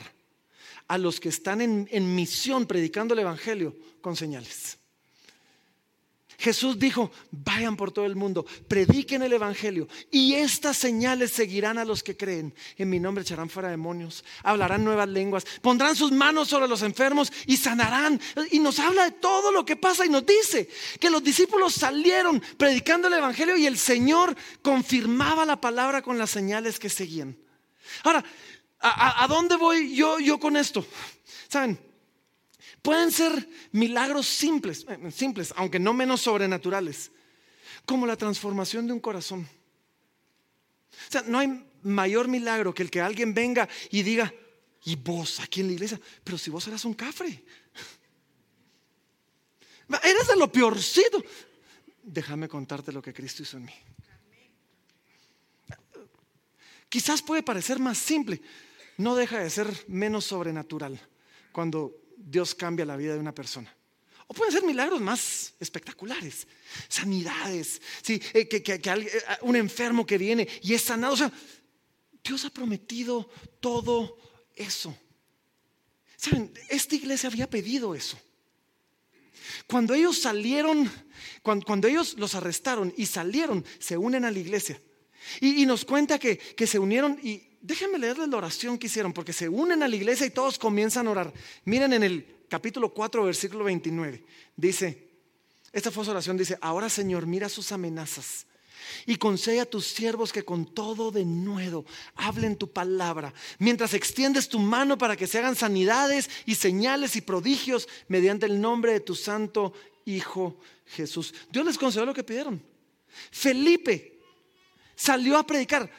a 0.86 0.98
los 0.98 1.20
que 1.20 1.28
están 1.28 1.60
en, 1.60 2.14
misión 2.14 2.66
predicando 2.66 3.14
el 3.14 3.20
Evangelio 3.20 3.76
con 4.00 4.16
señales. 4.16 4.78
Jesús 6.40 6.78
dijo, 6.78 7.12
vayan 7.30 7.76
por 7.76 7.92
todo 7.92 8.06
el 8.06 8.16
mundo, 8.16 8.46
prediquen 8.66 9.22
el 9.22 9.32
Evangelio 9.32 9.86
y 10.10 10.34
estas 10.34 10.76
señales 10.76 11.30
seguirán 11.30 11.78
a 11.78 11.84
los 11.84 12.02
que 12.02 12.16
creen. 12.16 12.54
En 12.76 12.88
mi 12.88 12.98
nombre 12.98 13.22
echarán 13.22 13.50
fuera 13.50 13.68
demonios, 13.68 14.24
hablarán 14.42 14.82
nuevas 14.82 15.08
lenguas, 15.08 15.44
pondrán 15.60 15.94
sus 15.94 16.10
manos 16.10 16.48
sobre 16.48 16.66
los 16.66 16.82
enfermos 16.82 17.32
y 17.46 17.58
sanarán. 17.58 18.20
Y 18.50 18.58
nos 18.58 18.78
habla 18.78 19.04
de 19.04 19.12
todo 19.12 19.52
lo 19.52 19.64
que 19.64 19.76
pasa 19.76 20.06
y 20.06 20.08
nos 20.08 20.24
dice 20.24 20.68
que 20.98 21.10
los 21.10 21.22
discípulos 21.22 21.74
salieron 21.74 22.42
predicando 22.56 23.08
el 23.08 23.14
Evangelio 23.14 23.56
y 23.56 23.66
el 23.66 23.78
Señor 23.78 24.34
confirmaba 24.62 25.44
la 25.44 25.60
palabra 25.60 26.00
con 26.02 26.18
las 26.18 26.30
señales 26.30 26.78
que 26.78 26.88
seguían. 26.88 27.36
Ahora, 28.02 28.24
¿A, 28.82 29.26
dónde 29.28 29.56
voy 29.56 29.94
yo, 29.94 30.18
yo 30.18 30.40
con 30.40 30.56
esto? 30.56 30.86
¿Saben? 31.48 31.78
Pueden 32.82 33.12
ser 33.12 33.48
milagros 33.72 34.26
simples, 34.26 34.86
eh, 34.88 35.10
simples, 35.10 35.52
aunque 35.56 35.78
no 35.78 35.92
menos 35.92 36.22
sobrenaturales, 36.22 37.10
como 37.84 38.06
la 38.06 38.16
transformación 38.16 38.86
de 38.86 38.92
un 38.92 39.00
corazón. 39.00 39.48
O 41.08 41.12
sea, 41.12 41.22
no 41.22 41.38
hay 41.38 41.64
mayor 41.82 42.28
milagro 42.28 42.74
que 42.74 42.82
el 42.82 42.90
que 42.90 43.00
alguien 43.00 43.34
venga 43.34 43.68
y 43.90 44.02
diga, 44.02 44.32
y 44.84 44.96
vos 44.96 45.40
aquí 45.40 45.60
en 45.60 45.68
la 45.68 45.72
iglesia, 45.74 46.00
pero 46.24 46.38
si 46.38 46.50
vos 46.50 46.66
eras 46.68 46.84
un 46.84 46.94
cafre, 46.94 47.44
eres 50.02 50.28
de 50.28 50.36
lo 50.36 50.50
peorcito. 50.50 51.22
Déjame 52.02 52.48
contarte 52.48 52.92
lo 52.92 53.02
que 53.02 53.12
Cristo 53.12 53.42
hizo 53.42 53.58
en 53.58 53.66
mí. 53.66 53.74
Quizás 56.88 57.22
puede 57.22 57.42
parecer 57.42 57.78
más 57.78 57.98
simple, 57.98 58.40
no 58.96 59.14
deja 59.14 59.38
de 59.38 59.50
ser 59.50 59.84
menos 59.86 60.24
sobrenatural 60.24 61.00
cuando 61.52 61.99
Dios 62.22 62.54
cambia 62.54 62.84
la 62.84 62.96
vida 62.96 63.14
de 63.14 63.20
una 63.20 63.34
persona. 63.34 63.74
O 64.26 64.34
pueden 64.34 64.52
ser 64.52 64.62
milagros 64.62 65.00
más 65.00 65.54
espectaculares, 65.58 66.46
sanidades, 66.88 67.82
¿sí? 68.00 68.22
Eh, 68.32 68.46
que, 68.46 68.62
eh, 68.74 69.10
un 69.42 69.56
enfermo 69.56 70.06
que 70.06 70.18
viene 70.18 70.46
y 70.62 70.74
es 70.74 70.82
sanado. 70.82 71.14
O 71.14 71.16
sea, 71.16 71.32
Dios 72.22 72.44
ha 72.44 72.50
prometido 72.50 73.28
todo 73.58 74.18
eso. 74.54 74.96
¿Saben? 76.16 76.52
Esta 76.68 76.94
iglesia 76.94 77.28
había 77.28 77.50
pedido 77.50 77.94
eso. 77.94 78.20
Cuando 79.66 79.94
ellos 79.94 80.20
salieron, 80.20 80.88
cuando, 81.42 81.88
ellos 81.88 82.14
los 82.16 82.36
arrestaron 82.36 82.94
y 82.96 83.06
salieron, 83.06 83.64
se 83.80 83.96
unen 83.96 84.24
a 84.24 84.30
la 84.30 84.38
iglesia. 84.38 84.80
Y, 85.40 85.66
nos 85.66 85.84
cuenta 85.84 86.18
que, 86.18 86.38
que 86.38 86.66
se 86.68 86.78
unieron 86.78 87.18
y 87.22 87.49
déjenme 87.60 87.98
leerles 87.98 88.28
la 88.28 88.36
oración 88.36 88.78
que 88.78 88.86
hicieron, 88.86 89.12
porque 89.12 89.32
se 89.32 89.48
unen 89.48 89.82
a 89.82 89.88
la 89.88 89.96
iglesia 89.96 90.26
y 90.26 90.30
todos 90.30 90.58
comienzan 90.58 91.06
a 91.06 91.10
orar. 91.10 91.32
Miren 91.64 91.92
en 91.92 92.02
el 92.02 92.26
capítulo 92.48 92.92
4, 92.92 93.24
versículo 93.24 93.64
29. 93.64 94.24
Dice, 94.56 95.08
esta 95.72 95.90
fue 95.90 96.04
su 96.04 96.10
oración, 96.10 96.36
dice, 96.36 96.58
ahora 96.60 96.88
Señor, 96.88 97.26
mira 97.26 97.48
sus 97.48 97.72
amenazas 97.72 98.46
y 99.06 99.16
concede 99.16 99.60
a 99.60 99.66
tus 99.66 99.86
siervos 99.86 100.32
que 100.32 100.44
con 100.44 100.74
todo 100.74 101.10
de 101.10 101.24
nuevo 101.24 101.84
hablen 102.16 102.56
tu 102.56 102.72
palabra, 102.72 103.32
mientras 103.58 103.94
extiendes 103.94 104.48
tu 104.48 104.58
mano 104.58 104.98
para 104.98 105.16
que 105.16 105.26
se 105.26 105.38
hagan 105.38 105.56
sanidades 105.56 106.28
y 106.46 106.54
señales 106.54 107.16
y 107.16 107.20
prodigios 107.20 107.88
mediante 108.08 108.46
el 108.46 108.60
nombre 108.60 108.92
de 108.92 109.00
tu 109.00 109.14
santo 109.14 109.72
Hijo 110.06 110.58
Jesús. 110.86 111.34
Dios 111.50 111.64
les 111.64 111.78
concedió 111.78 112.06
lo 112.06 112.14
que 112.14 112.24
pidieron. 112.24 112.60
Felipe 113.30 114.18
salió 114.96 115.36
a 115.38 115.46
predicar. 115.46 115.90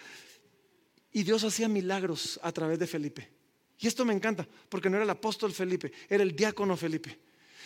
Y 1.11 1.23
Dios 1.23 1.43
hacía 1.43 1.67
milagros 1.67 2.39
a 2.41 2.51
través 2.51 2.79
de 2.79 2.87
Felipe. 2.87 3.29
Y 3.79 3.87
esto 3.87 4.05
me 4.05 4.13
encanta, 4.13 4.47
porque 4.69 4.89
no 4.89 4.97
era 4.97 5.03
el 5.03 5.09
apóstol 5.09 5.51
Felipe, 5.51 5.91
era 6.07 6.23
el 6.23 6.35
diácono 6.35 6.77
Felipe. 6.77 7.17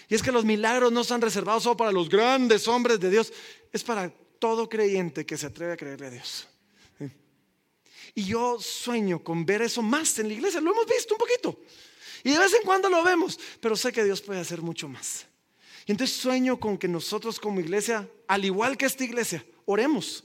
Y 0.08 0.16
es 0.16 0.24
que 0.24 0.32
los 0.32 0.46
milagros 0.46 0.92
no 0.92 1.02
están 1.02 1.22
reservados 1.22 1.64
solo 1.64 1.78
para 1.78 1.92
los 1.92 2.10
grandes 2.10 2.68
hombres 2.68 3.00
de 3.00 3.10
Dios, 3.10 3.34
es 3.72 3.84
para 3.84 4.10
todo 4.40 4.70
creyente 4.70 5.26
que 5.26 5.38
se 5.38 5.48
atreve 5.48 5.74
a 5.74 5.78
creerle 5.78 6.08
a 6.08 6.12
Dios. 6.12 6.48
Y 8.14 8.24
yo 8.24 8.60
sueño 8.62 9.22
con 9.22 9.46
ver 9.46 9.62
eso 9.62 9.82
más 9.82 10.18
en 10.20 10.30
la 10.30 10.36
iglesia, 10.36 10.62
lo 10.62 10.72
hemos 10.72 10.86
visto 10.86 11.16
un 11.16 11.18
poquito. 11.18 11.60
Y 12.24 12.32
de 12.32 12.40
vez 12.40 12.54
en 12.54 12.64
cuando 12.64 12.90
lo 12.90 13.04
vemos, 13.04 13.38
pero 13.60 13.76
sé 13.76 13.92
que 13.92 14.04
Dios 14.04 14.22
puede 14.22 14.40
hacer 14.40 14.62
mucho 14.62 14.88
más. 14.88 15.26
Y 15.86 15.92
entonces 15.92 16.16
sueño 16.16 16.60
con 16.60 16.78
que 16.78 16.88
nosotros 16.88 17.40
como 17.40 17.60
iglesia, 17.60 18.10
al 18.28 18.46
igual 18.46 18.78
que 18.78 18.86
esta 18.86 19.04
iglesia, 19.04 19.46
oremos 19.66 20.24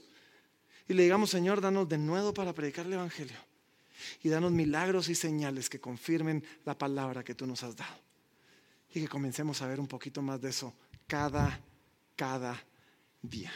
y 0.91 0.93
le 0.93 1.03
digamos, 1.03 1.29
Señor, 1.29 1.61
danos 1.61 1.87
de 1.87 1.97
nuevo 1.97 2.33
para 2.33 2.51
predicar 2.51 2.85
el 2.85 2.91
Evangelio. 2.93 3.37
Y 4.23 4.27
danos 4.27 4.51
milagros 4.51 5.07
y 5.07 5.15
señales 5.15 5.69
que 5.69 5.79
confirmen 5.79 6.43
la 6.65 6.77
palabra 6.77 7.23
que 7.23 7.33
tú 7.33 7.47
nos 7.47 7.63
has 7.63 7.77
dado. 7.77 7.95
Y 8.93 8.99
que 8.99 9.07
comencemos 9.07 9.61
a 9.61 9.67
ver 9.67 9.79
un 9.79 9.87
poquito 9.87 10.21
más 10.21 10.41
de 10.41 10.49
eso 10.49 10.73
cada, 11.07 11.61
cada 12.17 12.61
día. 13.21 13.53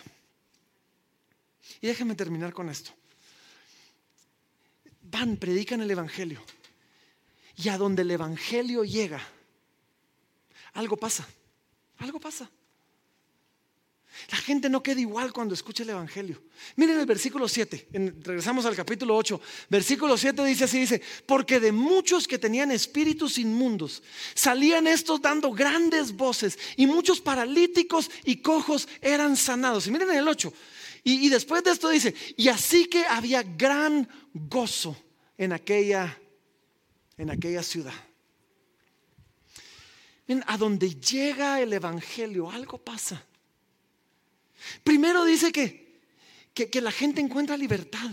Y 1.81 1.87
déjenme 1.87 2.15
terminar 2.15 2.53
con 2.53 2.69
esto. 2.69 2.91
Van, 5.01 5.35
predican 5.35 5.81
el 5.81 5.91
Evangelio. 5.91 6.41
Y 7.57 7.67
a 7.67 7.77
donde 7.77 8.03
el 8.03 8.11
Evangelio 8.11 8.85
llega, 8.85 9.21
algo 10.71 10.95
pasa. 10.95 11.27
Algo 11.97 12.17
pasa. 12.17 12.49
La 14.31 14.37
gente 14.37 14.69
no 14.69 14.81
queda 14.81 14.99
igual 14.99 15.33
cuando 15.33 15.53
escucha 15.53 15.83
el 15.83 15.89
Evangelio. 15.89 16.41
Miren 16.75 16.99
el 16.99 17.05
versículo 17.05 17.47
7, 17.47 17.89
regresamos 18.23 18.65
al 18.65 18.75
capítulo 18.75 19.15
8. 19.15 19.39
Versículo 19.69 20.17
7 20.17 20.43
dice 20.45 20.63
así, 20.63 20.79
dice, 20.79 21.01
porque 21.25 21.59
de 21.59 21.71
muchos 21.71 22.27
que 22.27 22.37
tenían 22.37 22.71
espíritus 22.71 23.37
inmundos, 23.37 24.03
salían 24.33 24.87
estos 24.87 25.21
dando 25.21 25.51
grandes 25.51 26.11
voces 26.11 26.57
y 26.75 26.87
muchos 26.87 27.21
paralíticos 27.21 28.09
y 28.23 28.37
cojos 28.37 28.87
eran 29.01 29.35
sanados. 29.37 29.87
Y 29.87 29.91
miren 29.91 30.11
el 30.11 30.27
8. 30.27 30.53
Y, 31.03 31.25
y 31.25 31.29
después 31.29 31.63
de 31.63 31.71
esto 31.71 31.89
dice, 31.89 32.15
y 32.35 32.47
así 32.47 32.85
que 32.85 33.05
había 33.05 33.43
gran 33.43 34.07
gozo 34.33 34.97
en 35.37 35.53
aquella, 35.53 36.19
en 37.17 37.29
aquella 37.29 37.61
ciudad 37.61 37.93
a 40.47 40.57
donde 40.57 40.89
llega 40.99 41.61
el 41.61 41.73
Evangelio, 41.73 42.49
algo 42.49 42.77
pasa. 42.77 43.23
Primero 44.83 45.25
dice 45.25 45.51
que, 45.51 46.01
que, 46.53 46.81
la 46.81 46.91
gente 46.91 47.21
encuentra 47.21 47.57
libertad, 47.57 48.11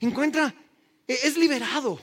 encuentra, 0.00 0.54
e, 1.06 1.18
es 1.24 1.36
liberado. 1.36 2.00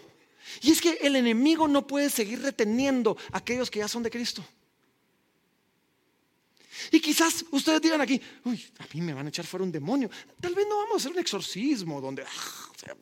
Y 0.61 0.71
es 0.71 0.81
que 0.81 0.97
el 1.01 1.15
enemigo 1.15 1.67
no 1.67 1.87
puede 1.87 2.09
seguir 2.09 2.41
reteniendo 2.41 3.17
a 3.31 3.39
aquellos 3.39 3.69
que 3.69 3.79
ya 3.79 3.87
son 3.87 4.03
de 4.03 4.11
Cristo. 4.11 4.45
Y 6.91 6.99
quizás 6.99 7.45
ustedes 7.51 7.81
digan 7.81 8.01
aquí, 8.01 8.21
uy, 8.43 8.63
a 8.79 8.85
mí 8.93 9.01
me 9.01 9.13
van 9.13 9.25
a 9.25 9.29
echar 9.29 9.45
fuera 9.45 9.63
un 9.63 9.71
demonio. 9.71 10.09
Tal 10.39 10.53
vez 10.53 10.65
no 10.67 10.77
vamos 10.77 10.93
a 10.93 10.97
hacer 10.97 11.11
un 11.11 11.19
exorcismo 11.19 12.01
donde... 12.01 12.23
Ah, 12.23 12.95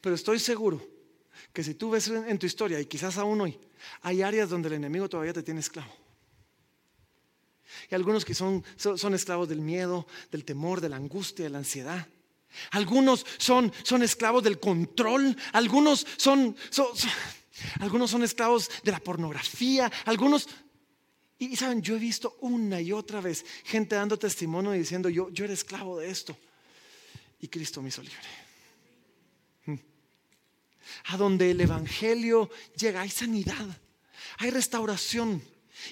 pero 0.00 0.14
estoy 0.14 0.38
seguro 0.38 0.80
que 1.52 1.62
si 1.62 1.74
tú 1.74 1.90
ves 1.90 2.08
en 2.08 2.38
tu 2.38 2.46
historia, 2.46 2.80
y 2.80 2.86
quizás 2.86 3.18
aún 3.18 3.40
hoy, 3.40 3.58
hay 4.02 4.22
áreas 4.22 4.48
donde 4.48 4.68
el 4.68 4.74
enemigo 4.74 5.08
todavía 5.08 5.32
te 5.32 5.42
tiene 5.42 5.60
esclavo. 5.60 5.92
Y 7.90 7.94
algunos 7.94 8.24
que 8.24 8.34
son, 8.34 8.64
son, 8.76 9.14
esclavos 9.14 9.48
del 9.48 9.60
miedo, 9.60 10.06
del 10.30 10.44
temor, 10.44 10.80
de 10.80 10.88
la 10.88 10.96
angustia, 10.96 11.44
de 11.44 11.50
la 11.50 11.58
ansiedad. 11.58 12.06
Algunos 12.70 13.26
son, 13.38 13.72
son 13.82 14.02
esclavos 14.02 14.42
del 14.44 14.60
control. 14.60 15.36
Algunos 15.52 16.06
son, 16.16 16.56
algunos 17.80 18.10
son 18.10 18.22
esclavos 18.22 18.70
de 18.84 18.92
la 18.92 19.00
pornografía. 19.00 19.90
Algunos... 20.04 20.48
Y, 21.38 21.56
saben, 21.56 21.80
yo 21.80 21.96
he 21.96 21.98
visto 21.98 22.36
una 22.40 22.80
y 22.80 22.92
otra 22.92 23.20
vez 23.20 23.44
gente 23.64 23.94
dando 23.94 24.18
testimonio 24.18 24.74
y 24.74 24.78
diciendo, 24.78 25.08
yo, 25.08 25.30
yo 25.30 25.44
era 25.44 25.54
esclavo 25.54 25.98
de 25.98 26.10
esto. 26.10 26.36
Y 27.40 27.48
Cristo 27.48 27.80
me 27.80 27.88
hizo 27.88 28.02
libre 28.02 28.18
a 31.06 31.16
donde 31.16 31.50
el 31.50 31.60
Evangelio 31.60 32.50
llega, 32.76 33.02
hay 33.02 33.10
sanidad, 33.10 33.66
hay 34.38 34.50
restauración. 34.50 35.42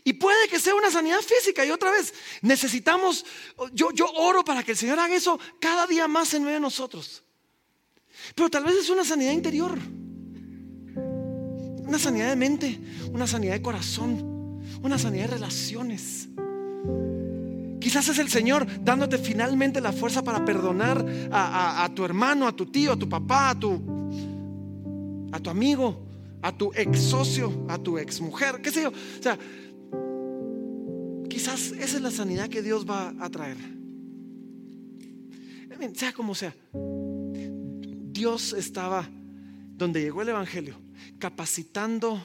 Y 0.05 0.15
puede 0.15 0.49
que 0.49 0.61
sea 0.61 0.75
una 0.75 0.91
sanidad 0.91 1.21
física 1.21 1.65
y 1.65 1.71
otra 1.71 1.91
vez 1.91 2.15
necesitamos, 2.43 3.25
yo, 3.73 3.91
yo 3.93 4.07
oro 4.13 4.45
para 4.45 4.63
que 4.63 4.73
el 4.73 4.77
Señor 4.77 4.99
haga 4.99 5.15
eso 5.15 5.39
cada 5.61 5.87
día 5.87 6.09
más 6.09 6.35
en 6.35 6.43
medio 6.43 6.55
de 6.55 6.61
nosotros. 6.61 7.23
Pero 8.35 8.51
tal 8.51 8.65
vez 8.65 8.77
es 8.77 8.91
una 8.91 9.05
sanidad 9.05 9.33
interior, 9.33 9.79
una 11.87 11.99
sanidad 11.99 12.29
de 12.29 12.37
mente, 12.37 12.79
una 13.13 13.27
sanidad 13.27 13.55
de 13.55 13.63
corazón, 13.63 14.63
una 14.83 14.99
sanidad 14.99 15.29
de 15.29 15.35
relaciones. 15.35 16.29
Quizás 17.81 18.09
es 18.09 18.19
el 18.19 18.29
Señor 18.29 18.67
dándote 18.83 19.19
finalmente 19.19 19.81
la 19.81 19.93
fuerza 19.93 20.23
para 20.23 20.45
perdonar 20.45 21.05
a, 21.31 21.89
tu 21.95 22.05
hermano, 22.05 22.47
a 22.47 22.53
tu 22.53 22.67
tío, 22.67 22.93
a 22.93 22.99
tu 22.99 23.09
papá, 23.09 23.51
a 23.51 23.59
tu 23.59 23.99
a 25.31 25.41
tu 25.41 25.51
amigo, 25.51 26.01
a 26.43 26.53
tu 26.53 26.73
ex 26.75 27.01
socio, 27.01 27.67
a 27.69 27.79
tu 27.79 27.99
ex 27.99 28.21
mujer, 28.21 28.61
qué 28.63 28.71
sé 28.71 28.83
yo. 28.83 28.91
O 28.91 29.23
sea, 29.23 29.39
esa 31.55 31.97
es 31.97 32.01
la 32.01 32.11
sanidad 32.11 32.49
que 32.49 32.63
Dios 32.63 32.89
va 32.89 33.15
a 33.19 33.31
traer. 33.31 33.57
Sea 35.95 36.13
como 36.13 36.35
sea, 36.35 36.55
Dios 36.73 38.53
estaba 38.53 39.09
donde 39.77 40.03
llegó 40.03 40.23
el 40.23 40.31
Evangelio, 40.31 40.75
capacitando, 41.19 42.21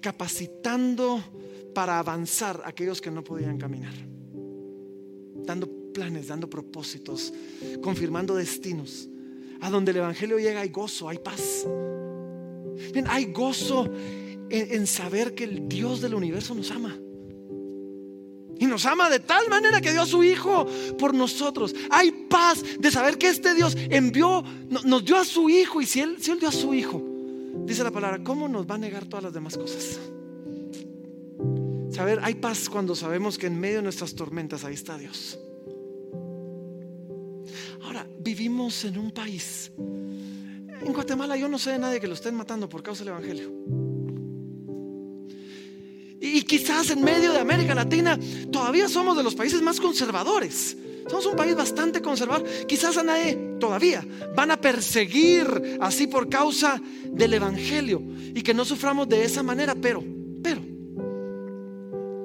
capacitando 0.00 1.22
para 1.74 1.98
avanzar 1.98 2.62
a 2.64 2.68
aquellos 2.68 3.00
que 3.02 3.10
no 3.10 3.22
podían 3.22 3.58
caminar, 3.58 3.92
dando 5.44 5.68
planes, 5.92 6.28
dando 6.28 6.48
propósitos, 6.48 7.32
confirmando 7.82 8.34
destinos. 8.34 9.08
A 9.60 9.70
donde 9.70 9.92
el 9.92 9.98
Evangelio 9.98 10.38
llega 10.38 10.60
hay 10.60 10.68
gozo, 10.68 11.08
hay 11.08 11.18
paz. 11.18 11.66
Hay 13.06 13.32
gozo 13.32 13.90
en, 14.50 14.86
saber 14.86 15.34
que 15.34 15.44
el 15.44 15.68
Dios 15.68 16.00
del 16.00 16.14
universo 16.14 16.54
nos 16.54 16.70
ama. 16.70 16.98
Y 18.58 18.66
nos 18.66 18.86
ama 18.86 19.10
de 19.10 19.20
tal 19.20 19.48
manera 19.48 19.80
que 19.80 19.92
dio 19.92 20.02
a 20.02 20.06
su 20.06 20.22
Hijo 20.22 20.66
por 20.98 21.14
nosotros. 21.14 21.74
Hay 21.90 22.10
paz 22.28 22.62
de 22.78 22.90
saber 22.90 23.18
que 23.18 23.28
este 23.28 23.54
Dios 23.54 23.76
envió, 23.76 24.42
nos 24.84 25.04
dio 25.04 25.16
a 25.16 25.24
su 25.24 25.48
Hijo. 25.48 25.80
Y 25.80 25.86
si 25.86 26.00
él, 26.00 26.16
dio 26.18 26.48
a 26.48 26.52
su 26.52 26.74
Hijo, 26.74 27.02
dice 27.64 27.82
la 27.82 27.90
palabra, 27.90 28.22
¿cómo 28.22 28.48
nos 28.48 28.66
va 28.66 28.76
a 28.76 28.78
negar 28.78 29.06
todas 29.06 29.24
las 29.24 29.32
demás 29.32 29.56
cosas? 29.56 29.98
Saber, 31.90 32.20
hay 32.22 32.34
paz 32.34 32.68
cuando 32.68 32.94
sabemos 32.94 33.38
que 33.38 33.46
en 33.46 33.58
medio 33.58 33.76
de 33.76 33.82
nuestras 33.82 34.14
tormentas 34.14 34.64
ahí 34.64 34.74
está 34.74 34.98
Dios 34.98 35.38
vivimos 38.24 38.84
en 38.86 38.98
un 38.98 39.10
país. 39.10 39.70
En 39.76 40.92
Guatemala 40.92 41.36
yo 41.36 41.48
no 41.48 41.58
sé 41.58 41.72
de 41.72 41.78
nadie 41.78 42.00
que 42.00 42.08
lo 42.08 42.14
estén 42.14 42.34
matando 42.34 42.68
por 42.68 42.82
causa 42.82 43.04
del 43.04 43.12
Evangelio. 43.12 43.93
Y 46.24 46.42
quizás 46.44 46.88
en 46.88 47.04
medio 47.04 47.34
de 47.34 47.38
América 47.38 47.74
Latina 47.74 48.18
todavía 48.50 48.88
somos 48.88 49.14
de 49.14 49.22
los 49.22 49.34
países 49.34 49.60
más 49.60 49.78
conservadores. 49.78 50.74
Somos 51.06 51.26
un 51.26 51.36
país 51.36 51.54
bastante 51.54 52.00
conservador. 52.00 52.48
Quizás 52.66 52.96
a 52.96 53.02
nadie 53.02 53.56
todavía 53.60 54.06
van 54.34 54.50
a 54.50 54.56
perseguir 54.58 55.76
así 55.82 56.06
por 56.06 56.30
causa 56.30 56.80
del 57.10 57.34
Evangelio 57.34 58.02
y 58.34 58.40
que 58.40 58.54
no 58.54 58.64
suframos 58.64 59.06
de 59.06 59.22
esa 59.22 59.42
manera. 59.42 59.74
Pero, 59.74 60.02
pero, 60.42 60.62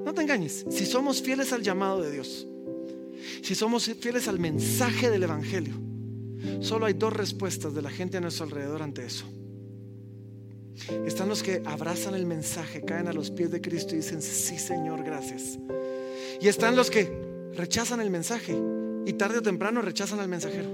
no 0.05 0.13
te 0.13 0.21
engañes. 0.21 0.65
Si 0.69 0.85
somos 0.85 1.21
fieles 1.21 1.51
al 1.51 1.61
llamado 1.61 2.01
de 2.01 2.11
Dios, 2.13 2.47
si 3.41 3.53
somos 3.53 3.91
fieles 3.99 4.29
al 4.29 4.39
mensaje 4.39 5.09
del 5.09 5.23
Evangelio, 5.23 5.73
solo 6.61 6.85
hay 6.85 6.93
dos 6.93 7.11
respuestas 7.11 7.73
de 7.73 7.81
la 7.81 7.89
gente 7.89 8.15
a 8.15 8.21
nuestro 8.21 8.45
alrededor 8.45 8.81
ante 8.81 9.05
eso. 9.05 9.25
Están 11.05 11.29
los 11.29 11.43
que 11.43 11.61
abrazan 11.65 12.15
el 12.15 12.25
mensaje, 12.25 12.81
caen 12.81 13.07
a 13.07 13.13
los 13.13 13.31
pies 13.31 13.51
de 13.51 13.61
Cristo 13.61 13.93
y 13.93 13.97
dicen, 13.97 14.21
sí 14.21 14.57
Señor, 14.57 15.03
gracias. 15.03 15.59
Y 16.41 16.47
están 16.47 16.75
los 16.75 16.89
que 16.89 17.11
rechazan 17.55 18.01
el 18.01 18.09
mensaje 18.09 18.55
y 19.05 19.13
tarde 19.13 19.39
o 19.39 19.41
temprano 19.41 19.81
rechazan 19.81 20.19
al 20.19 20.27
mensajero. 20.27 20.69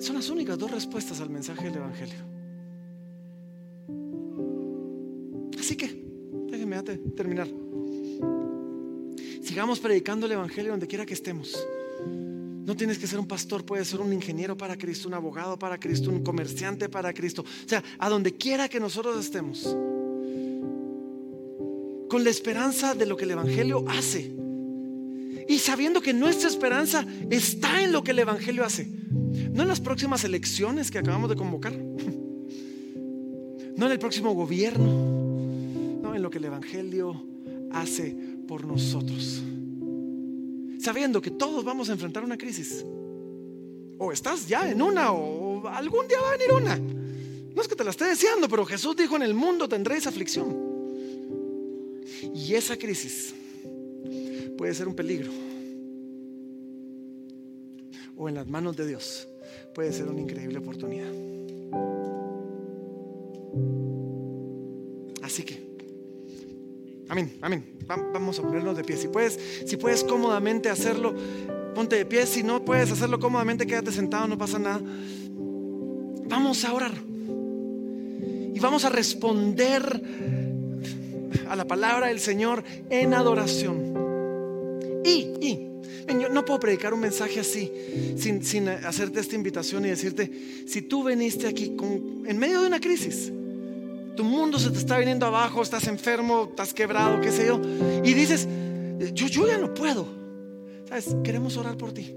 Son 0.00 0.16
las 0.16 0.28
únicas 0.30 0.58
dos 0.58 0.70
respuestas 0.70 1.20
al 1.20 1.30
mensaje 1.30 1.64
del 1.64 1.76
Evangelio. 1.76 2.18
Así 5.58 5.76
que, 5.76 6.04
déjenme 6.50 6.82
terminar. 7.16 7.48
Sigamos 9.42 9.80
predicando 9.80 10.26
el 10.26 10.32
Evangelio 10.32 10.72
donde 10.72 10.86
quiera 10.86 11.06
que 11.06 11.14
estemos. 11.14 11.56
No 12.66 12.74
tienes 12.74 12.98
que 12.98 13.06
ser 13.06 13.20
un 13.20 13.28
pastor, 13.28 13.64
puedes 13.64 13.86
ser 13.86 14.00
un 14.00 14.12
ingeniero 14.12 14.56
para 14.56 14.76
Cristo, 14.76 15.06
un 15.06 15.14
abogado 15.14 15.56
para 15.56 15.78
Cristo, 15.78 16.10
un 16.10 16.24
comerciante 16.24 16.88
para 16.88 17.14
Cristo. 17.14 17.42
O 17.42 17.68
sea, 17.68 17.80
a 17.96 18.08
donde 18.08 18.34
quiera 18.34 18.68
que 18.68 18.80
nosotros 18.80 19.24
estemos. 19.24 19.62
Con 22.08 22.24
la 22.24 22.30
esperanza 22.30 22.96
de 22.96 23.06
lo 23.06 23.16
que 23.16 23.22
el 23.22 23.30
Evangelio 23.30 23.84
hace. 23.86 24.34
Y 25.48 25.60
sabiendo 25.60 26.00
que 26.00 26.12
nuestra 26.12 26.48
esperanza 26.48 27.06
está 27.30 27.84
en 27.84 27.92
lo 27.92 28.02
que 28.02 28.10
el 28.10 28.18
Evangelio 28.18 28.64
hace. 28.64 28.90
No 29.52 29.62
en 29.62 29.68
las 29.68 29.80
próximas 29.80 30.24
elecciones 30.24 30.90
que 30.90 30.98
acabamos 30.98 31.30
de 31.30 31.36
convocar. 31.36 31.72
No 33.76 33.86
en 33.86 33.92
el 33.92 33.98
próximo 34.00 34.32
gobierno. 34.32 36.00
No 36.02 36.16
en 36.16 36.20
lo 36.20 36.30
que 36.30 36.38
el 36.38 36.46
Evangelio 36.46 37.24
hace 37.70 38.16
por 38.48 38.64
nosotros. 38.64 39.40
Sabiendo 40.86 41.20
que 41.20 41.32
todos 41.32 41.64
vamos 41.64 41.88
a 41.88 41.94
enfrentar 41.94 42.22
una 42.22 42.38
crisis. 42.38 42.84
O 43.98 44.12
estás 44.12 44.46
ya 44.46 44.70
en 44.70 44.80
una 44.80 45.10
o 45.10 45.66
algún 45.66 46.06
día 46.06 46.20
va 46.20 46.28
a 46.28 46.36
venir 46.36 46.52
una. 46.52 46.76
No 46.76 47.60
es 47.60 47.66
que 47.66 47.74
te 47.74 47.82
la 47.82 47.90
esté 47.90 48.04
deseando, 48.04 48.48
pero 48.48 48.64
Jesús 48.64 48.94
dijo, 48.94 49.16
en 49.16 49.22
el 49.22 49.34
mundo 49.34 49.68
tendréis 49.68 50.06
aflicción. 50.06 50.56
Y 52.32 52.54
esa 52.54 52.76
crisis 52.76 53.34
puede 54.56 54.74
ser 54.74 54.86
un 54.86 54.94
peligro. 54.94 55.32
O 58.16 58.28
en 58.28 58.36
las 58.36 58.46
manos 58.46 58.76
de 58.76 58.86
Dios 58.86 59.26
puede 59.74 59.92
ser 59.92 60.06
una 60.06 60.20
increíble 60.20 60.58
oportunidad. 60.58 61.10
Amén, 67.16 67.38
amén. 67.40 67.64
Vamos 67.86 68.38
a 68.38 68.42
ponernos 68.42 68.76
de 68.76 68.84
pie. 68.84 68.96
Si 68.96 69.08
puedes, 69.08 69.38
si 69.64 69.76
puedes 69.78 70.04
cómodamente 70.04 70.68
hacerlo, 70.68 71.14
ponte 71.74 71.96
de 71.96 72.04
pie. 72.04 72.26
Si 72.26 72.42
no 72.42 72.62
puedes 72.62 72.90
hacerlo 72.90 73.18
cómodamente, 73.18 73.66
quédate 73.66 73.90
sentado, 73.90 74.26
no 74.26 74.36
pasa 74.36 74.58
nada. 74.58 74.80
Vamos 76.28 76.64
a 76.64 76.74
orar. 76.74 76.92
Y 78.54 78.58
vamos 78.58 78.84
a 78.84 78.90
responder 78.90 80.02
a 81.48 81.56
la 81.56 81.64
palabra 81.64 82.08
del 82.08 82.20
Señor 82.20 82.62
en 82.90 83.14
adoración. 83.14 83.94
Y, 85.04 85.32
y, 85.40 85.62
yo 86.20 86.28
no 86.28 86.44
puedo 86.44 86.60
predicar 86.60 86.92
un 86.92 87.00
mensaje 87.00 87.40
así 87.40 87.72
sin, 88.18 88.44
sin, 88.44 88.68
hacerte 88.68 89.20
esta 89.20 89.36
invitación 89.36 89.84
y 89.86 89.88
decirte, 89.88 90.30
si 90.66 90.82
tú 90.82 91.02
veniste 91.02 91.46
aquí 91.46 91.76
en 92.26 92.38
medio 92.38 92.60
de 92.60 92.66
una 92.66 92.80
crisis, 92.80 93.32
tu 94.16 94.24
mundo 94.24 94.58
se 94.58 94.70
te 94.70 94.78
está 94.78 94.98
viniendo 94.98 95.26
abajo, 95.26 95.62
estás 95.62 95.86
enfermo, 95.86 96.48
estás 96.50 96.74
quebrado, 96.74 97.20
qué 97.20 97.30
sé 97.30 97.46
yo, 97.46 97.60
y 98.02 98.14
dices, 98.14 98.48
yo, 99.12 99.46
ya 99.46 99.58
no 99.58 99.72
puedo. 99.74 100.06
¿Sabes? 100.88 101.14
Queremos 101.22 101.56
orar 101.56 101.76
por 101.76 101.92
ti. 101.92 102.14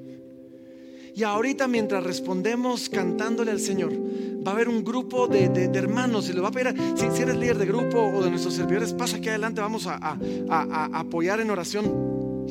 Y 1.15 1.23
ahorita 1.23 1.67
mientras 1.67 2.03
respondemos 2.03 2.87
cantándole 2.87 3.51
al 3.51 3.59
Señor, 3.59 3.91
va 3.91 4.51
a 4.51 4.53
haber 4.53 4.69
un 4.69 4.83
grupo 4.83 5.27
de, 5.27 5.45
hermanos 5.73 6.29
y 6.29 6.33
le 6.33 6.39
va 6.39 6.47
a 6.47 6.51
pedir, 6.51 6.73
si, 6.95 7.09
si, 7.11 7.21
eres 7.21 7.35
líder 7.35 7.57
de 7.57 7.65
grupo 7.65 7.99
o 7.99 8.23
de 8.23 8.29
nuestros 8.29 8.53
servidores, 8.53 8.93
pasa 8.93 9.17
aquí 9.17 9.27
adelante, 9.27 9.59
vamos 9.59 9.85
a, 9.87 9.97
a 9.97 10.99
apoyar 10.99 11.41
en 11.41 11.49
oración. 11.49 12.45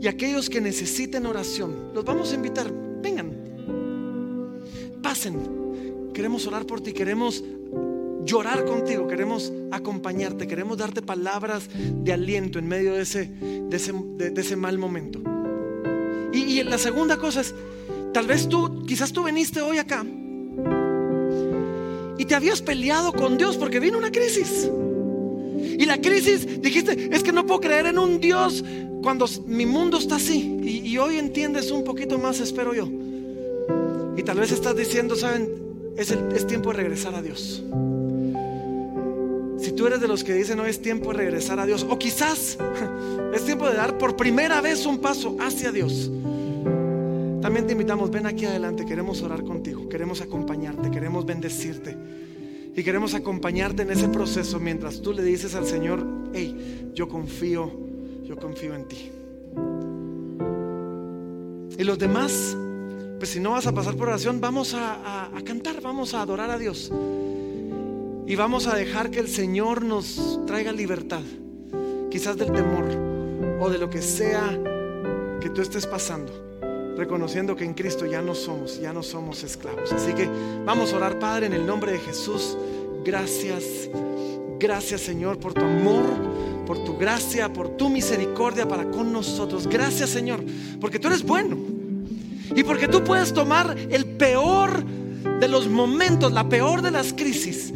Y 0.00 0.06
aquellos 0.06 0.48
que 0.48 0.60
necesiten 0.60 1.26
oración, 1.26 1.92
los 1.94 2.04
vamos 2.04 2.30
a 2.32 2.34
invitar, 2.34 2.70
vengan, 3.02 3.32
pasen, 5.02 6.12
queremos 6.12 6.46
orar 6.46 6.66
por 6.66 6.80
ti, 6.80 6.92
queremos 6.92 7.42
llorar 8.24 8.64
contigo, 8.64 9.06
queremos 9.06 9.52
acompañarte, 9.70 10.46
queremos 10.46 10.78
darte 10.78 11.02
palabras 11.02 11.68
de 11.74 12.12
aliento 12.12 12.58
en 12.58 12.66
medio 12.66 12.94
de 12.94 13.02
ese, 13.02 13.26
de 13.26 13.76
ese, 13.76 13.92
de, 13.92 14.40
ese 14.40 14.56
mal 14.56 14.78
momento. 14.78 15.20
Y, 16.32 16.58
y 16.58 16.62
la 16.62 16.78
segunda 16.78 17.16
cosa 17.16 17.42
es, 17.42 17.54
tal 18.12 18.26
vez 18.26 18.48
tú, 18.48 18.84
quizás 18.86 19.12
tú 19.12 19.24
viniste 19.24 19.60
hoy 19.60 19.78
acá 19.78 20.04
y 22.16 22.24
te 22.24 22.34
habías 22.34 22.62
peleado 22.62 23.12
con 23.12 23.36
Dios 23.36 23.56
porque 23.56 23.80
vino 23.80 23.98
una 23.98 24.10
crisis. 24.10 24.70
Y 25.56 25.86
la 25.86 26.00
crisis, 26.00 26.60
dijiste, 26.60 27.14
es 27.14 27.22
que 27.22 27.32
no 27.32 27.46
puedo 27.46 27.60
creer 27.60 27.86
en 27.86 27.98
un 27.98 28.20
Dios 28.20 28.64
cuando 29.02 29.26
mi 29.46 29.66
mundo 29.66 29.98
está 29.98 30.16
así. 30.16 30.58
Y, 30.62 30.88
y, 30.88 30.98
hoy 30.98 31.18
entiendes 31.18 31.70
un 31.70 31.84
poquito 31.84 32.18
más, 32.18 32.40
espero 32.40 32.74
yo. 32.74 32.88
Y 34.16 34.22
tal 34.22 34.38
vez 34.38 34.52
estás 34.52 34.76
diciendo, 34.76 35.16
¿saben? 35.16 35.50
Es, 35.96 36.10
el, 36.10 36.32
es 36.32 36.46
tiempo 36.46 36.70
de 36.70 36.76
regresar 36.76 37.14
a 37.14 37.22
Dios. 37.22 37.62
Si 39.64 39.72
tú 39.72 39.86
eres 39.86 39.98
de 39.98 40.08
los 40.08 40.24
que 40.24 40.34
dicen 40.34 40.58
no 40.58 40.66
es 40.66 40.82
tiempo 40.82 41.10
de 41.10 41.16
regresar 41.16 41.58
a 41.58 41.64
Dios, 41.64 41.86
o 41.88 41.98
quizás 41.98 42.58
es 43.34 43.44
tiempo 43.46 43.66
de 43.66 43.74
dar 43.74 43.96
por 43.96 44.14
primera 44.14 44.60
vez 44.60 44.84
un 44.84 44.98
paso 44.98 45.38
hacia 45.40 45.72
Dios, 45.72 46.10
también 47.40 47.66
te 47.66 47.72
invitamos, 47.72 48.10
ven 48.10 48.26
aquí 48.26 48.44
adelante, 48.44 48.84
queremos 48.84 49.22
orar 49.22 49.42
contigo, 49.42 49.88
queremos 49.88 50.20
acompañarte, 50.20 50.90
queremos 50.90 51.24
bendecirte 51.24 51.96
y 52.76 52.82
queremos 52.82 53.14
acompañarte 53.14 53.84
en 53.84 53.90
ese 53.90 54.08
proceso 54.08 54.60
mientras 54.60 55.00
tú 55.00 55.14
le 55.14 55.22
dices 55.22 55.54
al 55.54 55.66
Señor, 55.66 56.06
hey, 56.34 56.90
yo 56.92 57.08
confío, 57.08 57.72
yo 58.22 58.36
confío 58.36 58.74
en 58.74 58.84
ti. 58.86 59.12
Y 61.78 61.84
los 61.84 61.98
demás, 61.98 62.54
pues 63.18 63.30
si 63.30 63.40
no 63.40 63.52
vas 63.52 63.66
a 63.66 63.72
pasar 63.72 63.96
por 63.96 64.08
oración, 64.08 64.42
vamos 64.42 64.74
a, 64.74 64.96
a, 64.96 65.38
a 65.38 65.42
cantar, 65.42 65.80
vamos 65.80 66.12
a 66.12 66.20
adorar 66.20 66.50
a 66.50 66.58
Dios. 66.58 66.92
Y 68.26 68.36
vamos 68.36 68.66
a 68.66 68.74
dejar 68.74 69.10
que 69.10 69.20
el 69.20 69.28
Señor 69.28 69.84
nos 69.84 70.40
traiga 70.46 70.72
libertad, 70.72 71.20
quizás 72.10 72.38
del 72.38 72.52
temor 72.52 72.86
o 73.60 73.68
de 73.68 73.76
lo 73.76 73.90
que 73.90 74.00
sea 74.00 74.58
que 75.42 75.50
tú 75.50 75.60
estés 75.60 75.86
pasando, 75.86 76.32
reconociendo 76.96 77.54
que 77.54 77.64
en 77.64 77.74
Cristo 77.74 78.06
ya 78.06 78.22
no 78.22 78.34
somos, 78.34 78.80
ya 78.80 78.94
no 78.94 79.02
somos 79.02 79.44
esclavos. 79.44 79.92
Así 79.92 80.14
que 80.14 80.26
vamos 80.64 80.94
a 80.94 80.96
orar, 80.96 81.18
Padre, 81.18 81.46
en 81.46 81.52
el 81.52 81.66
nombre 81.66 81.92
de 81.92 81.98
Jesús. 81.98 82.56
Gracias, 83.04 83.90
gracias 84.58 85.02
Señor 85.02 85.38
por 85.38 85.52
tu 85.52 85.60
amor, 85.60 86.06
por 86.66 86.82
tu 86.82 86.96
gracia, 86.96 87.52
por 87.52 87.76
tu 87.76 87.90
misericordia 87.90 88.66
para 88.66 88.90
con 88.90 89.12
nosotros. 89.12 89.66
Gracias 89.66 90.08
Señor, 90.08 90.42
porque 90.80 90.98
tú 90.98 91.08
eres 91.08 91.22
bueno 91.22 91.58
y 92.56 92.64
porque 92.64 92.88
tú 92.88 93.04
puedes 93.04 93.34
tomar 93.34 93.76
el 93.90 94.06
peor 94.06 94.82
de 94.82 95.48
los 95.48 95.68
momentos, 95.68 96.32
la 96.32 96.48
peor 96.48 96.80
de 96.80 96.90
las 96.90 97.12
crisis 97.12 97.74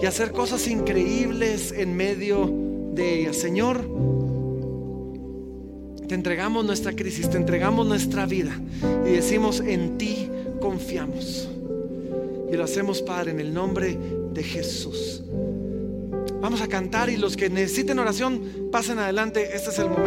y 0.00 0.06
hacer 0.06 0.32
cosas 0.32 0.66
increíbles 0.68 1.72
en 1.72 1.96
medio 1.96 2.50
de 2.92 3.20
ellas. 3.20 3.36
Señor, 3.36 3.88
te 6.08 6.14
entregamos 6.14 6.64
nuestra 6.64 6.92
crisis, 6.92 7.30
te 7.30 7.36
entregamos 7.36 7.86
nuestra 7.86 8.26
vida 8.26 8.60
y 9.06 9.10
decimos, 9.10 9.60
en 9.60 9.96
ti 9.98 10.28
confiamos. 10.60 11.48
Y 12.52 12.56
lo 12.56 12.64
hacemos, 12.64 13.02
Padre, 13.02 13.32
en 13.32 13.40
el 13.40 13.54
nombre 13.54 13.98
de 14.32 14.42
Jesús. 14.42 15.22
Vamos 16.40 16.60
a 16.60 16.68
cantar 16.68 17.08
y 17.08 17.16
los 17.16 17.36
que 17.36 17.48
necesiten 17.48 17.98
oración, 17.98 18.68
pasen 18.70 18.98
adelante. 18.98 19.56
Este 19.56 19.70
es 19.70 19.78
el 19.78 19.88
momento. 19.88 20.04